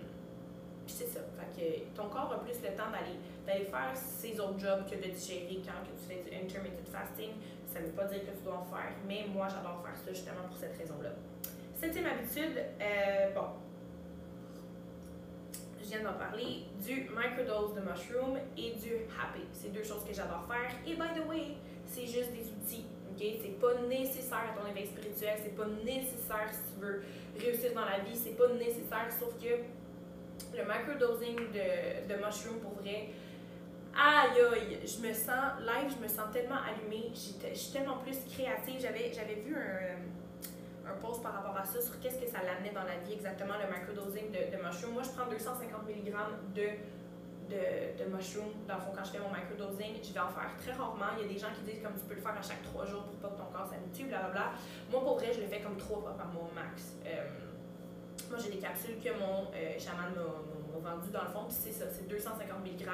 puis 0.86 0.94
c'est 0.98 1.06
ça. 1.06 1.20
Fait 1.38 1.60
que 1.60 1.96
ton 1.96 2.08
corps 2.08 2.32
a 2.32 2.38
plus 2.38 2.60
le 2.62 2.76
temps 2.76 2.90
d'aller, 2.90 3.18
d'aller 3.46 3.64
faire 3.64 3.92
ses 3.94 4.38
autres 4.40 4.58
jobs 4.58 4.84
que 4.88 4.96
de 4.96 5.10
digérer 5.10 5.62
quand 5.64 5.82
que 5.82 5.94
tu 5.94 6.06
fais 6.08 6.22
du 6.22 6.36
intermittent 6.36 6.88
fasting. 6.90 7.30
Ça 7.66 7.80
ne 7.80 7.86
veut 7.86 7.92
pas 7.92 8.04
dire 8.04 8.20
que 8.20 8.30
tu 8.36 8.44
dois 8.44 8.58
en 8.58 8.64
faire, 8.64 8.92
mais 9.06 9.26
moi 9.32 9.48
j'adore 9.48 9.82
faire 9.84 9.96
ça 9.96 10.12
justement 10.12 10.42
pour 10.46 10.56
cette 10.56 10.76
raison-là. 10.76 11.10
Septième 11.74 12.06
habitude, 12.06 12.58
euh, 12.80 13.30
bon, 13.34 13.46
viens 15.92 16.02
d'en 16.02 16.18
parler, 16.18 16.64
du 16.80 17.08
microdose 17.10 17.74
de 17.74 17.80
mushroom 17.80 18.38
et 18.56 18.72
du 18.72 19.04
happy. 19.12 19.42
C'est 19.52 19.72
deux 19.72 19.82
choses 19.82 20.04
que 20.04 20.14
j'adore 20.14 20.46
faire. 20.46 20.70
Et 20.86 20.94
by 20.94 21.20
the 21.20 21.26
way, 21.28 21.56
c'est 21.86 22.06
juste 22.06 22.32
des 22.32 22.48
outils. 22.48 22.86
Ok? 23.12 23.26
C'est 23.42 23.60
pas 23.60 23.74
nécessaire 23.88 24.52
à 24.52 24.58
ton 24.58 24.66
éveil 24.68 24.86
spirituel, 24.86 25.38
c'est 25.42 25.56
pas 25.56 25.66
nécessaire 25.84 26.48
si 26.50 26.74
tu 26.74 26.80
veux 26.80 27.02
réussir 27.38 27.72
dans 27.74 27.84
la 27.84 28.00
vie, 28.00 28.16
c'est 28.16 28.36
pas 28.36 28.48
nécessaire, 28.48 29.08
sauf 29.18 29.34
que 29.40 29.62
le 30.56 30.64
microdosing 30.64 31.36
de, 31.36 32.08
de 32.08 32.14
mushroom 32.24 32.60
pour 32.60 32.74
vrai, 32.82 33.08
aïe 33.94 34.40
aïe, 34.52 34.78
je 34.82 35.06
me 35.06 35.12
sens 35.12 35.60
live, 35.60 35.92
je 35.96 36.02
me 36.02 36.08
sens 36.08 36.32
tellement 36.32 36.56
allumée, 36.56 37.10
je 37.14 37.58
suis 37.58 37.72
tellement 37.72 37.98
plus 37.98 38.18
créative. 38.32 38.80
J'avais 38.80 39.34
vu 39.34 39.54
un 39.54 40.22
un 40.86 40.94
post 41.00 41.22
par 41.22 41.32
rapport 41.34 41.56
à 41.56 41.64
ça 41.64 41.80
sur 41.80 41.98
qu'est-ce 42.00 42.18
que 42.18 42.26
ça 42.26 42.38
l'amenait 42.42 42.72
dans 42.72 42.84
la 42.84 42.96
vie 43.04 43.14
exactement, 43.14 43.54
le 43.58 43.70
microdosing 43.72 44.30
de, 44.30 44.56
de 44.56 44.62
mushroom. 44.62 44.94
Moi, 44.94 45.02
je 45.02 45.10
prends 45.10 45.30
250 45.30 45.88
mg 45.88 46.12
de, 46.54 46.68
de, 47.52 48.00
de 48.00 48.04
mushroom. 48.08 48.48
Dans 48.66 48.74
le 48.76 48.80
fond, 48.80 48.92
quand 48.96 49.04
je 49.04 49.12
fais 49.12 49.20
mon 49.20 49.28
microdosing, 49.28 50.00
je 50.00 50.12
vais 50.12 50.20
en 50.20 50.32
faire 50.32 50.50
très 50.56 50.72
rarement. 50.72 51.12
Il 51.18 51.26
y 51.26 51.30
a 51.30 51.32
des 51.32 51.38
gens 51.38 51.52
qui 51.52 51.62
disent 51.68 51.82
comme 51.82 51.94
tu 51.94 52.04
peux 52.08 52.14
le 52.14 52.24
faire 52.24 52.36
à 52.36 52.42
chaque 52.42 52.62
trois 52.62 52.84
jours 52.84 53.04
pour 53.04 53.16
pas 53.20 53.28
que 53.28 53.38
ton 53.38 53.50
corps 53.52 53.68
s'habitue, 53.68 54.08
blablabla. 54.08 54.52
Moi, 54.90 55.00
pour 55.00 55.16
vrai, 55.16 55.32
je 55.32 55.40
le 55.40 55.46
fais 55.46 55.60
comme 55.60 55.76
trois 55.76 56.00
fois 56.00 56.16
par 56.16 56.28
mois 56.32 56.50
max. 56.54 56.96
Euh, 57.06 57.28
moi, 58.30 58.38
j'ai 58.40 58.50
des 58.50 58.62
capsules 58.62 58.96
que 58.98 59.12
mon 59.12 59.52
euh, 59.52 59.78
chaman 59.78 60.10
m'a 60.16 60.90
vendues 60.90 61.12
dans 61.12 61.22
le 61.22 61.28
fond, 61.28 61.44
puis 61.46 61.54
c'est 61.54 61.72
ça, 61.72 61.84
c'est 61.92 62.08
250 62.08 62.64
mg 62.64 62.88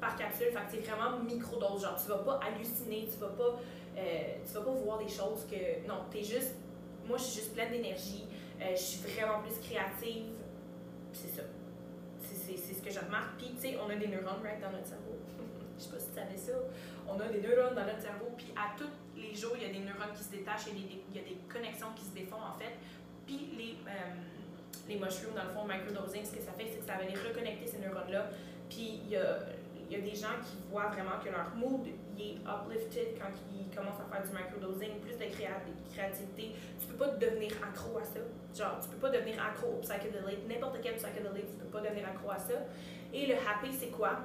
par 0.00 0.16
capsule. 0.16 0.48
Fait 0.48 0.64
que 0.64 0.70
c'est 0.72 0.90
vraiment 0.90 1.18
microdose. 1.20 1.82
Genre, 1.82 1.96
tu 2.00 2.08
vas 2.08 2.18
pas 2.18 2.40
halluciner, 2.42 3.06
tu 3.06 3.18
vas 3.20 3.28
pas, 3.28 3.60
euh, 3.96 4.00
tu 4.46 4.52
vas 4.54 4.62
pas 4.62 4.72
voir 4.72 4.98
des 4.98 5.08
choses 5.08 5.46
que. 5.46 5.86
Non, 5.86 6.06
t'es 6.10 6.24
juste 6.24 6.56
moi, 7.08 7.16
je 7.16 7.22
suis 7.24 7.40
juste 7.40 7.54
pleine 7.54 7.70
d'énergie. 7.72 8.26
Euh, 8.60 8.76
je 8.76 8.80
suis 8.80 9.00
vraiment 9.00 9.40
plus 9.40 9.58
créative. 9.66 10.26
C'est 11.12 11.28
ça. 11.28 11.42
Que 12.88 12.94
je 12.94 13.00
remarque. 13.00 13.36
Puis, 13.36 13.52
tu 13.54 13.68
sais, 13.68 13.76
on 13.76 13.90
a 13.90 13.96
des 13.96 14.08
neurones, 14.08 14.40
right, 14.42 14.60
dans 14.60 14.72
notre 14.72 14.86
cerveau. 14.86 15.20
je 15.78 15.84
sais 15.84 15.90
pas 15.90 15.98
si 16.00 16.08
tu 16.08 16.14
savais 16.14 16.36
ça. 16.36 16.56
On 17.06 17.20
a 17.20 17.28
des 17.28 17.40
neurones 17.40 17.74
dans 17.74 17.84
notre 17.84 18.00
cerveau. 18.00 18.32
Puis, 18.36 18.48
à 18.56 18.72
tous 18.78 18.88
les 19.14 19.34
jours, 19.34 19.52
il 19.56 19.66
y 19.66 19.68
a 19.68 19.72
des 19.72 19.84
neurones 19.84 20.16
qui 20.16 20.24
se 20.24 20.30
détachent. 20.30 20.72
Il 20.72 20.80
y 21.14 21.20
a 21.20 21.22
des, 21.22 21.36
connexions 21.52 21.92
qui 21.94 22.04
se 22.04 22.14
défont, 22.14 22.40
en 22.40 22.56
fait. 22.56 22.80
Puis, 23.26 23.52
les, 23.58 23.76
euh, 23.84 24.16
les 24.88 24.96
mushrooms, 24.96 25.36
dans 25.36 25.44
le 25.44 25.52
fond, 25.52 25.68
microdosing, 25.68 26.24
ce 26.24 26.32
que 26.32 26.40
ça 26.40 26.52
fait, 26.56 26.64
c'est 26.72 26.80
que 26.80 26.86
ça 26.88 26.96
va 26.96 27.04
les 27.04 27.12
reconnecter, 27.12 27.66
ces 27.66 27.78
neurones-là. 27.84 28.32
Puis, 28.70 29.04
il 29.04 29.10
y 29.10 29.16
a 29.16 29.36
il 29.88 29.96
y 29.96 30.00
a 30.00 30.04
des 30.04 30.14
gens 30.14 30.36
qui 30.44 30.56
voient 30.70 30.88
vraiment 30.88 31.18
que 31.24 31.30
leur 31.30 31.48
mood 31.56 31.86
est 32.18 32.36
uplifted 32.44 33.16
quand 33.18 33.32
ils 33.52 33.74
commencent 33.74 34.00
à 34.00 34.12
faire 34.12 34.22
du 34.22 34.32
microdosing, 34.36 35.00
plus 35.00 35.16
de 35.16 35.24
créativité. 35.32 36.52
Tu 36.78 36.86
peux 36.86 36.96
pas 36.96 37.08
devenir 37.16 37.52
accro 37.64 37.96
à 37.98 38.04
ça. 38.04 38.20
Genre, 38.54 38.78
tu 38.82 38.88
peux 38.90 38.98
pas 38.98 39.10
devenir 39.10 39.42
accro 39.42 39.68
au 39.68 39.80
psychedelic. 39.80 40.46
N'importe 40.46 40.78
quel 40.82 40.96
psychedelic, 40.96 41.48
tu 41.48 41.56
peux 41.56 41.72
pas 41.72 41.80
devenir 41.80 42.06
accro 42.06 42.30
à 42.30 42.38
ça. 42.38 42.54
Et 43.14 43.26
le 43.26 43.34
happy, 43.34 43.72
c'est 43.72 43.88
quoi? 43.88 44.20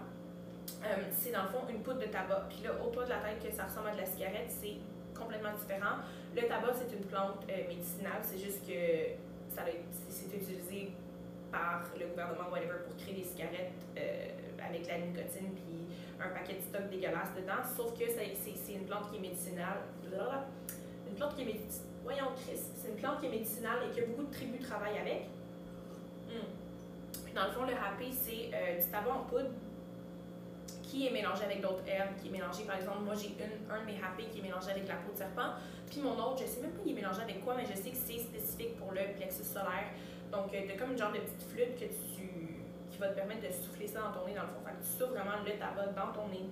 Euh, 0.83 0.87
c'est 1.11 1.31
dans 1.31 1.43
le 1.43 1.49
fond 1.49 1.63
une 1.69 1.81
poudre 1.81 1.99
de 1.99 2.07
tabac. 2.07 2.47
Puis 2.49 2.59
là, 2.63 2.71
autour 2.83 3.03
de 3.03 3.09
la 3.09 3.19
tête 3.19 3.39
que 3.41 3.55
ça 3.55 3.65
ressemble 3.65 3.89
à 3.89 3.91
de 3.93 4.01
la 4.01 4.05
cigarette, 4.05 4.49
c'est 4.49 4.77
complètement 5.17 5.53
différent. 5.53 6.03
Le 6.35 6.41
tabac, 6.41 6.73
c'est 6.73 6.93
une 6.95 7.05
plante 7.05 7.45
euh, 7.49 7.67
médicinale. 7.69 8.19
C'est 8.21 8.39
juste 8.39 8.67
que 8.67 9.15
ça 9.55 9.63
c'est 10.09 10.35
utilisé 10.35 10.92
par 11.53 11.85
le 11.97 12.07
gouvernement, 12.07 12.49
whatever, 12.51 12.83
pour 12.83 12.97
créer 12.97 13.15
des 13.15 13.23
cigarettes. 13.23 13.71
Euh, 13.97 14.43
avec 14.65 14.87
la 14.87 14.97
nicotine 14.97 15.51
puis 15.53 15.85
un 16.19 16.29
paquet 16.29 16.55
de 16.55 16.61
stock 16.61 16.89
dégueulasse 16.89 17.35
dedans. 17.35 17.61
Sauf 17.75 17.97
que 17.97 18.05
c'est 18.09 18.73
une 18.73 18.85
plante 18.85 19.11
qui 19.11 19.17
est 19.17 19.21
médicinale. 19.21 19.79
Une 20.03 21.15
plante 21.15 21.35
qui 21.35 21.41
est 21.41 21.45
médicinale. 21.45 21.87
Voyons, 22.03 22.31
Chris, 22.35 22.59
c'est 22.75 22.89
une 22.89 22.95
plante 22.95 23.19
qui 23.19 23.27
est 23.27 23.29
médicinale 23.29 23.79
et 23.87 23.95
que 23.95 24.05
beaucoup 24.07 24.23
de 24.23 24.33
tribus 24.33 24.61
travaillent 24.61 24.99
avec. 24.99 25.27
Hmm. 26.27 27.33
Dans 27.33 27.45
le 27.45 27.51
fond, 27.51 27.63
le 27.65 27.73
happy, 27.73 28.11
c'est 28.11 28.51
euh, 28.53 28.79
du 28.79 28.85
tabac 28.87 29.11
en 29.11 29.23
poudre 29.23 29.49
qui 30.83 31.07
est 31.07 31.11
mélangé 31.11 31.43
avec 31.43 31.61
d'autres 31.61 31.81
herbes, 31.87 32.13
qui 32.21 32.27
est 32.27 32.31
mélangé, 32.31 32.65
par 32.65 32.75
exemple, 32.75 32.99
moi 33.03 33.15
j'ai 33.15 33.33
un 33.67 33.81
de 33.81 33.85
mes 33.85 33.97
happy 33.97 34.29
qui 34.29 34.39
est 34.39 34.43
mélangé 34.43 34.69
avec 34.69 34.87
la 34.87 34.93
peau 34.93 35.11
de 35.11 35.17
serpent, 35.17 35.57
puis 35.89 36.01
mon 36.01 36.13
autre, 36.13 36.43
je 36.43 36.45
sais 36.45 36.61
même 36.61 36.69
pas 36.69 36.81
il 36.85 36.91
est 36.91 37.01
mélangé 37.01 37.21
avec 37.23 37.43
quoi, 37.43 37.55
mais 37.57 37.65
je 37.65 37.73
sais 37.73 37.89
que 37.89 37.97
c'est 37.97 38.19
spécifique 38.19 38.77
pour 38.77 38.91
le 38.91 39.01
plexus 39.17 39.43
solaire. 39.43 39.89
Donc, 40.33 40.51
euh, 40.53 40.77
comme 40.79 40.91
une 40.91 40.97
genre 40.97 41.11
de 41.11 41.19
petite 41.19 41.43
flûte 41.43 41.75
que 41.75 41.85
tu 41.85 42.23
qui 42.89 42.99
va 42.99 43.09
te 43.09 43.15
permettre 43.15 43.47
de 43.47 43.51
souffler 43.51 43.87
ça 43.87 44.01
dans 44.01 44.19
ton 44.19 44.27
nez, 44.27 44.33
dans 44.33 44.43
le 44.43 44.47
fond. 44.49 44.61
Fait 44.65 44.71
que 44.71 44.83
tu 44.83 44.89
souffles 44.89 45.13
vraiment 45.13 45.41
le 45.43 45.51
tabac 45.57 45.93
dans 45.93 46.11
ton 46.13 46.27
nez. 46.29 46.45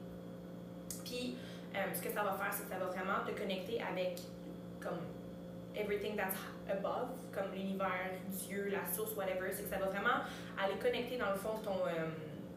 Puis, 1.03 1.37
euh, 1.75 1.93
ce 1.93 2.01
que 2.01 2.09
ça 2.09 2.23
va 2.23 2.33
faire, 2.33 2.51
c'est 2.51 2.63
que 2.63 2.69
ça 2.69 2.79
va 2.79 2.85
vraiment 2.85 3.25
te 3.25 3.31
connecter 3.31 3.81
avec, 3.81 4.19
comme, 4.79 5.01
everything 5.75 6.15
that's 6.15 6.35
above, 6.69 7.09
comme 7.31 7.51
l'univers, 7.53 8.17
Dieu, 8.29 8.69
la 8.69 8.85
source, 8.91 9.15
whatever. 9.15 9.51
C'est 9.51 9.63
que 9.63 9.69
ça 9.69 9.77
va 9.77 9.85
vraiment 9.87 10.25
aller 10.57 10.77
connecter, 10.79 11.17
dans 11.17 11.29
le 11.29 11.37
fond, 11.37 11.57
ton, 11.63 11.85
euh, 11.85 12.09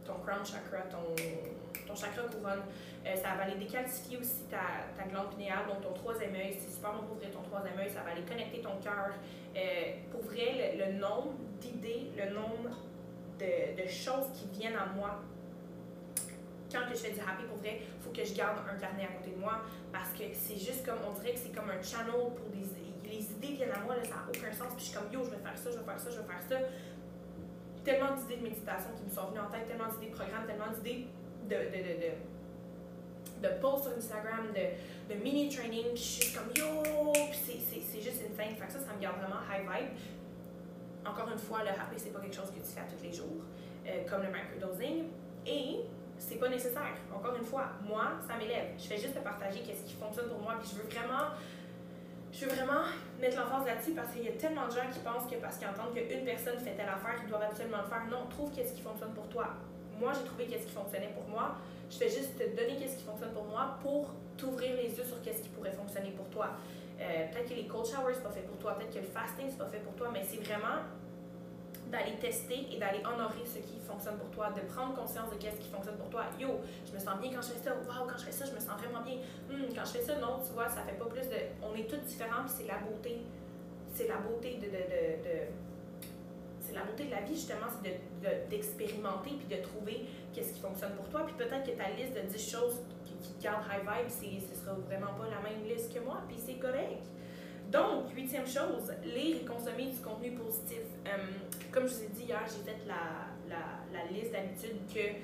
ton 0.04 0.14
crown 0.24 0.44
chakra, 0.44 0.82
ton, 0.90 1.14
ton 1.94 2.00
chakra 2.00 2.22
couronne. 2.24 2.62
Euh, 3.06 3.16
ça 3.16 3.34
va 3.36 3.44
aller 3.44 3.56
décalcifier 3.56 4.18
aussi 4.18 4.44
ta, 4.50 5.04
glande 5.04 5.30
pinéale, 5.30 5.66
donc 5.68 5.82
ton 5.82 5.92
troisième 5.92 6.34
œil. 6.34 6.56
C'est 6.58 6.74
super 6.74 6.92
bon 6.92 7.02
pour 7.06 7.16
ouvrir 7.16 7.30
ton 7.30 7.42
troisième 7.42 7.78
œil. 7.78 7.90
Ça 7.90 8.02
va 8.02 8.10
aller 8.10 8.22
connecter 8.22 8.60
ton 8.60 8.76
cœur. 8.82 9.12
Euh, 9.56 9.60
pour 10.10 10.22
vrai, 10.22 10.76
le, 10.76 10.98
nombre 10.98 11.34
d'idées, 11.60 12.10
le 12.16 12.34
nombre 12.34 12.70
de, 13.38 13.88
choses 13.88 14.26
qui 14.34 14.58
viennent 14.58 14.76
à 14.76 14.86
moi 14.86 15.20
quand 16.72 16.80
je 16.90 16.96
fais 16.96 17.12
du 17.12 17.20
happy, 17.20 17.44
pour 17.46 17.58
vrai, 17.58 17.82
il 17.82 18.02
faut 18.02 18.10
que 18.10 18.24
je 18.24 18.34
garde 18.34 18.58
un 18.58 18.74
carnet 18.74 19.04
à 19.04 19.12
côté 19.18 19.30
de 19.30 19.38
moi 19.38 19.62
parce 19.92 20.10
que 20.10 20.24
c'est 20.32 20.58
juste 20.58 20.84
comme, 20.84 20.98
on 21.06 21.12
dirait 21.20 21.34
que 21.34 21.38
c'est 21.38 21.54
comme 21.54 21.70
un 21.70 21.82
channel 21.82 22.34
pour 22.34 22.50
des. 22.50 22.64
Les 23.04 23.30
idées 23.30 23.54
viennent 23.54 23.70
à 23.70 23.78
moi, 23.78 23.94
là, 23.94 24.02
ça 24.02 24.16
n'a 24.16 24.26
aucun 24.26 24.50
sens. 24.50 24.74
Puis 24.74 24.86
je 24.86 24.90
suis 24.90 24.98
comme, 24.98 25.12
yo, 25.12 25.22
je 25.22 25.30
vais 25.30 25.36
faire 25.36 25.56
ça, 25.56 25.70
je 25.70 25.78
vais 25.78 25.84
faire 25.84 26.00
ça, 26.00 26.10
je 26.10 26.16
vais 26.16 26.26
faire 26.26 26.42
ça. 26.48 26.56
Tellement 27.84 28.16
d'idées 28.16 28.38
de 28.38 28.42
méditation 28.42 28.90
qui 28.96 29.04
me 29.04 29.10
sont 29.10 29.28
venues 29.28 29.38
en 29.38 29.50
tête, 29.52 29.68
tellement 29.68 29.86
d'idées 29.92 30.10
de 30.10 30.16
programmes, 30.16 30.46
tellement 30.48 30.72
d'idées 30.74 31.06
de, 31.48 31.56
de, 31.56 31.82
de, 32.02 33.48
de 33.48 33.60
posts 33.60 33.84
sur 33.84 33.96
Instagram, 33.96 34.48
de, 34.54 35.14
mini-training, 35.14 35.92
puis 35.94 36.02
je 36.02 36.24
suis 36.24 36.34
comme 36.34 36.48
yo, 36.56 37.12
puis 37.12 37.60
c'est 37.90 38.00
juste 38.00 38.22
insane. 38.30 38.56
Fait 38.56 38.66
que 38.66 38.72
ça, 38.72 38.80
ça 38.80 38.94
me 38.94 39.00
garde 39.00 39.18
vraiment 39.18 39.40
high 39.50 39.62
vibe. 39.62 39.90
Encore 41.06 41.28
une 41.30 41.38
fois, 41.38 41.62
le 41.62 41.70
happy, 41.70 41.98
c'est 41.98 42.12
pas 42.12 42.20
quelque 42.20 42.36
chose 42.36 42.50
que 42.50 42.60
tu 42.60 42.72
fais 42.72 42.80
tous 42.88 43.02
les 43.02 43.12
jours, 43.12 43.44
euh, 43.86 44.08
comme 44.08 44.22
le 44.22 44.28
microdosing. 44.28 45.04
Et 45.46 45.80
c'est 46.18 46.36
pas 46.36 46.48
nécessaire. 46.48 46.96
Encore 47.14 47.36
une 47.36 47.44
fois, 47.44 47.72
moi, 47.86 48.12
ça 48.26 48.36
m'élève. 48.38 48.72
Je 48.78 48.84
fais 48.84 48.96
juste 48.96 49.22
partager 49.22 49.60
qu'est-ce 49.60 49.84
qui 49.84 49.94
fonctionne 49.94 50.28
pour 50.28 50.40
moi, 50.40 50.54
puis 50.58 50.70
je 50.72 50.76
veux 50.80 50.88
vraiment 50.88 51.36
je 52.34 52.46
veux 52.46 52.50
vraiment 52.50 52.82
mettre 53.20 53.36
l'emphase 53.38 53.64
là-dessus 53.64 53.92
parce 53.92 54.12
qu'il 54.12 54.24
y 54.24 54.28
a 54.28 54.32
tellement 54.32 54.66
de 54.66 54.72
gens 54.72 54.90
qui 54.92 54.98
pensent 54.98 55.30
que 55.30 55.36
parce 55.36 55.56
qu'ils 55.56 55.68
entendent 55.68 55.94
qu'une 55.94 56.24
personne 56.24 56.58
fait 56.58 56.74
telle 56.74 56.88
affaire, 56.88 57.14
ils 57.22 57.28
doivent 57.28 57.44
absolument 57.48 57.82
le 57.82 57.88
faire. 57.88 58.04
Non, 58.10 58.26
trouve 58.28 58.50
qu'est-ce 58.50 58.72
qui 58.72 58.82
fonctionne 58.82 59.12
pour 59.12 59.28
toi. 59.28 59.54
Moi, 60.00 60.12
j'ai 60.12 60.24
trouvé 60.24 60.46
qu'est-ce 60.46 60.66
qui 60.66 60.72
fonctionnait 60.72 61.12
pour 61.14 61.28
moi. 61.28 61.56
Je 61.90 61.96
fais 61.96 62.08
juste 62.08 62.36
te 62.36 62.44
donner 62.56 62.76
qu'est-ce 62.76 62.96
qui 62.96 63.04
fonctionne 63.04 63.32
pour 63.32 63.44
moi 63.44 63.78
pour 63.82 64.10
t'ouvrir 64.36 64.76
les 64.76 64.96
yeux 64.96 65.04
sur 65.04 65.20
qu'est-ce 65.22 65.42
qui 65.42 65.48
pourrait 65.50 65.72
fonctionner 65.72 66.10
pour 66.10 66.28
toi. 66.28 66.50
Euh, 67.00 67.26
peut-être 67.30 67.48
que 67.48 67.54
les 67.54 67.66
cold 67.66 67.86
showers, 67.86 68.14
c'est 68.14 68.22
pas 68.22 68.30
fait 68.30 68.46
pour 68.46 68.58
toi. 68.58 68.74
Peut-être 68.74 68.94
que 68.94 69.00
le 69.00 69.06
fasting, 69.06 69.46
c'est 69.50 69.58
pas 69.58 69.66
fait 69.66 69.78
pour 69.78 69.94
toi. 69.94 70.10
Mais 70.12 70.22
c'est 70.24 70.42
vraiment 70.42 70.82
d'aller 71.90 72.16
tester 72.20 72.66
et 72.72 72.78
d'aller 72.78 73.00
honorer 73.04 73.44
ce 73.44 73.58
qui 73.58 73.78
fonctionne 73.78 74.16
pour 74.18 74.30
toi, 74.30 74.50
de 74.50 74.60
prendre 74.72 74.94
conscience 74.94 75.30
de 75.30 75.36
qu'est-ce 75.36 75.60
qui 75.60 75.68
fonctionne 75.68 75.96
pour 75.96 76.08
toi. 76.08 76.24
Yo, 76.38 76.60
je 76.86 76.92
me 76.92 76.98
sens 76.98 77.18
bien 77.20 77.30
quand 77.30 77.42
je 77.42 77.52
fais 77.54 77.62
ça. 77.62 77.74
Waouh, 77.74 78.08
quand 78.08 78.18
je 78.18 78.24
fais 78.24 78.32
ça, 78.32 78.46
je 78.46 78.54
me 78.54 78.60
sens 78.60 78.74
vraiment 78.80 79.02
bien. 79.02 79.18
Hum, 79.50 79.70
quand 79.74 79.84
je 79.84 79.98
fais 79.98 80.02
ça, 80.02 80.16
non, 80.18 80.40
tu 80.44 80.52
vois, 80.52 80.68
ça 80.68 80.82
fait 80.82 80.98
pas 80.98 81.06
plus 81.06 81.28
de. 81.28 81.38
On 81.62 81.74
est 81.74 81.86
tous 81.86 82.02
différents, 82.02 82.46
c'est 82.46 82.66
la 82.66 82.78
beauté. 82.78 83.22
C'est 83.94 84.08
la 84.08 84.16
beauté 84.16 84.58
de, 84.58 84.66
de, 84.66 85.46
la 86.74 86.84
beauté 86.84 87.04
de 87.04 87.10
la 87.10 87.22
vie, 87.22 87.34
justement, 87.34 87.66
c'est 87.70 88.48
d'expérimenter 88.50 89.30
de, 89.30 89.36
puis 89.36 89.56
de 89.56 89.62
trouver 89.62 90.06
qu'est-ce 90.32 90.52
qui 90.52 90.60
fonctionne 90.60 90.92
pour 90.92 91.08
toi. 91.08 91.24
Puis 91.26 91.34
peut-être 91.36 91.64
que 91.64 91.76
ta 91.76 91.90
liste 91.90 92.14
de 92.14 92.20
10 92.20 92.50
choses 92.50 92.80
qui, 93.04 93.14
qui 93.14 93.32
te 93.34 93.42
gardent 93.42 93.64
high 93.70 93.82
vibe, 93.82 94.40
ce 94.40 94.60
sera 94.60 94.74
vraiment 94.74 95.14
pas 95.14 95.28
la 95.30 95.40
même 95.40 95.64
liste 95.66 95.92
que 95.92 96.00
moi, 96.00 96.22
puis 96.28 96.36
c'est 96.38 96.58
correct. 96.58 97.04
Donc, 97.70 98.14
huitième 98.14 98.46
chose, 98.46 98.92
lire 99.04 99.36
et 99.42 99.44
consommer 99.44 99.86
du 99.86 99.98
contenu 100.00 100.32
positif. 100.32 100.82
Euh, 101.06 101.10
comme 101.72 101.88
je 101.88 101.94
vous 101.94 102.02
ai 102.04 102.08
dit 102.08 102.24
hier, 102.24 102.40
j'ai 102.46 102.70
fait 102.70 102.78
la, 102.86 103.32
la, 103.48 103.98
la 103.98 104.10
liste 104.12 104.32
d'habitudes 104.32 104.86
que 104.92 105.18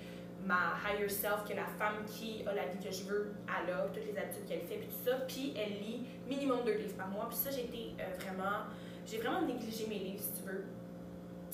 ma 0.47 0.75
higher 0.85 1.09
self, 1.09 1.45
que 1.49 1.55
la 1.55 1.67
femme 1.67 2.05
qui 2.07 2.43
a 2.47 2.55
la 2.55 2.67
vie 2.67 2.79
que 2.85 2.93
je 2.93 3.05
veux, 3.05 3.33
elle 3.47 3.73
a, 3.73 3.83
toutes 3.89 4.07
les 4.07 4.19
habitudes 4.19 4.47
qu'elle 4.49 4.63
fait, 4.63 4.77
puis 4.77 4.89
tout 4.89 5.11
ça. 5.11 5.17
Puis 5.29 5.55
elle 5.57 5.75
lit 5.81 6.07
minimum 6.29 6.65
deux 6.65 6.75
livres 6.75 6.97
par 6.97 7.09
mois. 7.09 7.29
Puis 7.29 7.39
ça, 7.39 7.51
j'ai 7.51 7.65
été 7.65 7.95
euh, 8.01 8.17
vraiment. 8.19 8.67
J'ai 9.07 9.19
vraiment 9.19 9.43
négligé 9.43 9.87
mes 9.87 9.99
livres, 9.99 10.23
si 10.23 10.41
tu 10.41 10.49
veux. 10.49 10.65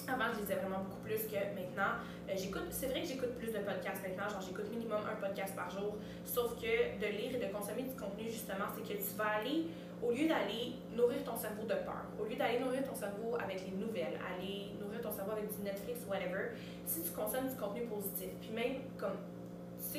Avant, 0.08 0.32
je 0.32 0.40
lisais 0.40 0.54
vraiment 0.54 0.84
beaucoup 0.84 1.02
plus 1.02 1.26
que 1.26 1.34
maintenant. 1.34 1.98
Euh, 2.28 2.34
j'écoute, 2.36 2.70
c'est 2.70 2.86
vrai 2.86 3.02
que 3.02 3.08
j'écoute 3.08 3.34
plus 3.38 3.52
de 3.52 3.58
podcasts 3.58 4.02
maintenant, 4.06 4.28
genre 4.28 4.40
j'écoute 4.40 4.70
minimum 4.70 5.00
un 5.02 5.16
podcast 5.16 5.56
par 5.56 5.68
jour. 5.68 5.96
Sauf 6.24 6.54
que 6.54 7.00
de 7.00 7.06
lire 7.10 7.34
et 7.34 7.44
de 7.44 7.52
consommer 7.52 7.82
du 7.82 7.96
contenu, 7.96 8.30
justement, 8.30 8.70
c'est 8.74 8.82
que 8.86 8.96
tu 8.96 9.16
vas 9.16 9.42
aller 9.42 9.66
au 10.02 10.12
lieu 10.12 10.28
d'aller 10.28 10.78
nourrir 10.94 11.24
ton 11.24 11.34
cerveau 11.34 11.64
de 11.64 11.74
peur, 11.74 12.06
au 12.20 12.24
lieu 12.24 12.36
d'aller 12.36 12.60
nourrir 12.60 12.84
ton 12.84 12.94
cerveau 12.94 13.36
avec 13.42 13.66
les 13.66 13.72
nouvelles, 13.72 14.18
aller 14.22 14.76
nourrir 14.78 15.00
ton 15.00 15.10
cerveau 15.10 15.32
avec 15.32 15.50
du 15.50 15.62
Netflix, 15.62 16.00
whatever, 16.06 16.54
si 16.84 17.02
tu 17.02 17.10
consommes 17.10 17.48
du 17.48 17.56
contenu 17.56 17.82
positif, 17.86 18.30
puis 18.40 18.50
même 18.50 18.82
comme 18.96 19.16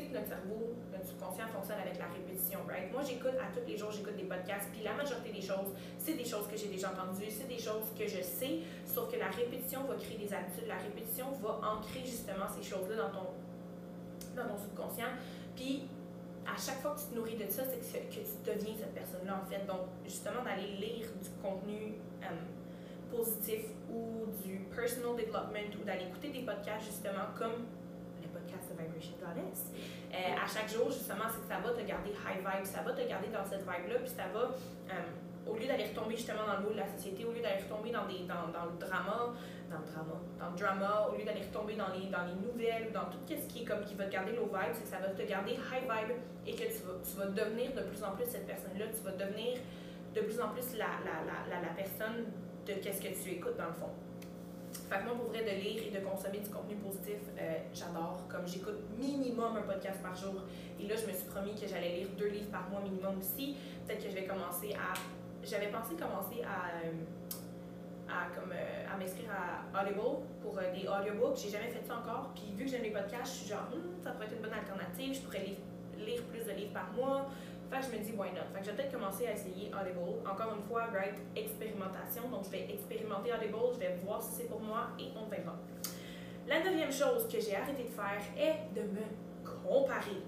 que 0.06 0.14
notre 0.14 0.28
cerveau, 0.28 0.76
notre 0.92 1.06
subconscient 1.06 1.48
fonctionne 1.48 1.80
avec 1.80 1.98
la 1.98 2.08
répétition, 2.08 2.60
right? 2.68 2.92
Moi, 2.92 3.02
j'écoute 3.04 3.38
à 3.40 3.48
tous 3.54 3.66
les 3.68 3.78
jours, 3.78 3.92
j'écoute 3.92 4.16
des 4.16 4.24
podcasts, 4.24 4.70
puis 4.72 4.84
la 4.84 4.94
majorité 4.94 5.32
des 5.32 5.42
choses, 5.42 5.74
c'est 5.98 6.14
des 6.14 6.26
choses 6.26 6.48
que 6.48 6.58
j'ai 6.58 6.68
déjà 6.70 6.92
entendues, 6.92 7.30
c'est 7.30 7.48
des 7.48 7.60
choses 7.60 7.90
que 7.98 8.08
je 8.08 8.22
sais, 8.22 8.60
sauf 8.86 9.12
que 9.12 9.18
la 9.18 9.30
répétition 9.30 9.84
va 9.84 9.96
créer 9.96 10.18
des 10.18 10.34
habitudes, 10.34 10.68
la 10.68 10.78
répétition 10.78 11.32
va 11.42 11.60
ancrer 11.76 12.02
justement 12.06 12.48
ces 12.48 12.64
choses-là 12.64 12.96
dans 12.96 13.12
ton, 13.12 13.28
dans 14.36 14.48
ton 14.48 14.58
subconscient, 14.58 15.14
puis 15.56 15.90
à 16.48 16.56
chaque 16.56 16.82
fois 16.82 16.96
que 16.96 17.00
tu 17.02 17.06
te 17.08 17.16
nourris 17.16 17.36
de 17.36 17.52
ça, 17.52 17.64
c'est 17.66 18.10
que, 18.10 18.16
tu 18.16 18.22
deviens 18.46 18.74
cette 18.80 18.94
personne-là, 18.94 19.44
en 19.44 19.50
fait. 19.50 19.66
Donc, 19.66 19.88
justement, 20.06 20.44
d'aller 20.44 20.68
lire 20.80 21.08
du 21.22 21.30
contenu 21.42 21.96
positif 23.12 23.66
ou 23.90 24.26
du 24.44 24.60
personal 24.74 25.16
development 25.16 25.76
ou 25.80 25.84
d'aller 25.84 26.06
écouter 26.06 26.30
des 26.30 26.46
podcasts, 26.46 26.86
justement, 26.86 27.34
comme 27.38 27.66
Vibration 28.78 29.16
Goddess. 29.20 29.72
Euh, 30.14 30.44
à 30.44 30.48
chaque 30.48 30.70
jour, 30.70 30.90
justement, 30.90 31.26
c'est 31.30 31.42
que 31.42 31.50
ça 31.50 31.60
va 31.60 31.74
te 31.74 31.84
garder 31.86 32.12
high 32.12 32.40
vibe, 32.40 32.66
ça 32.66 32.82
va 32.82 32.94
te 32.94 33.02
garder 33.08 33.28
dans 33.28 33.44
cette 33.44 33.62
vibe-là, 33.62 34.00
puis 34.00 34.14
ça 34.14 34.30
va, 34.34 34.54
euh, 34.54 35.50
au 35.50 35.56
lieu 35.56 35.68
d'aller 35.68 35.86
retomber 35.86 36.16
justement 36.16 36.46
dans 36.46 36.60
le 36.64 36.74
de 36.74 36.80
la 36.80 36.88
société, 36.88 37.26
au 37.26 37.32
lieu 37.32 37.42
d'aller 37.42 37.64
retomber 37.64 37.92
dans, 37.92 38.06
des, 38.06 38.24
dans, 38.24 38.48
dans 38.54 38.66
le 38.72 38.78
drama, 38.78 39.34
dans 39.70 39.80
le 39.80 39.88
drama, 39.88 40.16
dans 40.40 40.50
le 40.52 40.58
drama, 40.58 41.10
au 41.12 41.18
lieu 41.18 41.26
d'aller 41.26 41.44
retomber 41.44 41.76
dans 41.76 41.92
les, 41.92 42.08
dans 42.08 42.24
les 42.24 42.38
nouvelles 42.40 42.88
ou 42.90 42.94
dans 42.94 43.06
tout 43.12 43.20
ce 43.28 43.48
qui 43.52 43.66
comme 43.66 43.84
qui 43.84 43.96
va 43.96 44.06
te 44.06 44.14
garder 44.14 44.32
low 44.36 44.46
vibe, 44.46 44.74
c'est 44.74 44.84
que 44.84 44.94
ça 44.94 45.00
va 45.00 45.10
te 45.10 45.24
garder 45.24 45.54
high 45.54 45.84
vibe 45.84 46.16
et 46.46 46.54
que 46.56 46.64
tu 46.64 46.84
vas, 46.86 47.00
tu 47.04 47.18
vas 47.18 47.28
devenir 47.28 47.74
de 47.74 47.82
plus 47.82 48.04
en 48.04 48.12
plus 48.16 48.26
cette 48.26 48.48
personne-là, 48.48 48.86
tu 48.96 49.04
vas 49.04 49.12
devenir 49.12 49.60
de 50.16 50.22
plus 50.22 50.40
en 50.40 50.50
plus 50.50 50.78
la, 50.78 51.04
la, 51.04 51.24
la, 51.28 51.62
la 51.62 51.74
personne 51.76 52.32
de 52.66 52.74
qu'est-ce 52.74 53.02
que 53.02 53.14
tu 53.14 53.36
écoutes 53.36 53.58
dans 53.58 53.68
le 53.68 53.74
fond. 53.74 53.92
Fait 54.90 55.00
que 55.00 55.04
moi, 55.04 55.16
pour 55.16 55.28
vrai, 55.28 55.44
de 55.44 55.62
lire 55.62 55.84
et 55.86 55.92
de 55.92 56.00
consommer 56.00 56.40
du 56.40 56.50
contenu 56.50 56.76
positif, 56.76 57.20
euh, 57.38 57.58
j'adore. 57.74 58.24
Comme 58.30 58.48
j'écoute 58.48 58.80
minimum 58.98 59.58
un 59.58 59.62
podcast 59.62 60.02
par 60.02 60.16
jour. 60.16 60.44
Et 60.80 60.88
là, 60.88 60.96
je 60.96 61.06
me 61.06 61.12
suis 61.12 61.28
promis 61.28 61.56
que 61.56 61.68
j'allais 61.68 61.98
lire 61.98 62.08
deux 62.18 62.30
livres 62.30 62.50
par 62.50 62.70
mois 62.70 62.80
minimum 62.82 63.20
aussi. 63.20 63.58
Peut-être 63.86 64.04
que 64.04 64.10
je 64.10 64.16
vais 64.16 64.26
commencer 64.26 64.74
à. 64.74 64.94
J'avais 65.44 65.68
pensé 65.68 65.96
commencer 65.96 66.42
à. 66.44 66.86
Euh, 66.86 66.92
à, 68.08 68.34
comme, 68.34 68.54
euh, 68.54 68.94
à 68.94 68.98
m'inscrire 68.98 69.30
à 69.30 69.84
Audible 69.84 70.24
pour 70.42 70.56
des 70.56 70.88
audiobooks. 70.88 71.38
J'ai 71.44 71.50
jamais 71.50 71.68
fait 71.68 71.84
ça 71.86 71.98
encore. 71.98 72.32
Puis 72.34 72.54
vu 72.56 72.64
que 72.64 72.72
j'aime 72.72 72.84
les 72.84 72.92
podcasts, 72.92 73.34
je 73.34 73.40
suis 73.40 73.50
genre, 73.50 73.68
hmm, 73.68 74.02
ça 74.02 74.12
pourrait 74.12 74.28
être 74.28 74.36
une 74.36 74.42
bonne 74.42 74.54
alternative. 74.54 75.14
Je 75.14 75.20
pourrais 75.20 75.44
lire 75.98 76.24
plus 76.32 76.46
de 76.46 76.52
livres 76.52 76.72
par 76.72 76.90
mois. 76.94 77.28
Fait 77.70 77.80
que 77.80 77.86
je 77.86 77.98
me 77.98 78.04
dis, 78.04 78.12
why 78.12 78.32
not? 78.32 78.48
Fait 78.54 78.60
que 78.60 78.66
je 78.66 78.72
vais 78.72 78.78
peut-être 78.78 78.94
commencer 78.94 79.28
à 79.28 79.34
essayer 79.34 79.72
Audible. 79.74 80.22
Encore 80.26 80.56
une 80.56 80.64
fois, 80.64 80.86
right, 80.86 81.18
expérimentation. 81.36 82.30
Donc, 82.30 82.46
je 82.46 82.50
vais 82.50 82.68
expérimenter 82.70 83.34
Audible, 83.34 83.58
je 83.74 83.80
vais 83.80 83.96
voir 84.04 84.22
si 84.22 84.36
c'est 84.38 84.50
pour 84.50 84.62
moi 84.62 84.88
et 85.00 85.10
on 85.16 85.28
verra. 85.28 85.56
La 86.48 86.64
neuvième 86.64 86.92
chose 86.92 87.28
que 87.28 87.40
j'ai 87.40 87.56
arrêté 87.56 87.84
de 87.84 87.90
faire 87.90 88.22
est 88.38 88.74
de 88.74 88.84
me 88.84 89.04
comparer. 89.44 90.22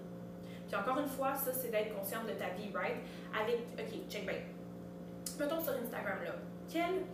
Puis 0.67 0.75
encore 0.75 0.99
une 0.99 1.07
fois, 1.07 1.33
ça, 1.33 1.53
c'est 1.53 1.71
d'être 1.71 1.95
consciente 1.95 2.27
de 2.27 2.33
ta 2.33 2.49
vie, 2.49 2.69
right? 2.73 2.97
Avec, 3.33 3.59
OK, 3.79 4.09
check 4.09 4.25
back. 4.25 4.43
Mettons 5.39 5.61
sur 5.61 5.73
Instagram, 5.73 6.23
là. 6.23 6.33
Quel 6.71 7.05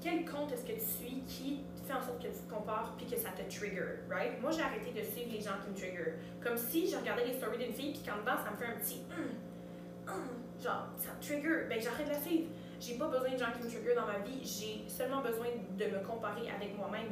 quel 0.00 0.24
compte 0.24 0.50
est-ce 0.52 0.64
que 0.64 0.72
tu 0.72 0.80
suis 0.80 1.20
qui 1.26 1.60
fait 1.90 1.96
en 1.96 2.02
sorte 2.02 2.22
que 2.22 2.28
tu 2.28 2.40
te 2.40 2.52
compares 2.52 2.94
puis 2.96 3.06
que 3.06 3.16
ça 3.16 3.30
te 3.30 3.42
trigger, 3.42 4.06
right? 4.08 4.40
Moi, 4.40 4.50
j'ai 4.52 4.62
arrêté 4.62 4.90
de 4.92 5.02
suivre 5.04 5.32
les 5.32 5.40
gens 5.40 5.58
qui 5.62 5.70
me 5.70 5.76
trigger. 5.76 6.14
Comme 6.42 6.56
si 6.56 6.90
je 6.90 6.96
regardais 6.96 7.26
les 7.26 7.34
stories 7.34 7.58
d'une 7.58 7.74
fille 7.74 7.92
puis 7.92 8.02
qu'en 8.02 8.20
dedans, 8.20 8.38
ça 8.42 8.50
me 8.50 8.56
fait 8.56 8.66
un 8.66 8.78
petit 8.78 9.02
hum, 9.10 10.14
hum, 10.14 10.28
genre, 10.62 10.88
ça 10.96 11.10
me 11.14 11.22
trigger. 11.22 11.66
Ben, 11.68 11.80
j'arrête 11.80 12.06
de 12.06 12.12
la 12.12 12.20
suivre. 12.20 12.48
J'ai 12.80 12.94
pas 12.94 13.08
besoin 13.08 13.32
de 13.32 13.38
gens 13.38 13.52
qui 13.52 13.64
me 13.64 13.70
trigger 13.70 13.94
dans 13.94 14.06
ma 14.06 14.18
vie. 14.18 14.40
J'ai 14.42 14.88
seulement 14.88 15.20
besoin 15.20 15.48
de 15.76 15.84
me 15.84 15.98
comparer 16.04 16.48
avec 16.50 16.76
moi-même. 16.76 17.10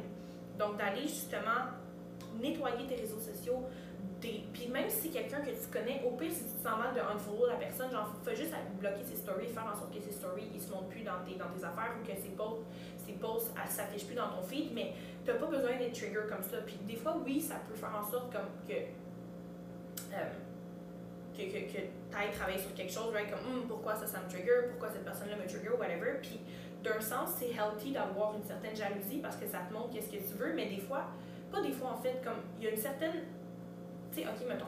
Donc, 0.57 0.77
d'aller 0.77 1.03
justement 1.03 1.75
nettoyer 2.39 2.87
tes 2.87 2.95
réseaux 2.95 3.19
sociaux, 3.19 3.63
puis 4.19 4.67
même 4.67 4.89
si 4.89 5.03
c'est 5.03 5.09
quelqu'un 5.09 5.39
que 5.39 5.51
tu 5.51 5.67
connais, 5.71 6.03
au 6.05 6.11
pire, 6.11 6.31
si 6.31 6.43
tu 6.43 6.51
te 6.51 6.67
sens 6.67 6.77
mal 6.77 6.93
de 6.93 6.99
unfollow 6.99 7.47
la 7.47 7.55
personne, 7.55 7.91
genre, 7.91 8.13
fais 8.23 8.35
juste 8.35 8.53
bloquer 8.79 9.03
ses 9.03 9.15
stories, 9.15 9.47
faire 9.47 9.71
en 9.71 9.77
sorte 9.77 9.93
que 9.93 10.01
ses 10.01 10.11
stories, 10.11 10.49
ils 10.53 10.61
se 10.61 10.71
montrent 10.71 10.89
plus 10.89 11.03
dans 11.03 11.23
tes, 11.25 11.35
dans 11.35 11.47
tes 11.47 11.63
affaires 11.63 11.95
ou 11.95 12.05
que 12.05 12.15
ses 12.15 12.29
posts, 12.35 12.63
ses 13.05 13.13
posts, 13.13 13.51
s'affichent 13.67 14.05
plus 14.05 14.15
dans 14.15 14.29
ton 14.29 14.41
feed, 14.43 14.73
mais 14.73 14.93
t'as 15.25 15.35
pas 15.35 15.47
besoin 15.47 15.77
d'être 15.77 15.93
trigger 15.93 16.27
comme 16.27 16.43
ça. 16.43 16.57
Puis 16.65 16.77
des 16.85 16.95
fois, 16.95 17.17
oui, 17.23 17.39
ça 17.39 17.55
peut 17.67 17.75
faire 17.75 17.95
en 17.95 18.03
sorte 18.03 18.31
comme 18.33 18.49
que. 18.67 18.73
Euh, 20.13 20.29
que, 21.33 21.43
que, 21.45 21.71
que 21.71 21.79
tu 21.79 22.37
travailler 22.37 22.59
sur 22.59 22.73
quelque 22.73 22.91
chose, 22.91 23.13
right? 23.13 23.29
comme 23.31 23.61
hum, 23.61 23.67
pourquoi 23.67 23.95
ça, 23.95 24.05
ça 24.05 24.19
me 24.19 24.29
trigger, 24.29 24.67
pourquoi 24.71 24.89
cette 24.89 25.05
personne-là 25.05 25.37
me 25.37 25.47
trigger, 25.47 25.71
whatever. 25.79 26.19
Puis 26.21 26.41
d'un 26.83 26.99
sens, 26.99 27.29
c'est 27.39 27.51
healthy 27.51 27.91
d'avoir 27.91 28.35
une 28.35 28.43
certaine 28.43 28.75
jalousie 28.75 29.19
parce 29.21 29.37
que 29.37 29.47
ça 29.47 29.59
te 29.59 29.73
montre 29.73 29.91
qu'est-ce 29.93 30.11
que 30.11 30.17
tu 30.17 30.37
veux, 30.37 30.53
mais 30.53 30.67
des 30.67 30.81
fois, 30.81 31.05
pas 31.49 31.61
des 31.61 31.71
fois 31.71 31.91
en 31.91 32.01
fait, 32.01 32.21
comme 32.23 32.41
il 32.59 32.65
y 32.65 32.67
a 32.67 32.71
une 32.71 32.77
certaine 32.77 33.23
tu 34.13 34.21
sais, 34.21 34.27
ok, 34.27 34.47
mettons, 34.47 34.65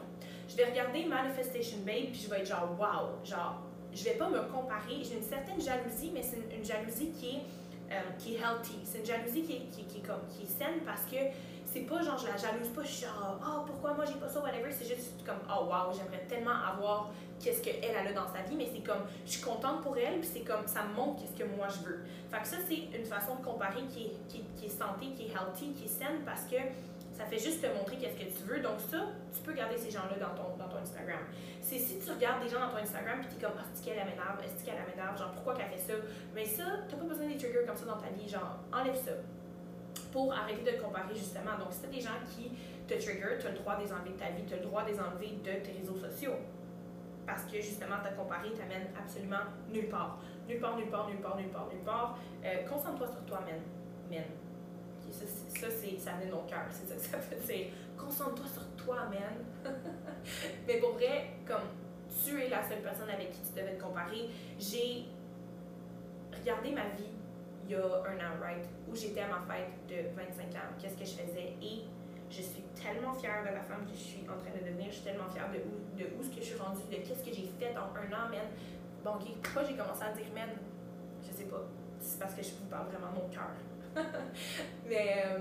je 0.48 0.56
vais 0.56 0.64
regarder 0.66 1.04
Manifestation 1.04 1.78
Babe, 1.78 2.10
puis 2.12 2.20
je 2.24 2.30
vais 2.30 2.40
être 2.40 2.48
genre, 2.48 2.76
wow, 2.78 3.24
genre, 3.24 3.62
je 3.92 4.04
vais 4.04 4.14
pas 4.14 4.28
me 4.28 4.40
comparer. 4.42 5.02
J'ai 5.02 5.16
une 5.16 5.22
certaine 5.22 5.60
jalousie, 5.60 6.10
mais 6.12 6.22
c'est 6.22 6.36
une, 6.36 6.64
jalousie 6.64 7.10
qui 7.10 7.28
est, 7.28 7.42
euh, 7.92 8.00
qui 8.18 8.34
healthy. 8.34 8.78
C'est 8.84 8.98
une 8.98 9.06
jalousie 9.06 9.42
qui 9.42 9.52
est, 9.52 9.70
qui, 9.70 9.84
qui, 9.84 10.00
comme, 10.00 10.26
qui 10.28 10.44
est 10.44 10.46
saine 10.46 10.80
parce 10.84 11.02
que 11.02 11.16
c'est 11.72 11.80
pas 11.80 12.02
genre 12.02 12.18
je 12.18 12.26
la 12.26 12.36
jalouse 12.36 12.68
pas, 12.68 12.82
je 12.82 12.88
suis 12.88 13.06
genre 13.06 13.40
ah 13.42 13.64
pourquoi 13.66 13.94
moi 13.94 14.04
j'ai 14.04 14.20
pas 14.20 14.28
ça 14.28 14.40
whatever, 14.40 14.70
c'est 14.70 14.84
juste 14.84 15.24
comme 15.24 15.38
oh 15.48 15.64
wow, 15.64 15.90
j'aimerais 15.90 16.26
tellement 16.28 16.52
avoir 16.70 17.10
qu'est-ce 17.40 17.62
qu'elle 17.62 17.82
elle 17.82 18.08
a 18.08 18.12
dans 18.12 18.28
sa 18.30 18.42
vie, 18.42 18.56
mais 18.56 18.68
c'est 18.70 18.82
comme 18.82 19.04
je 19.24 19.30
suis 19.30 19.40
contente 19.40 19.80
pour 19.80 19.96
elle, 19.96 20.20
puis 20.20 20.28
c'est 20.30 20.40
comme 20.40 20.66
ça 20.66 20.82
me 20.84 20.92
montre 20.94 21.22
qu'est-ce 21.22 21.42
que 21.42 21.48
moi 21.56 21.68
je 21.68 21.88
veux. 21.88 22.00
Fait 22.30 22.42
que 22.42 22.46
ça 22.46 22.56
c'est 22.68 22.98
une 22.98 23.06
façon 23.06 23.36
de 23.36 23.44
comparer 23.44 23.84
qui 23.88 24.04
est, 24.04 24.12
qui, 24.28 24.42
qui 24.54 24.66
est 24.66 24.68
santé, 24.68 25.06
qui 25.16 25.24
est 25.24 25.32
healthy, 25.32 25.72
qui 25.72 25.84
est 25.86 25.88
saine 25.88 26.20
parce 26.26 26.42
que 26.42 26.56
ça 27.22 27.28
fait 27.28 27.38
juste 27.38 27.62
te 27.62 27.68
montrer 27.68 27.96
qu'est-ce 27.96 28.18
que 28.18 28.30
tu 28.36 28.42
veux. 28.50 28.58
Donc 28.58 28.80
ça, 28.90 28.98
tu 29.32 29.40
peux 29.42 29.52
garder 29.52 29.78
ces 29.78 29.90
gens-là 29.90 30.18
dans 30.18 30.34
ton, 30.34 30.56
dans 30.56 30.68
ton 30.68 30.78
Instagram. 30.78 31.20
C'est 31.60 31.78
si 31.78 32.00
tu 32.00 32.10
regardes 32.10 32.42
des 32.42 32.48
gens 32.48 32.58
dans 32.58 32.70
ton 32.70 32.82
Instagram 32.82 33.20
puis 33.20 33.38
es 33.38 33.40
comme, 33.40 33.54
ah, 33.56 33.62
est-ce 33.72 33.84
qu'elle 33.84 33.94
m'énerve, 33.94 34.42
est-ce 34.42 34.64
qu'elle 34.64 34.82
m'énerve, 34.90 35.16
genre 35.16 35.30
pourquoi 35.30 35.54
qu'elle 35.54 35.70
fait 35.70 35.78
ça? 35.78 35.94
Mais 36.34 36.44
ça, 36.44 36.64
t'as 36.88 36.96
pas 36.96 37.04
besoin 37.04 37.28
des 37.28 37.36
triggers 37.36 37.64
comme 37.64 37.76
ça 37.76 37.86
dans 37.86 37.98
ta 37.98 38.08
vie, 38.10 38.28
genre 38.28 38.58
enlève 38.72 38.96
ça 38.96 39.12
pour 40.10 40.34
arrêter 40.34 40.62
de 40.66 40.76
te 40.76 40.82
comparer 40.82 41.14
justement. 41.14 41.54
Donc 41.58 41.70
si 41.70 41.80
t'as 41.82 41.94
des 41.94 42.00
gens 42.00 42.18
qui 42.34 42.50
te 42.88 42.94
trigger, 42.94 43.38
tu 43.38 43.46
as 43.46 43.50
le 43.50 43.58
droit 43.58 43.76
de 43.76 43.84
les 43.84 43.92
enlever 43.92 44.10
de 44.10 44.18
ta 44.18 44.30
vie, 44.30 44.42
tu 44.42 44.54
as 44.54 44.58
le 44.58 44.66
droit 44.66 44.82
de 44.82 44.90
les 44.90 44.98
enlever 44.98 45.38
de 45.38 45.62
tes 45.62 45.72
réseaux 45.78 45.96
sociaux. 45.96 46.34
Parce 47.24 47.44
que 47.44 47.62
justement, 47.62 48.02
ta 48.02 48.10
comparé 48.10 48.50
t'amène 48.50 48.90
absolument 48.98 49.46
nulle 49.70 49.88
part. 49.88 50.18
Nulle 50.48 50.58
part, 50.58 50.76
nulle 50.76 50.90
part, 50.90 51.06
nulle 51.06 51.22
part, 51.22 51.36
nulle 51.36 51.54
part, 51.54 51.68
nulle 51.70 51.84
part. 51.84 52.18
Euh, 52.44 52.66
concentre-toi 52.66 53.06
sur 53.06 53.24
toi, 53.26 53.46
man. 53.46 53.62
Ça, 55.12 55.24
ça, 55.26 55.66
ça 55.98 56.12
venait 56.12 56.26
de 56.26 56.34
mon 56.34 56.44
cœur, 56.44 56.66
c'est 56.70 56.88
ça 56.88 56.94
que 56.94 57.00
ça 57.00 57.18
fait. 57.18 57.38
C'est 57.44 57.70
concentre-toi 57.96 58.46
sur 58.46 58.84
toi, 58.84 58.96
man. 59.10 59.44
Mais 60.66 60.78
pour 60.78 60.92
vrai, 60.92 61.34
comme 61.46 61.68
tu 62.24 62.42
es 62.42 62.48
la 62.48 62.62
seule 62.62 62.82
personne 62.82 63.10
avec 63.10 63.30
qui 63.30 63.40
tu 63.40 63.60
devais 63.60 63.76
te 63.76 63.82
comparer, 63.82 64.28
j'ai 64.58 65.04
regardé 66.32 66.72
ma 66.72 66.88
vie 66.96 67.12
il 67.64 67.70
y 67.70 67.74
a 67.74 67.78
un 67.78 68.18
an, 68.18 68.40
right, 68.42 68.66
où 68.88 68.94
j'étais 68.94 69.20
à 69.20 69.28
ma 69.28 69.40
fête 69.46 69.70
de 69.88 70.10
25 70.16 70.54
ans, 70.56 70.68
qu'est-ce 70.80 70.96
que 70.96 71.04
je 71.04 71.22
faisais, 71.22 71.54
et 71.62 71.84
je 72.28 72.42
suis 72.42 72.62
tellement 72.74 73.14
fière 73.14 73.42
de 73.42 73.54
la 73.54 73.62
femme 73.62 73.86
que 73.86 73.94
je 73.94 74.02
suis 74.02 74.24
en 74.28 74.36
train 74.36 74.50
de 74.50 74.64
devenir, 74.64 74.86
je 74.88 74.96
suis 74.96 75.04
tellement 75.04 75.28
fière 75.30 75.48
de 75.50 75.58
où, 75.58 75.96
de 75.96 76.04
où 76.18 76.22
je 76.22 76.42
suis 76.42 76.56
rendue, 76.56 76.82
de 76.90 76.96
qu'est-ce 76.96 77.22
que 77.22 77.32
j'ai 77.32 77.48
fait 77.58 77.76
en 77.76 77.94
un 77.94 78.08
an, 78.12 78.28
man. 78.30 78.48
Bon, 79.04 79.12
ok, 79.14 79.36
pourquoi 79.42 79.64
j'ai 79.64 79.76
commencé 79.76 80.02
à 80.02 80.12
dire 80.12 80.26
man? 80.34 80.50
Je 81.22 81.32
sais 81.36 81.44
pas. 81.44 81.62
C'est 82.00 82.18
parce 82.18 82.34
que 82.34 82.42
je 82.42 82.50
vous 82.50 82.66
parle 82.70 82.88
vraiment 82.88 83.12
de 83.12 83.22
mon 83.22 83.28
cœur. 83.28 83.54
Mais 84.88 85.24
euh, 85.26 85.38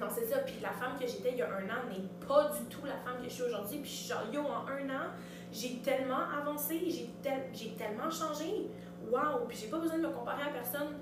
non, 0.00 0.06
c'est 0.10 0.26
ça. 0.26 0.38
Puis 0.38 0.56
la 0.62 0.70
femme 0.70 0.98
que 0.98 1.06
j'étais 1.06 1.32
il 1.32 1.38
y 1.38 1.42
a 1.42 1.48
un 1.48 1.64
an 1.64 1.88
n'est 1.88 2.26
pas 2.26 2.50
du 2.50 2.64
tout 2.66 2.84
la 2.84 2.96
femme 2.96 3.22
que 3.22 3.28
je 3.28 3.34
suis 3.34 3.42
aujourd'hui. 3.44 3.78
Puis 3.78 3.90
je 3.90 3.94
suis 3.94 4.08
genre, 4.08 4.24
yo, 4.32 4.40
en 4.42 4.66
un 4.66 4.90
an, 4.90 5.10
j'ai 5.52 5.78
tellement 5.78 6.28
avancé, 6.40 6.80
j'ai 6.88 7.10
j'ai 7.52 7.70
tellement 7.74 8.10
changé. 8.10 8.68
Waouh! 9.10 9.46
Puis 9.48 9.58
j'ai 9.62 9.68
pas 9.68 9.78
besoin 9.78 9.98
de 9.98 10.06
me 10.06 10.10
comparer 10.10 10.42
à 10.42 10.52
personne 10.52 10.96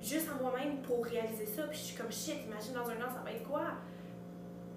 juste 0.00 0.28
à 0.28 0.40
moi-même 0.40 0.78
pour 0.82 1.04
réaliser 1.04 1.46
ça. 1.46 1.62
Puis 1.64 1.78
je 1.78 1.84
suis 1.84 1.96
comme 1.96 2.12
shit, 2.12 2.44
imagine 2.46 2.74
dans 2.74 2.88
un 2.88 2.96
an, 2.96 3.10
ça 3.12 3.22
va 3.24 3.32
être 3.32 3.48
quoi? 3.48 3.72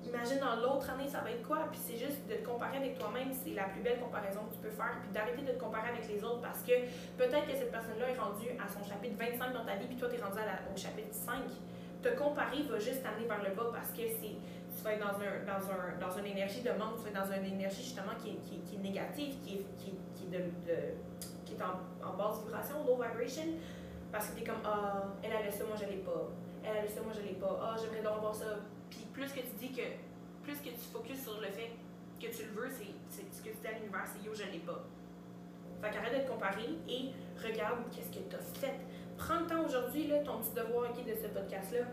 Imagine 0.05 0.39
dans 0.39 0.55
l'autre 0.55 0.89
année, 0.89 1.07
ça 1.07 1.21
va 1.21 1.31
être 1.31 1.45
quoi? 1.45 1.67
Puis 1.71 1.79
c'est 1.79 1.97
juste 1.97 2.27
de 2.27 2.35
te 2.35 2.45
comparer 2.45 2.77
avec 2.77 2.97
toi-même, 2.97 3.29
c'est 3.31 3.53
la 3.53 3.65
plus 3.65 3.81
belle 3.81 3.99
comparaison 3.99 4.41
que 4.49 4.55
tu 4.55 4.59
peux 4.59 4.73
faire. 4.73 4.97
Puis 5.01 5.11
d'arrêter 5.11 5.41
de 5.43 5.51
te 5.51 5.59
comparer 5.59 5.89
avec 5.89 6.07
les 6.07 6.23
autres 6.23 6.41
parce 6.41 6.61
que 6.61 6.73
peut-être 7.17 7.45
que 7.45 7.55
cette 7.55 7.71
personne-là 7.71 8.09
est 8.09 8.17
rendue 8.17 8.49
à 8.57 8.67
son 8.67 8.83
chapitre 8.83 9.15
25 9.17 9.53
dans 9.53 9.65
ta 9.65 9.75
vie, 9.75 9.85
puis 9.85 9.97
toi, 9.97 10.09
tu 10.09 10.15
es 10.15 10.21
rendu 10.21 10.37
au 10.41 10.77
chapitre 10.77 11.13
5. 11.13 11.43
Te 12.01 12.09
comparer 12.17 12.63
va 12.63 12.79
juste 12.79 13.03
t'amener 13.03 13.27
vers 13.27 13.43
le 13.43 13.53
bas 13.53 13.69
parce 13.71 13.91
que 13.91 14.01
c'est 14.07 14.35
tu 14.75 14.83
vas 14.83 14.93
être 14.93 15.01
dans, 15.01 15.19
un, 15.19 15.43
dans, 15.45 15.63
un, 15.69 15.99
dans 15.99 16.17
une 16.17 16.25
énergie 16.25 16.61
de 16.61 16.71
manque, 16.71 16.97
tu 16.97 17.03
vas 17.03 17.09
être 17.09 17.27
dans 17.27 17.33
une 17.35 17.53
énergie 17.53 17.83
justement 17.83 18.13
qui 18.17 18.29
est, 18.29 18.39
qui, 18.41 18.59
qui 18.61 18.75
est 18.75 18.79
négative, 18.79 19.35
qui 19.43 19.55
est, 19.55 19.65
qui, 19.77 19.93
qui 20.15 20.27
de, 20.27 20.39
qui 21.45 21.53
est 21.53 21.61
en, 21.61 22.07
en 22.07 22.17
basse 22.17 22.43
vibration, 22.43 22.83
low 22.85 22.95
vibration, 22.95 23.59
parce 24.11 24.29
que 24.29 24.37
tu 24.37 24.43
es 24.43 24.45
comme 24.45 24.61
Ah, 24.63 25.03
elle 25.21 25.33
a 25.33 25.43
le 25.43 25.51
ça, 25.51 25.65
moi 25.65 25.75
je 25.79 25.85
l'ai 25.85 26.01
pas. 26.01 26.29
Elle 26.63 26.77
a 26.77 26.81
le 26.83 26.87
ça, 26.87 27.01
moi 27.01 27.13
je 27.15 27.21
l'ai 27.21 27.33
pas. 27.33 27.59
Ah, 27.61 27.75
j'aimerais 27.79 28.01
donc 28.01 28.17
avoir 28.17 28.33
ça. 28.33 28.57
Plus 29.21 29.33
que 29.33 29.41
tu 29.41 29.53
dis 29.59 29.71
que 29.71 29.83
plus 30.41 30.57
que 30.57 30.69
tu 30.69 30.85
focuses 30.91 31.21
sur 31.21 31.39
le 31.39 31.45
fait 31.45 31.69
que 32.19 32.25
tu 32.25 32.43
le 32.43 32.59
veux, 32.59 32.69
c'est 32.71 33.21
ce 33.31 33.43
que 33.43 33.49
tu 33.49 33.61
dis 33.61 33.67
à 33.67 33.77
l'univers, 33.77 34.03
c'est 34.07 34.25
yo, 34.25 34.33
je 34.33 34.51
l'ai 34.51 34.57
pas. 34.57 34.83
Fait 35.79 35.91
qu'arrête 35.91 36.17
de 36.17 36.23
te 36.25 36.31
comparer 36.31 36.69
et 36.89 37.11
regarde 37.37 37.81
qu'est-ce 37.91 38.09
que 38.09 38.27
tu 38.27 38.35
as 38.35 38.39
fait. 38.59 38.79
Prends 39.19 39.41
le 39.41 39.45
temps 39.45 39.63
aujourd'hui, 39.63 40.07
là, 40.07 40.23
ton 40.23 40.39
petit 40.39 40.55
devoir 40.55 40.91
de 40.91 41.13
ce 41.13 41.27
podcast-là, 41.27 41.85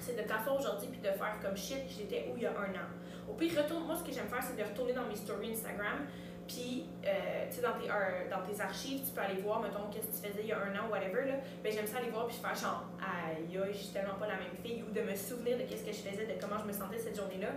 c'est 0.00 0.16
de 0.20 0.26
t'asseoir 0.26 0.58
aujourd'hui 0.58 0.88
puis 0.88 0.98
de 0.98 1.14
faire 1.14 1.38
comme 1.40 1.56
shit, 1.56 1.86
j'étais 1.88 2.28
où 2.28 2.36
il 2.36 2.42
y 2.42 2.46
a 2.46 2.50
un 2.50 2.74
an. 2.74 2.90
Au 3.30 3.34
pire, 3.34 3.62
retourne, 3.62 3.86
moi 3.86 3.94
ce 3.94 4.02
que 4.02 4.10
j'aime 4.10 4.26
faire, 4.26 4.42
c'est 4.42 4.60
de 4.60 4.68
retourner 4.68 4.94
dans 4.94 5.06
mes 5.06 5.14
stories 5.14 5.52
Instagram, 5.52 6.08
puis, 6.52 6.84
euh, 7.06 7.46
tu 7.48 7.56
sais, 7.56 7.62
dans 7.62 7.72
tes, 7.72 7.88
dans 7.88 8.42
tes 8.42 8.60
archives, 8.60 9.00
tu 9.06 9.12
peux 9.12 9.22
aller 9.22 9.40
voir, 9.40 9.60
mettons, 9.60 9.88
qu'est-ce 9.90 10.08
que 10.20 10.26
tu 10.26 10.32
faisais 10.32 10.42
il 10.42 10.48
y 10.48 10.52
a 10.52 10.58
un 10.58 10.76
an, 10.76 10.90
whatever, 10.90 11.24
là. 11.24 11.36
Ben, 11.64 11.72
j'aime 11.72 11.86
ça 11.86 11.96
aller 11.96 12.10
voir, 12.10 12.26
puis 12.26 12.36
faire 12.36 12.54
genre, 12.54 12.84
aïe, 13.00 13.58
je 13.72 13.78
suis 13.78 13.88
tellement 13.88 14.16
pas 14.16 14.26
la 14.26 14.36
même 14.36 14.54
fille, 14.62 14.84
ou 14.86 14.92
de 14.92 15.00
me 15.00 15.16
souvenir 15.16 15.56
de 15.56 15.62
qu'est-ce 15.62 15.84
que 15.84 15.92
je 15.92 16.02
faisais, 16.02 16.26
de 16.26 16.38
comment 16.38 16.58
je 16.58 16.66
me 16.66 16.72
sentais 16.72 16.98
cette 16.98 17.16
journée-là. 17.16 17.48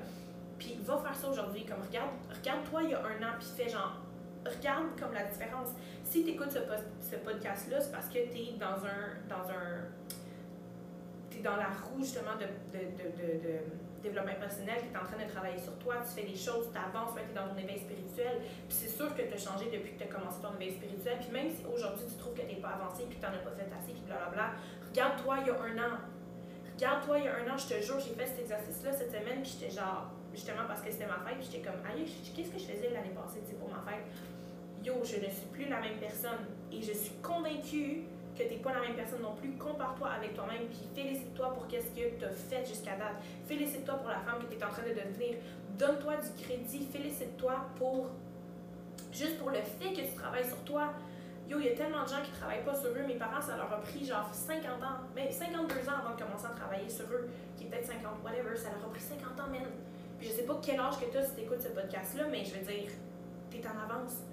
Puis, 0.58 0.80
va 0.82 0.98
faire 0.98 1.16
ça 1.16 1.28
aujourd'hui, 1.28 1.66
comme, 1.66 1.82
regarde, 1.86 2.12
regarde-toi 2.34 2.84
il 2.84 2.90
y 2.92 2.94
a 2.94 3.00
un 3.00 3.22
an, 3.28 3.36
puis 3.38 3.48
fais 3.58 3.68
genre, 3.68 4.00
regarde 4.46 4.98
comme 4.98 5.14
la 5.14 5.26
différence. 5.26 5.70
Si 6.06 6.24
tu 6.24 6.32
écoutes 6.32 6.52
ce, 6.52 6.60
ce 7.02 7.18
podcast-là, 7.18 7.82
c'est 7.82 7.92
parce 7.92 8.08
que 8.08 8.20
tu 8.32 8.38
es 8.38 8.58
dans 8.58 8.86
un, 8.86 9.20
dans 9.28 9.50
un 9.52 9.84
dans 11.46 11.58
la 11.58 11.70
roue 11.70 12.00
justement 12.00 12.36
de, 12.40 12.48
de, 12.78 12.86
de, 12.98 13.60
développement 14.06 14.38
personnel, 14.40 14.78
tu 14.86 14.94
es 14.94 14.98
en 14.98 15.06
train 15.06 15.18
de 15.18 15.30
travailler 15.30 15.58
sur 15.58 15.76
toi, 15.82 15.98
tu 16.06 16.14
fais 16.14 16.28
des 16.28 16.38
choses, 16.38 16.70
tu 16.70 16.78
avances, 16.78 17.18
tu 17.18 17.22
es 17.22 17.34
dans 17.34 17.50
ton 17.50 17.58
éveil 17.58 17.82
spirituel. 17.82 18.46
Puis 18.70 18.78
c'est 18.78 18.94
sûr 18.94 19.10
que 19.18 19.24
tu 19.26 19.34
as 19.34 19.42
changé 19.42 19.66
depuis 19.74 19.98
que 19.98 20.00
tu 20.02 20.06
as 20.06 20.12
commencé 20.14 20.38
ton 20.42 20.54
éveil 20.56 20.78
spirituel. 20.78 21.18
Puis 21.20 21.32
même 21.34 21.50
si 21.50 21.66
aujourd'hui 21.66 22.06
tu 22.06 22.16
trouves 22.22 22.38
que 22.38 22.46
tu 22.46 22.54
n'es 22.54 22.62
pas 22.62 22.78
avancé, 22.78 23.10
puis 23.10 23.18
que 23.18 23.24
tu 23.24 23.28
n'en 23.28 23.36
as 23.36 23.44
pas 23.44 23.56
fait 23.58 23.70
assez, 23.74 23.94
puis 23.98 24.06
blablabla, 24.06 24.54
regarde-toi 24.90 25.34
il 25.42 25.48
y 25.48 25.52
a 25.52 25.58
un 25.58 25.78
an. 25.82 25.96
Regarde-toi 26.76 27.16
il 27.20 27.26
y 27.26 27.32
a 27.32 27.36
un 27.42 27.48
an, 27.50 27.58
je 27.58 27.68
te 27.72 27.78
jure, 27.82 28.00
j'ai 28.00 28.14
fait 28.14 28.28
cet 28.28 28.40
exercice-là 28.46 28.92
cette 28.94 29.12
semaine, 29.12 29.42
puis 29.42 29.58
j'étais 29.58 29.74
genre, 29.74 30.12
justement 30.32 30.68
parce 30.68 30.82
que 30.82 30.92
c'était 30.92 31.08
ma 31.08 31.20
fête, 31.26 31.40
puis 31.40 31.48
j'étais 31.50 31.64
comme, 31.66 31.82
aïe, 31.88 32.06
qu'est-ce 32.06 32.52
que 32.52 32.60
je 32.60 32.68
faisais 32.68 32.92
l'année 32.94 33.16
passée, 33.16 33.42
pour 33.58 33.70
ma 33.72 33.82
fête? 33.84 34.06
Yo, 34.84 35.02
je 35.02 35.18
ne 35.18 35.32
suis 35.32 35.50
plus 35.52 35.66
la 35.66 35.82
même 35.82 35.98
personne. 35.98 36.46
Et 36.72 36.82
je 36.82 36.94
suis 36.94 37.16
convaincue 37.24 38.04
que 38.36 38.44
tu 38.44 38.50
n'es 38.50 38.60
pas 38.60 38.74
la 38.74 38.82
même 38.82 38.96
personne 38.96 39.22
non 39.22 39.36
plus. 39.36 39.52
Compare-toi 39.54 40.10
avec 40.10 40.34
toi-même, 40.34 40.68
puis 40.68 40.88
félicite-toi 40.94 41.54
pour 41.54 41.68
qu'est-ce 41.68 41.88
que 41.88 42.18
tu 42.18 42.26
as 42.26 42.30
fait 42.30 42.66
jusqu'à 42.66 42.96
date. 42.96 43.16
Félicite-toi 43.48 43.96
pour 43.96 44.10
la 44.10 44.20
femme 44.20 44.40
que 44.40 44.54
tu 44.54 44.60
es 44.60 44.64
en 44.64 44.70
train 44.70 44.84
de 44.84 44.90
devenir. 44.90 45.38
Donne-toi 45.78 46.16
du 46.18 46.44
crédit. 46.44 46.88
Félicite-toi 46.92 47.54
pour 47.78 48.08
juste 49.12 49.40
pour 49.40 49.50
le 49.50 49.62
fait 49.62 49.94
que 49.94 50.02
tu 50.02 50.16
travailles 50.16 50.46
sur 50.46 50.62
toi. 50.64 50.94
Yo, 51.48 51.60
il 51.60 51.66
y 51.66 51.70
a 51.70 51.76
tellement 51.76 52.04
de 52.04 52.10
gens 52.10 52.22
qui 52.24 52.32
ne 52.32 52.36
travaillent 52.36 52.66
pas 52.66 52.74
sur 52.74 52.90
eux. 52.90 53.06
Mes 53.08 53.16
parents, 53.16 53.42
ça 53.42 53.56
leur 53.56 53.72
a 53.72 53.80
pris 53.80 54.04
genre 54.04 54.28
50 54.32 54.66
ans, 54.82 55.06
même 55.16 55.32
52 55.32 55.88
ans 55.88 56.00
avant 56.04 56.16
de 56.16 56.22
commencer 56.22 56.48
à 56.48 56.56
travailler 56.58 56.90
sur 56.90 57.06
eux, 57.06 57.30
qui 57.56 57.66
est 57.66 57.68
peut-être 57.68 57.86
50, 57.86 58.24
whatever. 58.24 58.56
Ça 58.58 58.70
leur 58.72 58.86
a 58.86 58.90
pris 58.90 59.02
50 59.02 59.40
ans, 59.40 59.52
même. 59.52 59.70
Puis 60.18 60.30
je 60.30 60.34
sais 60.34 60.44
pas 60.44 60.60
quel 60.62 60.80
âge 60.80 61.00
que 61.00 61.06
tu 61.12 61.18
as 61.18 61.24
si 61.24 61.36
tu 61.36 61.42
écoutes 61.42 61.62
ce 61.62 61.70
podcast-là, 61.70 62.24
mais 62.32 62.44
je 62.44 62.56
veux 62.56 62.66
dire, 62.66 62.92
tu 63.52 63.58
es 63.58 63.68
en 63.68 63.78
avance. 63.78 64.24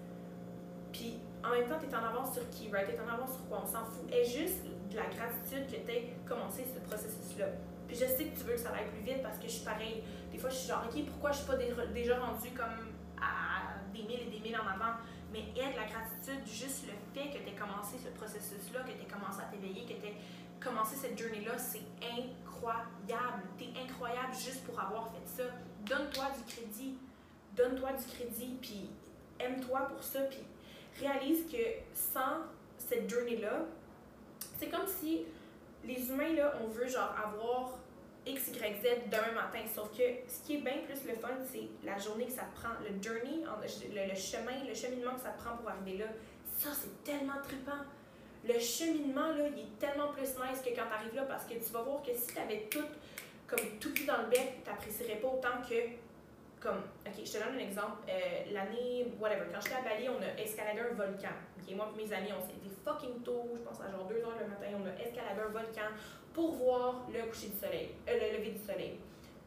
Puis 0.91 1.19
en 1.45 1.51
même 1.51 1.69
temps, 1.69 1.79
tu 1.79 1.87
es 1.87 1.95
en 1.95 2.05
avance 2.05 2.35
sur 2.35 2.49
qui, 2.51 2.71
right? 2.71 2.87
Tu 2.87 2.95
es 2.95 3.01
en 3.01 3.13
avance 3.13 3.35
sur 3.35 3.49
quoi? 3.49 3.63
On 3.65 3.67
s'en 3.67 3.85
fout. 3.85 4.09
Et 4.13 4.25
juste 4.25 4.65
de 4.91 4.97
la 4.97 5.07
gratitude 5.07 5.67
que 5.67 5.77
tu 5.77 6.29
commencé 6.29 6.65
ce 6.65 6.79
processus-là. 6.89 7.47
Puis 7.87 7.97
je 7.97 8.07
sais 8.07 8.25
que 8.27 8.39
tu 8.39 8.45
veux 8.45 8.55
que 8.55 8.61
ça 8.61 8.71
aille 8.71 8.89
plus 8.89 9.03
vite 9.03 9.23
parce 9.23 9.39
que 9.39 9.45
je 9.45 9.53
suis 9.53 9.65
pareil. 9.65 10.03
Des 10.31 10.39
fois, 10.39 10.51
je 10.51 10.57
suis 10.57 10.69
genre, 10.69 10.85
OK, 10.89 11.05
pourquoi 11.07 11.33
je 11.33 11.39
suis 11.39 11.47
pas 11.47 11.57
déjà 11.57 12.19
rendue 12.19 12.51
comme 12.57 12.95
à 13.21 13.77
des 13.93 14.03
mille 14.03 14.21
et 14.21 14.31
des 14.31 14.41
mille 14.41 14.57
en 14.57 14.67
avant? 14.67 14.97
Mais 15.33 15.41
aide 15.57 15.77
la 15.77 15.85
gratitude, 15.89 16.47
juste 16.47 16.87
le 16.87 16.93
fait 17.13 17.31
que 17.31 17.43
tu 17.43 17.49
aies 17.49 17.59
commencé 17.59 17.97
ce 17.99 18.09
processus-là, 18.11 18.81
que 18.81 18.93
tu 18.93 19.03
aies 19.03 19.11
commencé 19.11 19.41
à 19.41 19.51
t'éveiller, 19.51 19.83
que 19.83 20.01
tu 20.01 20.07
aies 20.07 20.17
commencé 20.61 20.97
cette 20.97 21.19
journée-là, 21.19 21.59
c'est 21.59 21.83
incroyable. 22.05 23.43
Tu 23.59 23.65
es 23.65 23.83
incroyable 23.83 24.33
juste 24.35 24.65
pour 24.65 24.79
avoir 24.79 25.11
fait 25.11 25.43
ça. 25.43 25.49
Donne-toi 25.85 26.25
du 26.37 26.45
crédit. 26.53 26.99
Donne-toi 27.57 27.93
du 27.93 28.07
crédit, 28.07 28.57
puis 28.63 28.89
aime-toi 29.39 29.81
pour 29.89 30.03
ça, 30.03 30.21
puis 30.23 30.39
réalise 31.01 31.47
que 31.51 31.63
sans 31.95 32.43
cette 32.79 33.09
journée-là, 33.09 33.61
c'est 34.59 34.69
comme 34.69 34.87
si 34.87 35.25
les 35.85 36.09
humains, 36.09 36.35
là, 36.35 36.55
on 36.63 36.69
veut 36.69 36.89
genre 36.89 37.15
avoir 37.17 37.79
X, 38.27 38.49
Y, 38.49 38.83
Z 38.83 39.11
demain 39.11 39.33
matin. 39.35 39.61
Sauf 39.75 39.91
que 39.91 40.03
ce 40.29 40.47
qui 40.47 40.57
est 40.57 40.61
bien 40.61 40.79
plus 40.87 41.09
le 41.09 41.17
fun, 41.17 41.31
c'est 41.51 41.69
la 41.85 41.99
journée 41.99 42.27
que 42.27 42.33
ça 42.33 42.47
prend, 42.55 42.75
le 42.81 43.03
journey, 43.03 43.43
le, 43.43 44.15
chemin, 44.15 44.65
le 44.67 44.75
cheminement 44.75 45.15
que 45.15 45.23
ça 45.23 45.31
prend 45.31 45.57
pour 45.57 45.69
arriver 45.69 45.99
là. 45.99 46.07
Ça, 46.57 46.71
c'est 46.73 47.03
tellement 47.03 47.41
trippant. 47.43 47.83
Le 48.45 48.59
cheminement, 48.59 49.29
là, 49.33 49.49
il 49.49 49.63
est 49.63 49.79
tellement 49.79 50.09
plus 50.09 50.23
nice 50.23 50.61
que 50.65 50.71
quand 50.71 50.87
tu 50.87 50.95
arrives 50.95 51.15
là 51.15 51.23
parce 51.23 51.45
que 51.45 51.55
tu 51.55 51.73
vas 51.73 51.83
voir 51.83 52.03
que 52.03 52.13
si 52.15 52.27
tu 52.29 52.39
avais 52.39 52.69
tout, 52.71 52.85
comme 53.47 53.79
tout 53.81 53.93
pris 53.93 54.05
dans 54.05 54.23
le 54.23 54.29
bec, 54.29 54.63
tu 54.65 54.71
n'apprécierais 54.71 55.17
pas 55.17 55.29
autant 55.29 55.63
que 55.69 55.75
comme, 56.63 56.79
ok, 57.07 57.13
je 57.25 57.33
te 57.33 57.39
donne 57.39 57.57
un 57.57 57.59
exemple. 57.59 58.07
Euh, 58.09 58.53
l'année, 58.53 59.07
whatever, 59.21 59.47
quand 59.53 59.61
j'étais 59.61 59.77
à 59.77 59.83
Bali, 59.83 60.09
on 60.09 60.23
a 60.23 60.41
escaladé 60.41 60.81
un 60.81 60.95
volcan. 60.95 61.35
Ok, 61.59 61.75
moi 61.75 61.93
mes 61.97 62.13
amis, 62.13 62.31
on 62.31 62.41
s'est 62.47 62.55
fucking 62.85 63.23
tôt, 63.23 63.51
je 63.55 63.61
pense 63.61 63.81
à 63.81 63.91
genre 63.91 64.07
2 64.07 64.15
heures 64.17 64.39
le 64.41 64.47
matin, 64.47 64.67
on 64.81 64.87
a 64.87 65.03
escaladé 65.03 65.41
un 65.41 65.51
volcan 65.51 65.91
pour 66.33 66.53
voir 66.55 67.03
le 67.13 67.29
coucher 67.29 67.49
du 67.49 67.59
soleil, 67.59 67.91
euh, 68.09 68.15
le 68.15 68.39
lever 68.39 68.53
du 68.53 68.65
soleil. 68.65 68.99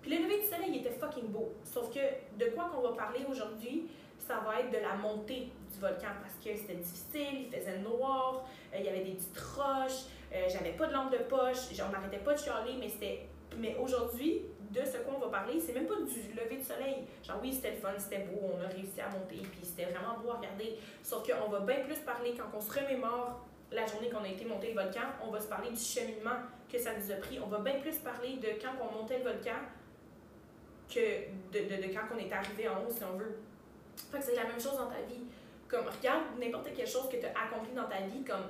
Puis 0.01 0.11
le 0.11 0.23
lever 0.23 0.41
du 0.41 0.47
soleil, 0.47 0.69
il 0.69 0.77
était 0.77 0.91
fucking 0.91 1.27
beau. 1.27 1.53
Sauf 1.63 1.89
que 1.89 1.99
de 2.37 2.51
quoi 2.51 2.65
qu'on 2.65 2.81
va 2.81 2.91
parler 2.95 3.25
aujourd'hui, 3.29 3.89
ça 4.19 4.41
va 4.45 4.59
être 4.59 4.71
de 4.71 4.77
la 4.77 4.95
montée 4.95 5.51
du 5.71 5.79
volcan 5.79 6.13
parce 6.21 6.35
que 6.35 6.55
c'était 6.55 6.75
difficile, 6.75 7.47
il 7.47 7.51
faisait 7.51 7.79
noir, 7.79 8.45
euh, 8.73 8.77
il 8.79 8.85
y 8.85 8.89
avait 8.89 9.03
des 9.03 9.11
petites 9.11 9.39
roches, 9.39 10.05
j'avais 10.49 10.73
pas 10.73 10.87
de 10.87 10.91
lampe 10.91 11.13
de 11.13 11.23
poche, 11.23 11.79
on 11.81 11.91
n'arrêtait 11.91 12.17
pas 12.17 12.33
de 12.33 12.39
chialer, 12.39 12.73
mais 12.77 12.89
c'était 12.89 13.25
Mais 13.57 13.77
aujourd'hui, 13.79 14.41
de 14.75 14.85
ce 14.85 14.97
qu'on 14.97 15.17
va 15.17 15.27
parler, 15.27 15.59
c'est 15.59 15.73
même 15.73 15.87
pas 15.87 15.95
du 15.95 16.33
lever 16.33 16.57
de 16.57 16.63
soleil. 16.63 17.05
Genre, 17.23 17.39
oui, 17.41 17.53
c'était 17.53 17.71
le 17.71 17.77
fun, 17.77 17.93
c'était 17.97 18.25
beau, 18.25 18.51
on 18.53 18.63
a 18.63 18.67
réussi 18.67 18.99
à 18.99 19.09
monter, 19.09 19.37
puis 19.37 19.61
c'était 19.63 19.85
vraiment 19.85 20.19
beau 20.21 20.31
à 20.31 20.37
regarder. 20.37 20.77
Sauf 21.01 21.25
qu'on 21.25 21.49
va 21.49 21.59
bien 21.61 21.83
plus 21.85 21.99
parler 21.99 22.33
quand 22.37 22.55
on 22.55 22.59
se 22.59 22.77
remémore 22.77 23.45
la 23.71 23.85
journée 23.85 24.09
qu'on 24.09 24.23
a 24.23 24.27
été 24.27 24.45
monter 24.45 24.73
le 24.73 24.81
volcan, 24.81 25.07
on 25.25 25.31
va 25.31 25.39
se 25.39 25.47
parler 25.47 25.69
du 25.69 25.79
cheminement 25.79 26.43
que 26.71 26.77
ça 26.77 26.91
nous 26.97 27.11
a 27.11 27.15
pris. 27.15 27.39
On 27.39 27.47
va 27.47 27.59
bien 27.59 27.79
plus 27.79 27.97
parler 27.97 28.35
de 28.35 28.49
quand 28.61 28.73
on 28.81 28.99
montait 28.99 29.19
le 29.19 29.23
volcan 29.23 29.59
que 30.89 30.99
de, 31.51 31.59
de, 31.59 31.93
quand 31.93 32.13
on 32.13 32.17
est 32.17 32.31
arrivé 32.31 32.67
en 32.67 32.83
haut, 32.83 32.91
si 32.91 33.03
on 33.03 33.17
veut. 33.17 33.37
Fait 34.11 34.19
que 34.19 34.23
c'est 34.23 34.35
la 34.35 34.43
même 34.43 34.59
chose 34.59 34.77
dans 34.77 34.87
ta 34.87 35.01
vie. 35.07 35.23
Comme, 35.67 35.85
regarde 35.87 36.23
n'importe 36.39 36.69
quelle 36.75 36.87
chose 36.87 37.09
que 37.09 37.17
tu 37.17 37.25
as 37.25 37.31
accompli 37.31 37.73
dans 37.73 37.87
ta 37.87 38.01
vie, 38.01 38.23
comme 38.23 38.45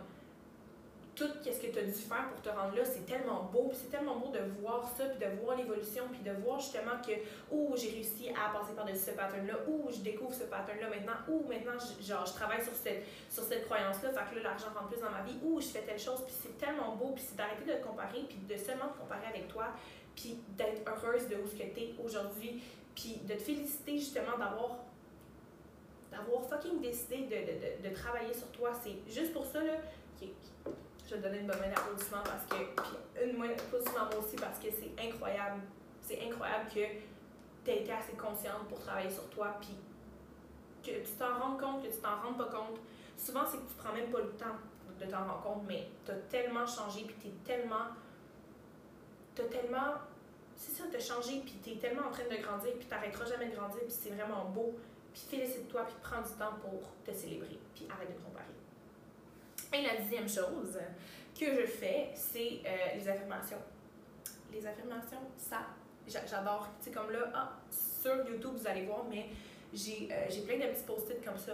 tout 1.16 1.30
ce 1.44 1.50
que 1.50 1.68
tu 1.68 1.80
as 1.80 1.84
dû 1.84 1.92
faire 1.94 2.30
pour 2.30 2.42
te 2.42 2.50
rendre 2.50 2.76
là, 2.76 2.84
c'est 2.84 3.06
tellement 3.06 3.44
beau, 3.44 3.70
puis 3.70 3.78
c'est 3.82 3.90
tellement 3.90 4.18
beau 4.18 4.30
de 4.32 4.40
voir 4.60 4.88
ça, 4.98 5.06
puis 5.06 5.18
de 5.18 5.42
voir 5.42 5.56
l'évolution, 5.56 6.04
puis 6.12 6.22
de 6.22 6.32
voir 6.44 6.60
justement 6.60 7.00
que, 7.06 7.14
ou 7.52 7.74
j'ai 7.78 7.90
réussi 7.90 8.30
à 8.30 8.52
passer 8.52 8.74
par-dessus 8.76 9.06
ce 9.06 9.12
pattern-là, 9.12 9.56
ou 9.68 9.90
je 9.92 10.00
découvre 10.00 10.34
ce 10.34 10.44
pattern-là 10.44 10.90
maintenant, 10.90 11.16
ou 11.30 11.48
maintenant, 11.48 11.80
je, 11.80 12.06
genre, 12.06 12.26
je 12.26 12.34
travaille 12.34 12.62
sur 12.62 12.74
cette, 12.74 13.04
sur 13.30 13.44
cette 13.44 13.66
croyance-là, 13.66 14.10
fait 14.12 14.30
que 14.30 14.36
là, 14.36 14.52
l'argent 14.52 14.68
rentre 14.76 14.90
plus 14.90 15.02
dans 15.02 15.12
ma 15.12 15.24
vie, 15.24 15.38
ou 15.42 15.62
je 15.62 15.68
fais 15.68 15.82
telle 15.82 16.00
chose, 16.00 16.22
puis 16.26 16.36
c'est 16.44 16.58
tellement 16.58 16.96
beau, 16.96 17.12
puis 17.16 17.24
c'est 17.26 17.38
d'arrêter 17.38 17.64
de 17.64 17.78
te 17.78 17.84
comparer, 17.88 18.26
puis 18.28 18.38
de 18.38 18.58
seulement 18.58 18.90
te 18.90 19.00
comparer 19.00 19.28
avec 19.28 19.48
toi, 19.48 19.68
puis 20.16 20.38
d'être 20.58 20.82
heureuse 20.86 21.30
de 21.30 21.36
où 21.36 21.48
ce 21.48 21.56
que 21.56 21.74
tu 21.74 21.80
es 21.80 21.96
aujourd'hui, 22.04 22.62
puis 22.94 23.22
de 23.24 23.34
te 23.34 23.40
féliciter 23.40 23.98
justement 23.98 24.38
d'avoir 24.38 24.78
d'avoir 26.12 26.46
fucking 26.48 26.80
décidé 26.80 27.24
de, 27.24 27.84
de, 27.84 27.90
de, 27.90 27.94
travailler 27.94 28.34
sur 28.34 28.48
toi. 28.52 28.72
C'est 28.82 28.96
juste 29.12 29.34
pour 29.34 29.46
ça, 29.46 29.62
là, 29.62 29.74
je 31.08 31.16
te 31.16 31.22
donner 31.22 31.40
une 31.40 31.48
bonne 31.48 31.60
main 31.60 31.70
d'applaudissement 31.70 32.24
parce 32.24 32.46
que, 32.46 32.82
puis 32.82 33.24
une 33.24 33.38
main 33.38 33.50
d'applaudissement 33.50 34.06
moi 34.06 34.18
aussi 34.20 34.36
parce 34.36 34.60
que 34.60 34.68
c'est 34.72 34.92
incroyable. 35.02 35.62
C'est 36.02 36.22
incroyable 36.22 36.70
que 36.70 36.82
tu 37.64 37.72
aies 37.72 37.82
été 37.82 37.92
assez 37.92 38.14
consciente 38.14 38.68
pour 38.68 38.80
travailler 38.80 39.10
sur 39.10 39.28
toi, 39.30 39.58
puis 39.60 39.76
que 40.84 41.04
tu 41.04 41.12
t'en 41.18 41.40
rends 41.40 41.58
compte, 41.58 41.84
que 41.84 41.92
tu 41.92 42.00
t'en 42.00 42.22
rends 42.22 42.34
pas 42.34 42.46
compte. 42.46 42.80
Souvent, 43.18 43.46
c'est 43.46 43.58
que 43.58 43.68
tu 43.68 43.76
prends 43.78 43.94
même 43.94 44.12
pas 44.12 44.20
le 44.20 44.32
temps 44.32 44.56
de 45.00 45.06
t'en 45.06 45.26
rendre 45.26 45.42
compte, 45.42 45.64
mais 45.68 45.88
tu 46.06 46.12
as 46.12 46.16
tellement 46.30 46.66
changé, 46.66 47.04
puis 47.04 47.16
tu 47.22 47.28
es 47.28 47.58
tellement. 47.58 47.88
Tu 49.36 49.42
as 49.42 49.46
tellement. 49.46 49.96
C'est 50.56 50.72
ça, 50.72 50.84
tu 50.90 50.96
as 50.96 51.00
changé, 51.00 51.42
puis 51.42 51.56
tu 51.64 51.72
es 51.72 51.76
tellement 51.76 52.08
en 52.08 52.12
train 52.12 52.24
de 52.24 52.42
grandir, 52.42 52.72
puis 52.78 52.88
tu 52.88 53.30
jamais 53.30 53.50
de 53.50 53.56
grandir, 53.56 53.82
puis 53.82 53.92
c'est 53.92 54.12
vraiment 54.12 54.46
beau. 54.46 54.76
Puis 55.12 55.24
félicite-toi, 55.30 55.84
puis 55.86 55.96
prends 56.02 56.22
du 56.22 56.32
temps 56.32 56.54
pour 56.62 56.82
te 57.04 57.12
célébrer, 57.18 57.60
puis 57.74 57.88
arrête 57.92 58.10
de 58.10 58.22
comparer. 58.24 58.55
La 59.84 59.98
dixième 59.98 60.30
chose 60.30 60.80
que 61.38 61.46
je 61.46 61.66
fais, 61.66 62.10
c'est 62.16 62.62
euh, 62.66 62.96
les 62.96 63.10
affirmations. 63.10 63.58
Les 64.54 64.66
affirmations, 64.66 65.20
ça, 65.36 65.68
j'adore. 66.08 66.70
Sais, 66.80 66.92
comme 66.92 67.12
là, 67.12 67.30
ah, 67.34 67.52
sur 67.70 68.16
YouTube, 68.26 68.54
vous 68.56 68.68
allez 68.68 68.86
voir, 68.86 69.04
mais 69.10 69.26
j'ai 69.74 70.08
euh, 70.12 70.46
plein 70.46 70.58
de 70.58 70.72
petits 70.72 70.84
post-it 70.86 71.24
comme 71.26 71.38
ça. 71.38 71.52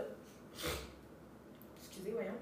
Excusez, 1.80 2.12
voyons. 2.12 2.38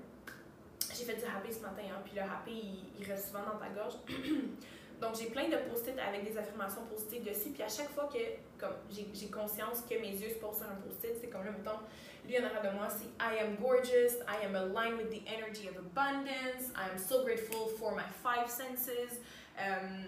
J'ai 0.93 1.05
fait 1.05 1.15
du 1.15 1.23
happy 1.23 1.53
ce 1.53 1.61
matin, 1.61 1.84
hein, 1.89 2.01
puis 2.03 2.13
le 2.13 2.23
happy, 2.23 2.84
il, 2.99 3.05
reste 3.05 3.27
souvent 3.27 3.43
dans 3.43 3.57
ta 3.57 3.69
gorge. 3.69 3.93
Donc, 5.01 5.15
j'ai 5.17 5.27
plein 5.27 5.47
de 5.47 5.55
post-it 5.69 5.97
avec 5.97 6.30
des 6.30 6.38
affirmations 6.38 6.84
positives 6.88 7.23
dessus. 7.23 7.51
Puis 7.51 7.63
à 7.63 7.69
chaque 7.69 7.89
fois 7.91 8.09
que 8.11 8.19
comme 8.60 8.76
j'ai 8.91 9.28
conscience 9.30 9.82
que 9.89 9.95
mes 9.95 10.12
yeux 10.12 10.30
se 10.30 10.39
posent 10.39 10.57
sur 10.57 10.68
un 10.68 10.76
post-it, 10.76 11.16
c'est 11.20 11.30
comme 11.30 11.45
là, 11.45 11.51
mettons, 11.51 11.80
lui 12.28 12.38
en 12.39 12.45
arrière 12.45 12.62
de 12.62 12.78
moi, 12.78 12.88
c'est 12.89 13.07
I 13.20 13.39
am 13.39 13.55
gorgeous, 13.55 14.20
I 14.28 14.45
am 14.45 14.55
aligned 14.55 14.97
with 14.97 15.10
the 15.10 15.24
energy 15.28 15.68
of 15.68 15.78
abundance, 15.78 16.72
I 16.76 16.89
am 16.91 16.97
so 16.97 17.24
grateful 17.24 17.70
for 17.80 17.95
my 17.95 18.03
five 18.22 18.49
senses, 18.49 19.20
um, 19.57 20.05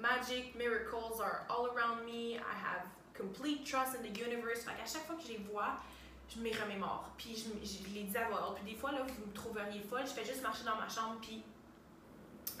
magic, 0.00 0.56
miracles 0.56 1.20
are 1.20 1.44
all 1.50 1.66
around 1.66 2.06
me, 2.06 2.36
I 2.36 2.54
have 2.54 2.86
complete 3.18 3.66
trust 3.66 3.96
in 3.96 4.02
the 4.02 4.16
universe. 4.16 4.64
Fait 4.64 4.76
qu'à 4.76 4.86
chaque 4.86 5.06
fois 5.06 5.16
que 5.16 5.22
je 5.22 5.32
les 5.32 5.44
vois, 5.50 5.80
je 6.28 6.40
me 6.40 6.50
remémore. 6.50 7.10
Puis 7.16 7.34
je, 7.36 7.94
les 7.94 8.04
dis 8.04 8.16
à 8.16 8.28
voix. 8.28 8.54
Puis 8.54 8.72
des 8.72 8.78
fois, 8.78 8.92
là, 8.92 9.02
vous 9.02 9.26
me 9.26 9.32
trouveriez 9.32 9.80
folle, 9.80 10.02
je 10.04 10.12
fais 10.12 10.24
juste 10.24 10.42
marcher 10.42 10.64
dans 10.64 10.76
ma 10.76 10.88
chambre, 10.88 11.18
puis. 11.20 11.42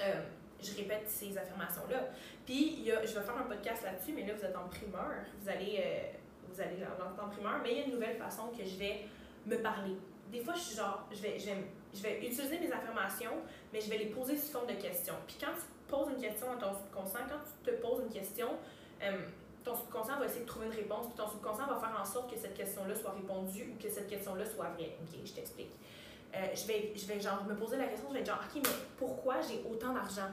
Euh, 0.00 0.22
je 0.60 0.76
répète 0.76 1.08
ces 1.08 1.36
affirmations-là. 1.36 2.08
Puis, 2.44 2.84
je 2.84 2.90
vais 2.90 3.24
faire 3.24 3.38
un 3.38 3.48
podcast 3.48 3.84
là-dessus, 3.84 4.12
mais 4.14 4.26
là, 4.26 4.34
vous 4.34 4.44
êtes 4.44 4.56
en 4.56 4.68
primeur. 4.68 5.24
Vous 5.40 5.48
allez, 5.48 5.80
euh, 5.84 6.12
vous 6.48 6.60
allez 6.60 6.76
l'entendre 6.76 7.22
en 7.24 7.28
primeur. 7.28 7.60
Mais 7.62 7.72
il 7.72 7.78
y 7.78 7.80
a 7.82 7.84
une 7.84 7.92
nouvelle 7.92 8.16
façon 8.16 8.48
que 8.48 8.64
je 8.64 8.76
vais 8.76 9.06
me 9.46 9.56
parler. 9.58 9.96
Des 10.32 10.40
fois, 10.40 10.54
je 10.54 10.60
suis 10.60 10.76
genre, 10.76 11.06
je 11.10 11.20
vais, 11.20 11.38
je 11.38 11.46
vais, 11.46 11.56
je 11.94 12.02
vais 12.02 12.18
utiliser 12.18 12.58
mes 12.58 12.70
affirmations, 12.70 13.36
mais 13.72 13.80
je 13.80 13.88
vais 13.88 13.98
les 13.98 14.06
poser 14.06 14.36
sous 14.36 14.52
forme 14.52 14.66
de 14.66 14.80
questions. 14.80 15.14
Puis 15.26 15.36
quand 15.40 15.52
tu 15.52 15.62
poses 15.88 16.08
une 16.10 16.20
question 16.20 16.52
à 16.52 16.56
ton 16.56 16.74
subconscient, 16.74 17.20
quand 17.28 17.40
tu 17.44 17.70
te 17.70 17.76
poses 17.80 18.02
une 18.02 18.12
question, 18.12 18.48
euh, 19.02 19.18
ton 19.64 19.74
subconscient 19.74 20.18
va 20.18 20.26
essayer 20.26 20.42
de 20.42 20.46
trouver 20.46 20.66
une 20.66 20.72
réponse, 20.72 21.06
puis 21.06 21.16
ton 21.16 21.28
subconscient 21.28 21.66
va 21.66 21.76
faire 21.76 21.98
en 21.98 22.04
sorte 22.04 22.32
que 22.32 22.38
cette 22.38 22.54
question-là 22.54 22.94
soit 22.94 23.12
répondue 23.12 23.72
ou 23.72 23.82
que 23.82 23.88
cette 23.88 24.08
question-là 24.08 24.44
soit 24.44 24.68
vraie. 24.70 24.96
Ok, 25.02 25.18
je 25.24 25.32
t'explique. 25.32 25.72
Euh, 26.34 26.46
je, 26.54 26.66
vais, 26.66 26.92
je 26.94 27.06
vais 27.06 27.20
genre 27.20 27.44
me 27.44 27.54
poser 27.54 27.76
la 27.76 27.86
question, 27.86 28.08
je 28.08 28.14
vais 28.14 28.20
être 28.20 28.26
genre, 28.26 28.40
ok, 28.42 28.62
mais 28.62 28.70
pourquoi 28.96 29.36
j'ai 29.40 29.64
autant 29.70 29.94
d'argent? 29.94 30.28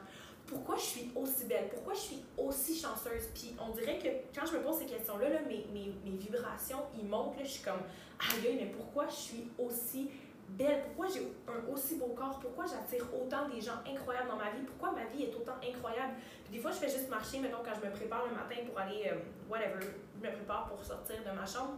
Pourquoi 0.46 0.76
je 0.76 0.84
suis 0.84 1.12
aussi 1.16 1.46
belle? 1.46 1.70
Pourquoi 1.70 1.94
je 1.94 2.00
suis 2.00 2.24
aussi 2.38 2.78
chanceuse? 2.78 3.30
Puis 3.34 3.56
on 3.60 3.74
dirait 3.74 3.98
que 3.98 4.38
quand 4.38 4.46
je 4.46 4.58
me 4.58 4.62
pose 4.62 4.78
ces 4.78 4.86
questions-là, 4.86 5.30
là, 5.30 5.40
mes, 5.48 5.66
mes, 5.74 5.94
mes, 6.04 6.18
vibrations, 6.18 6.84
ils 6.98 7.08
montent, 7.08 7.38
là, 7.38 7.44
je 7.44 7.50
suis 7.50 7.64
comme, 7.64 7.82
aïe, 8.20 8.58
mais 8.60 8.68
pourquoi 8.68 9.08
je 9.08 9.16
suis 9.16 9.48
aussi 9.58 10.12
belle? 10.50 10.84
Pourquoi 10.84 11.08
j'ai 11.08 11.28
un 11.48 11.74
aussi 11.74 11.96
beau 11.96 12.14
corps? 12.16 12.40
Pourquoi 12.40 12.66
j'attire 12.68 13.08
autant 13.16 13.50
des 13.50 13.62
gens 13.62 13.80
incroyables 13.88 14.30
dans 14.30 14.36
ma 14.36 14.52
vie? 14.52 14.64
Pourquoi 14.68 14.92
ma 14.92 15.06
vie 15.06 15.24
est 15.24 15.36
autant 15.36 15.56
incroyable? 15.68 16.14
Puis 16.44 16.58
des 16.58 16.60
fois, 16.60 16.72
je 16.72 16.78
fais 16.78 16.90
juste 16.90 17.10
marcher, 17.10 17.40
mettons, 17.40 17.64
quand 17.64 17.74
je 17.82 17.88
me 17.88 17.92
prépare 17.92 18.26
le 18.28 18.36
matin 18.36 18.58
pour 18.68 18.78
aller, 18.80 19.10
euh, 19.12 19.18
whatever, 19.50 19.80
je 19.82 20.28
me 20.28 20.32
prépare 20.32 20.68
pour 20.68 20.84
sortir 20.84 21.18
de 21.26 21.36
ma 21.36 21.46
chambre. 21.46 21.78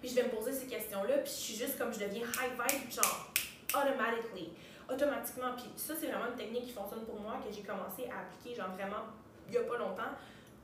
Puis 0.00 0.08
je 0.08 0.14
vais 0.16 0.24
me 0.24 0.30
poser 0.30 0.52
ces 0.52 0.66
questions-là, 0.66 1.18
puis 1.18 1.30
je 1.30 1.38
suis 1.38 1.54
juste 1.54 1.78
comme, 1.78 1.92
je 1.92 2.00
deviens 2.00 2.22
high 2.22 2.52
vibe, 2.52 2.90
genre, 2.90 3.32
automatically. 3.74 4.52
Automatiquement. 4.92 5.52
Puis 5.56 5.70
ça, 5.76 5.94
c'est 5.94 6.06
vraiment 6.06 6.26
une 6.32 6.36
technique 6.36 6.64
qui 6.64 6.72
fonctionne 6.72 7.04
pour 7.04 7.20
moi, 7.20 7.38
que 7.46 7.52
j'ai 7.54 7.62
commencé 7.62 8.08
à 8.08 8.22
appliquer, 8.22 8.56
genre 8.56 8.70
vraiment, 8.74 9.06
il 9.46 9.52
n'y 9.52 9.58
a 9.58 9.62
pas 9.62 9.78
longtemps, 9.78 10.12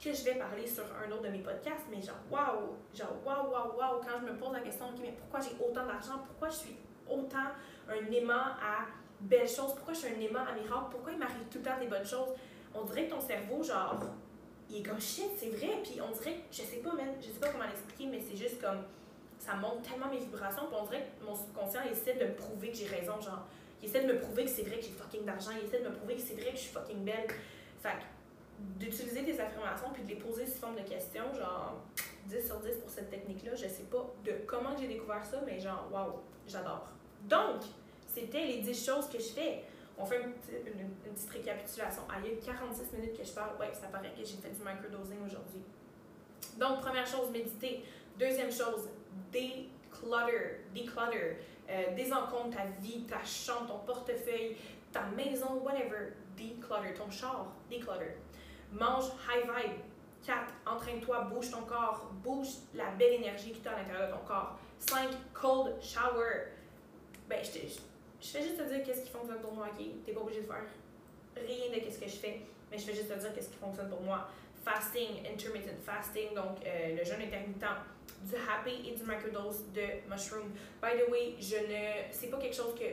que 0.02 0.12
je 0.12 0.24
vais 0.24 0.34
parler 0.34 0.66
sur 0.66 0.84
un 0.84 1.10
autre 1.12 1.22
de 1.22 1.28
mes 1.28 1.38
podcasts, 1.38 1.86
mais 1.90 2.02
genre, 2.02 2.16
waouh, 2.30 2.76
genre, 2.94 3.16
waouh, 3.24 3.50
waouh, 3.50 3.76
waouh, 3.78 4.00
quand 4.00 4.20
je 4.20 4.32
me 4.32 4.36
pose 4.36 4.52
la 4.52 4.60
question, 4.60 4.88
ok, 4.88 4.96
mais 5.00 5.12
pourquoi 5.12 5.40
j'ai 5.40 5.56
autant 5.64 5.86
d'argent? 5.86 6.18
Pourquoi 6.26 6.48
je 6.48 6.56
suis 6.56 6.76
autant 7.08 7.52
un 7.88 8.12
aimant 8.12 8.56
à 8.60 8.86
belles 9.20 9.48
choses? 9.48 9.74
Pourquoi 9.74 9.94
je 9.94 10.00
suis 10.00 10.08
un 10.08 10.20
aimant 10.20 10.40
à 10.40 10.52
miracles? 10.54 10.90
Pourquoi 10.90 11.12
il 11.12 11.18
m'arrive 11.18 11.46
tout 11.50 11.58
le 11.58 11.64
temps 11.64 11.78
des 11.78 11.86
bonnes 11.86 12.06
choses? 12.06 12.30
On 12.74 12.82
dirait 12.84 13.06
que 13.06 13.14
ton 13.14 13.20
cerveau, 13.20 13.62
genre, 13.62 14.00
il 14.68 14.78
est 14.78 14.82
comme 14.82 15.00
shit, 15.00 15.30
c'est 15.36 15.50
vrai, 15.50 15.80
puis 15.82 16.00
on 16.00 16.10
dirait, 16.10 16.40
je 16.50 16.62
sais 16.62 16.78
pas, 16.78 16.92
même, 16.94 17.14
je 17.20 17.26
sais 17.26 17.40
pas 17.40 17.48
comment 17.48 17.64
l'expliquer, 17.64 18.06
mais 18.06 18.20
c'est 18.20 18.36
juste 18.36 18.60
comme 18.60 18.82
ça 19.38 19.54
monte 19.54 19.82
tellement 19.82 20.08
mes 20.08 20.18
vibrations, 20.18 20.66
puis 20.66 20.76
on 20.80 20.86
dirait 20.86 21.08
que 21.18 21.24
mon 21.24 21.34
subconscient 21.34 21.82
essaie 21.90 22.14
de 22.14 22.26
me 22.26 22.34
prouver 22.34 22.70
que 22.70 22.76
j'ai 22.76 22.86
raison, 22.86 23.20
genre, 23.20 23.46
il 23.82 23.88
essaie 23.88 24.02
de 24.04 24.12
me 24.12 24.18
prouver 24.18 24.44
que 24.44 24.50
c'est 24.50 24.62
vrai 24.62 24.78
que 24.78 24.84
j'ai 24.84 24.90
fucking 24.90 25.24
d'argent, 25.24 25.50
il 25.52 25.66
essaie 25.66 25.80
de 25.80 25.88
me 25.88 25.94
prouver 25.94 26.16
que 26.16 26.22
c'est 26.22 26.34
vrai 26.34 26.50
que 26.50 26.56
je 26.56 26.62
suis 26.62 26.72
fucking 26.72 27.04
belle. 27.04 27.26
Fait 27.80 27.98
d'utiliser 28.78 29.22
des 29.22 29.38
affirmations 29.38 29.90
puis 29.92 30.02
de 30.02 30.08
les 30.08 30.14
poser 30.14 30.46
sous 30.46 30.58
forme 30.58 30.76
de 30.76 30.88
questions, 30.88 31.32
genre 31.34 31.76
10 32.26 32.46
sur 32.46 32.58
10 32.60 32.78
pour 32.80 32.90
cette 32.90 33.10
technique-là, 33.10 33.54
je 33.54 33.68
sais 33.68 33.84
pas 33.90 34.04
de 34.24 34.32
comment 34.46 34.76
j'ai 34.78 34.88
découvert 34.88 35.24
ça, 35.24 35.40
mais 35.44 35.60
genre, 35.60 35.88
waouh, 35.92 36.14
j'adore. 36.46 36.88
Donc, 37.24 37.62
c'était 38.06 38.46
les 38.46 38.58
10 38.62 38.86
choses 38.86 39.08
que 39.08 39.18
je 39.18 39.28
fais. 39.28 39.64
On 39.98 40.04
fait 40.04 40.20
une, 40.22 40.32
petite 40.32 41.30
récapitulation. 41.30 42.02
Ah, 42.08 42.16
il 42.22 42.30
y 42.30 42.38
a 42.38 42.52
46 42.52 42.92
minutes 42.92 43.16
que 43.16 43.24
je 43.24 43.32
parle. 43.32 43.58
Ouais, 43.58 43.72
ça 43.72 43.86
paraît 43.88 44.10
que 44.10 44.24
j'ai 44.24 44.36
fait 44.36 44.50
du 44.50 44.60
microdosing 44.60 45.24
aujourd'hui. 45.24 45.62
Donc, 46.58 46.80
première 46.80 47.06
chose, 47.06 47.30
méditer. 47.30 47.82
Deuxième 48.18 48.52
chose, 48.52 48.88
declutter, 49.32 50.64
declutter, 50.74 51.38
euh, 51.68 51.94
désencombre 51.94 52.54
ta 52.54 52.64
vie, 52.80 53.04
ta 53.04 53.22
chambre, 53.24 53.66
ton 53.66 53.78
portefeuille, 53.92 54.56
ta 54.92 55.02
maison, 55.16 55.60
whatever. 55.64 56.12
Declutter, 56.36 56.94
ton 56.94 57.10
char, 57.10 57.46
declutter. 57.70 58.16
Mange 58.72 59.06
high 59.28 59.44
vibe. 59.44 59.80
4. 60.26 60.52
Entraîne-toi, 60.66 61.20
bouge 61.32 61.50
ton 61.50 61.62
corps, 61.62 62.10
bouge 62.24 62.48
la 62.74 62.90
belle 62.90 63.14
énergie 63.14 63.52
qui 63.52 63.62
est 63.64 63.68
à 63.68 63.76
l'intérieur 63.76 64.08
de 64.08 64.12
ton 64.12 64.24
corps. 64.26 64.58
5. 64.80 65.10
Cold 65.32 65.80
shower. 65.80 66.48
Ben, 67.28 67.38
je, 67.42 67.60
je, 67.60 68.28
fais 68.28 68.42
juste 68.42 68.58
te 68.58 68.62
dire 68.64 68.82
qu'est-ce 68.84 69.02
qui 69.02 69.10
fonctionne 69.10 69.40
pour 69.40 69.52
moi, 69.52 69.68
ok? 69.72 69.84
T'es 70.04 70.12
pas 70.12 70.20
obligé 70.20 70.40
de 70.40 70.46
faire 70.46 70.64
rien 71.36 71.70
de 71.70 71.90
ce 71.90 71.98
que 71.98 72.06
je 72.06 72.16
fais, 72.16 72.40
mais 72.70 72.78
je 72.78 72.84
fais 72.84 72.94
juste 72.94 73.08
te 73.08 73.18
dire 73.18 73.32
qu'est-ce 73.34 73.50
qui 73.50 73.56
fonctionne 73.56 73.88
pour 73.88 74.02
moi. 74.02 74.28
Fasting, 74.66 75.22
intermittent 75.24 75.78
fasting, 75.84 76.34
donc 76.34 76.58
euh, 76.66 76.96
le 76.98 77.04
jeûne 77.04 77.22
intermittent 77.22 77.64
du 78.22 78.34
happy 78.34 78.90
et 78.90 78.96
du 78.96 79.04
microdose 79.04 79.62
de 79.72 80.10
mushroom. 80.10 80.50
By 80.82 80.98
the 80.98 81.08
way, 81.08 81.36
je 81.38 81.54
ne. 81.54 82.10
C'est 82.10 82.26
pas 82.26 82.38
quelque 82.38 82.56
chose 82.56 82.74
que. 82.74 82.84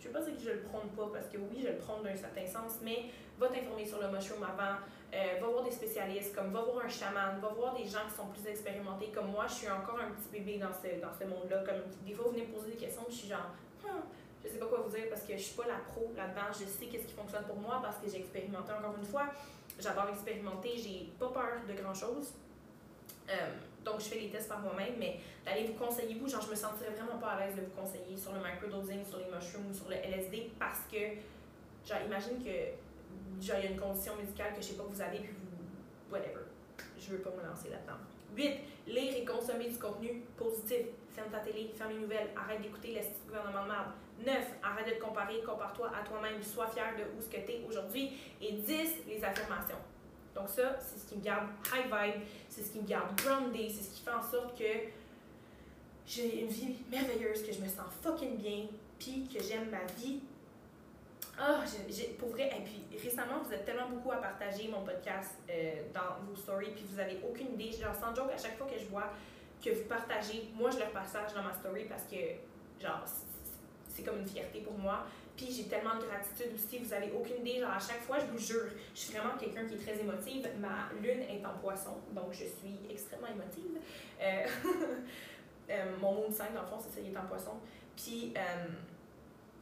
Je 0.00 0.08
veux 0.08 0.14
pas 0.14 0.22
dire 0.22 0.34
que 0.34 0.42
je 0.42 0.48
le 0.48 0.60
prône 0.60 0.88
pas, 0.96 1.10
parce 1.12 1.26
que 1.26 1.36
oui, 1.36 1.60
je 1.62 1.68
le 1.68 1.76
prône 1.76 2.02
d'un 2.02 2.16
certain 2.16 2.46
sens, 2.46 2.78
mais 2.80 3.04
va 3.38 3.48
t'informer 3.48 3.84
sur 3.84 4.00
le 4.00 4.08
mushroom 4.08 4.42
avant, 4.42 4.80
euh, 5.12 5.38
va 5.38 5.46
voir 5.46 5.62
des 5.62 5.70
spécialistes, 5.70 6.34
comme 6.34 6.52
va 6.52 6.62
voir 6.62 6.86
un 6.86 6.88
chaman, 6.88 7.38
va 7.38 7.48
voir 7.48 7.74
des 7.74 7.84
gens 7.84 8.08
qui 8.08 8.16
sont 8.16 8.28
plus 8.28 8.48
expérimentés. 8.48 9.08
Comme 9.08 9.30
moi, 9.30 9.44
je 9.46 9.54
suis 9.56 9.68
encore 9.68 10.00
un 10.00 10.12
petit 10.12 10.30
bébé 10.32 10.56
dans 10.56 10.72
ce, 10.72 10.98
dans 11.02 11.12
ce 11.12 11.28
monde-là. 11.28 11.58
Comme 11.66 11.84
des 12.06 12.14
fois, 12.14 12.24
vous 12.28 12.32
venez 12.32 12.46
me 12.46 12.52
poser 12.54 12.70
des 12.70 12.78
questions, 12.78 13.04
je 13.10 13.14
suis 13.14 13.28
genre, 13.28 13.52
hmm, 13.84 14.08
je 14.42 14.48
sais 14.48 14.58
pas 14.58 14.66
quoi 14.66 14.80
vous 14.80 14.96
dire 14.96 15.04
parce 15.10 15.22
que 15.22 15.36
je 15.36 15.42
suis 15.42 15.54
pas 15.54 15.66
la 15.66 15.84
pro 15.92 16.10
là-dedans. 16.16 16.48
Je 16.48 16.64
sais 16.64 16.86
qu'est-ce 16.86 17.06
qui 17.06 17.12
fonctionne 17.12 17.44
pour 17.44 17.56
moi 17.56 17.80
parce 17.82 17.98
que 17.98 18.08
j'ai 18.08 18.20
expérimenté 18.20 18.72
encore 18.72 18.96
une 18.96 19.04
fois. 19.04 19.28
J'adore 19.80 20.08
expérimenter, 20.08 20.76
j'ai 20.76 21.08
pas 21.18 21.28
peur 21.28 21.60
de 21.68 21.74
grand 21.80 21.94
chose. 21.94 22.34
Euh, 23.28 23.52
donc, 23.84 24.00
je 24.00 24.04
fais 24.04 24.18
les 24.18 24.28
tests 24.28 24.48
par 24.48 24.60
moi-même, 24.60 24.94
mais 24.98 25.20
d'aller 25.44 25.66
vous 25.66 25.74
conseiller, 25.74 26.14
vous, 26.14 26.28
genre, 26.28 26.42
je 26.42 26.50
me 26.50 26.54
sentirais 26.54 26.90
vraiment 26.90 27.18
pas 27.18 27.32
à 27.32 27.40
l'aise 27.40 27.56
de 27.56 27.62
vous 27.62 27.80
conseiller 27.80 28.16
sur 28.16 28.32
le 28.32 28.40
microdosing, 28.40 29.04
sur 29.04 29.18
les 29.18 29.24
mushrooms, 29.24 29.72
sur 29.72 29.88
le 29.88 29.96
LSD, 29.96 30.50
parce 30.58 30.80
que, 30.90 31.16
genre, 31.88 32.02
imagine 32.04 32.42
que, 32.44 32.76
genre, 33.44 33.56
il 33.58 33.64
y 33.64 33.68
a 33.68 33.70
une 33.70 33.80
condition 33.80 34.16
médicale 34.16 34.54
que 34.54 34.60
je 34.60 34.68
sais 34.68 34.74
pas 34.74 34.84
que 34.84 34.92
vous 34.92 35.00
avez, 35.00 35.18
puis 35.18 35.32
vous, 35.32 36.14
whatever. 36.14 36.44
Je 36.98 37.10
veux 37.10 37.18
pas 37.18 37.30
me 37.30 37.48
lancer 37.48 37.70
là-dedans. 37.70 37.98
8. 38.36 38.60
Lire 38.86 39.16
et 39.16 39.24
consommer 39.24 39.68
du 39.68 39.78
contenu 39.78 40.22
positif. 40.36 40.86
Ferme 41.12 41.30
ta 41.30 41.38
télé, 41.38 41.70
ferme 41.74 41.92
les 41.92 41.98
nouvelles, 41.98 42.30
arrête 42.36 42.60
d'écouter 42.60 42.88
les 42.88 43.06
gouvernement 43.26 43.64
de 43.64 43.68
merde. 43.68 43.90
9. 44.24 44.36
Arrête 44.62 44.86
de 44.86 44.92
te 44.92 45.00
comparer, 45.00 45.40
compare-toi 45.42 45.90
à 45.98 46.06
toi-même, 46.06 46.42
sois 46.42 46.68
fier 46.68 46.94
de 46.96 47.02
où 47.02 47.28
tu 47.28 47.36
es 47.36 47.64
aujourd'hui. 47.66 48.12
Et 48.40 48.52
10. 48.52 49.06
Les 49.08 49.24
affirmations. 49.24 49.78
Donc 50.34 50.48
ça, 50.48 50.78
c'est 50.80 51.00
ce 51.00 51.06
qui 51.06 51.16
me 51.16 51.22
garde 51.22 51.48
high 51.74 51.84
vibe, 51.86 52.22
c'est 52.48 52.62
ce 52.62 52.72
qui 52.72 52.80
me 52.80 52.86
garde 52.86 53.14
grounded, 53.16 53.70
c'est 53.70 53.82
ce 53.82 53.90
qui 53.90 54.02
fait 54.02 54.12
en 54.12 54.22
sorte 54.22 54.56
que 54.56 54.64
j'ai 56.06 56.40
une 56.40 56.48
vie 56.48 56.76
merveilleuse, 56.90 57.44
que 57.44 57.52
je 57.52 57.60
me 57.60 57.68
sens 57.68 57.86
fucking 58.02 58.36
bien, 58.36 58.66
puis 58.98 59.28
que 59.28 59.42
j'aime 59.42 59.70
ma 59.70 59.84
vie. 60.00 60.20
Ah, 61.38 61.62
oh, 61.64 61.92
pour 62.18 62.30
vrai, 62.30 62.50
et 62.56 62.62
puis 62.62 62.98
récemment, 63.02 63.42
vous 63.42 63.52
êtes 63.52 63.64
tellement 63.64 63.88
beaucoup 63.88 64.12
à 64.12 64.16
partager 64.16 64.68
mon 64.68 64.82
podcast 64.82 65.36
euh, 65.48 65.82
dans 65.94 66.22
vos 66.26 66.36
stories, 66.36 66.70
puis 66.74 66.84
vous 66.90 66.98
avez 66.98 67.18
aucune 67.26 67.54
idée. 67.54 67.72
Genre, 67.72 67.94
sans 67.94 68.14
joke, 68.14 68.30
à 68.32 68.36
chaque 68.36 68.58
fois 68.58 68.66
que 68.66 68.78
je 68.78 68.86
vois 68.86 69.10
que 69.64 69.70
vous 69.70 69.84
partagez, 69.84 70.50
moi 70.54 70.70
je 70.70 70.78
le 70.78 70.90
partage 70.92 71.32
dans 71.34 71.42
ma 71.42 71.52
story 71.52 71.84
parce 71.84 72.04
que, 72.04 72.16
genre, 72.82 73.04
c'est 74.00 74.10
comme 74.10 74.20
une 74.20 74.26
fierté 74.26 74.60
pour 74.60 74.78
moi. 74.78 75.06
Puis 75.36 75.48
j'ai 75.50 75.64
tellement 75.64 75.96
de 75.96 76.04
gratitude 76.04 76.52
aussi, 76.54 76.78
vous 76.78 76.92
avez 76.92 77.12
aucune 77.12 77.46
idée. 77.46 77.60
Genre, 77.60 77.70
à 77.70 77.78
chaque 77.78 78.02
fois, 78.02 78.18
je 78.18 78.26
vous 78.26 78.38
jure, 78.38 78.66
je 78.94 79.00
suis 79.00 79.12
vraiment 79.12 79.36
quelqu'un 79.38 79.64
qui 79.66 79.74
est 79.74 79.78
très 79.78 79.98
émotive. 79.98 80.48
Ma 80.60 80.90
lune 81.00 81.22
est 81.22 81.44
en 81.44 81.56
poisson, 81.58 81.96
donc 82.12 82.32
je 82.32 82.44
suis 82.44 82.78
extrêmement 82.90 83.28
émotive. 83.28 83.78
Euh, 84.20 84.46
euh, 85.70 85.84
mon 86.00 86.14
moon 86.14 86.30
sign, 86.30 86.52
dans 86.54 86.62
le 86.62 86.66
fond, 86.66 86.78
c'est 86.78 86.94
ça, 86.94 87.06
il 87.06 87.14
est 87.14 87.16
en 87.16 87.26
poisson. 87.26 87.52
Puis, 87.96 88.34
euh, 88.36 88.66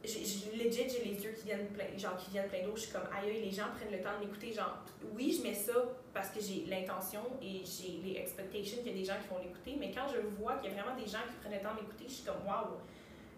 j'ai, 0.03 0.19
legit, 0.19 0.89
j'ai 0.89 1.03
les 1.03 1.23
yeux 1.23 1.31
qui 1.31 1.45
viennent 1.45 1.67
plein, 1.67 1.97
genre, 1.97 2.17
qui 2.17 2.31
viennent 2.31 2.49
plein 2.49 2.63
d'eau. 2.63 2.75
Je 2.75 2.81
suis 2.81 2.91
comme, 2.91 3.07
aïe, 3.13 3.41
les 3.41 3.51
gens 3.51 3.67
prennent 3.75 3.91
le 3.91 4.03
temps 4.03 4.17
de 4.19 4.25
m'écouter. 4.25 4.51
Genre, 4.51 4.83
oui, 5.13 5.37
je 5.37 5.47
mets 5.47 5.53
ça 5.53 5.73
parce 6.13 6.29
que 6.29 6.41
j'ai 6.41 6.65
l'intention 6.67 7.21
et 7.41 7.61
j'ai 7.63 8.01
les 8.03 8.19
expectations 8.19 8.77
qu'il 8.77 8.87
y 8.87 8.95
a 8.95 8.97
des 8.97 9.05
gens 9.05 9.19
qui 9.21 9.27
vont 9.27 9.41
l'écouter. 9.41 9.75
Mais 9.79 9.91
quand 9.91 10.07
je 10.13 10.19
vois 10.41 10.55
qu'il 10.57 10.71
y 10.71 10.73
a 10.73 10.81
vraiment 10.81 10.97
des 10.97 11.07
gens 11.07 11.23
qui 11.29 11.35
prennent 11.39 11.57
le 11.57 11.61
temps 11.61 11.75
de 11.75 11.81
m'écouter, 11.81 12.05
je 12.07 12.13
suis 12.13 12.23
comme, 12.23 12.45
waouh, 12.45 12.79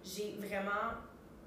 j'ai 0.03 0.35
vraiment 0.37 0.93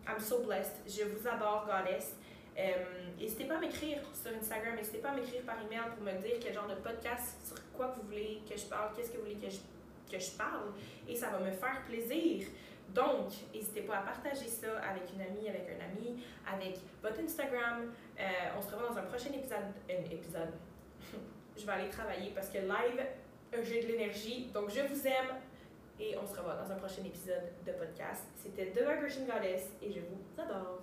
I'm 0.06 0.20
so 0.20 0.40
blessed. 0.40 0.82
Je 0.86 1.04
vous 1.04 1.26
adore, 1.26 1.66
Goddess. 1.66 2.14
Euh, 2.56 2.70
n'hésitez 3.18 3.44
pas 3.46 3.56
à 3.56 3.60
m'écrire 3.60 3.98
sur 4.12 4.30
Instagram, 4.32 4.76
n'hésitez 4.76 4.98
pas 4.98 5.10
à 5.10 5.14
m'écrire 5.14 5.42
par 5.42 5.56
email 5.60 5.90
pour 5.96 6.04
me 6.04 6.12
dire 6.22 6.36
quel 6.40 6.54
genre 6.54 6.68
de 6.68 6.76
podcast, 6.76 7.36
sur 7.44 7.56
quoi 7.72 7.88
vous 7.96 8.02
voulez 8.02 8.42
que 8.48 8.56
je 8.56 8.66
parle, 8.66 8.94
qu'est-ce 8.94 9.10
que 9.10 9.16
vous 9.16 9.24
voulez 9.24 9.36
que 9.36 9.50
je, 9.50 9.58
que 10.10 10.22
je 10.22 10.30
parle, 10.38 10.72
et 11.08 11.16
ça 11.16 11.30
va 11.30 11.40
me 11.40 11.50
faire 11.50 11.82
plaisir. 11.84 12.46
Donc, 12.90 13.32
n'hésitez 13.52 13.80
pas 13.80 13.96
à 13.96 14.02
partager 14.02 14.46
ça 14.46 14.78
avec 14.88 15.02
une 15.14 15.22
amie, 15.22 15.48
avec 15.48 15.66
un 15.68 15.84
ami, 15.84 16.22
avec 16.46 16.78
votre 17.02 17.18
Instagram. 17.18 17.92
Euh, 18.20 18.22
on 18.56 18.62
se 18.62 18.72
revoit 18.72 18.90
dans 18.90 18.98
un 18.98 19.02
prochain 19.02 19.30
épisode. 19.30 19.72
Un 19.90 20.04
épisode. 20.12 20.52
je 21.56 21.66
vais 21.66 21.72
aller 21.72 21.88
travailler 21.88 22.30
parce 22.30 22.50
que 22.50 22.58
live, 22.58 23.04
j'ai 23.64 23.82
de 23.82 23.88
l'énergie. 23.88 24.50
Donc, 24.54 24.70
je 24.70 24.82
vous 24.82 25.06
aime. 25.08 25.34
Et 26.00 26.16
on 26.20 26.26
se 26.26 26.36
revoit 26.36 26.56
dans 26.56 26.70
un 26.72 26.76
prochain 26.76 27.02
épisode 27.04 27.52
de 27.64 27.72
podcast. 27.72 28.24
C'était 28.36 28.72
The 28.72 28.80
Vibration 28.80 29.24
Goddess 29.26 29.70
et 29.82 29.92
je 29.92 30.00
vous 30.00 30.20
adore. 30.42 30.82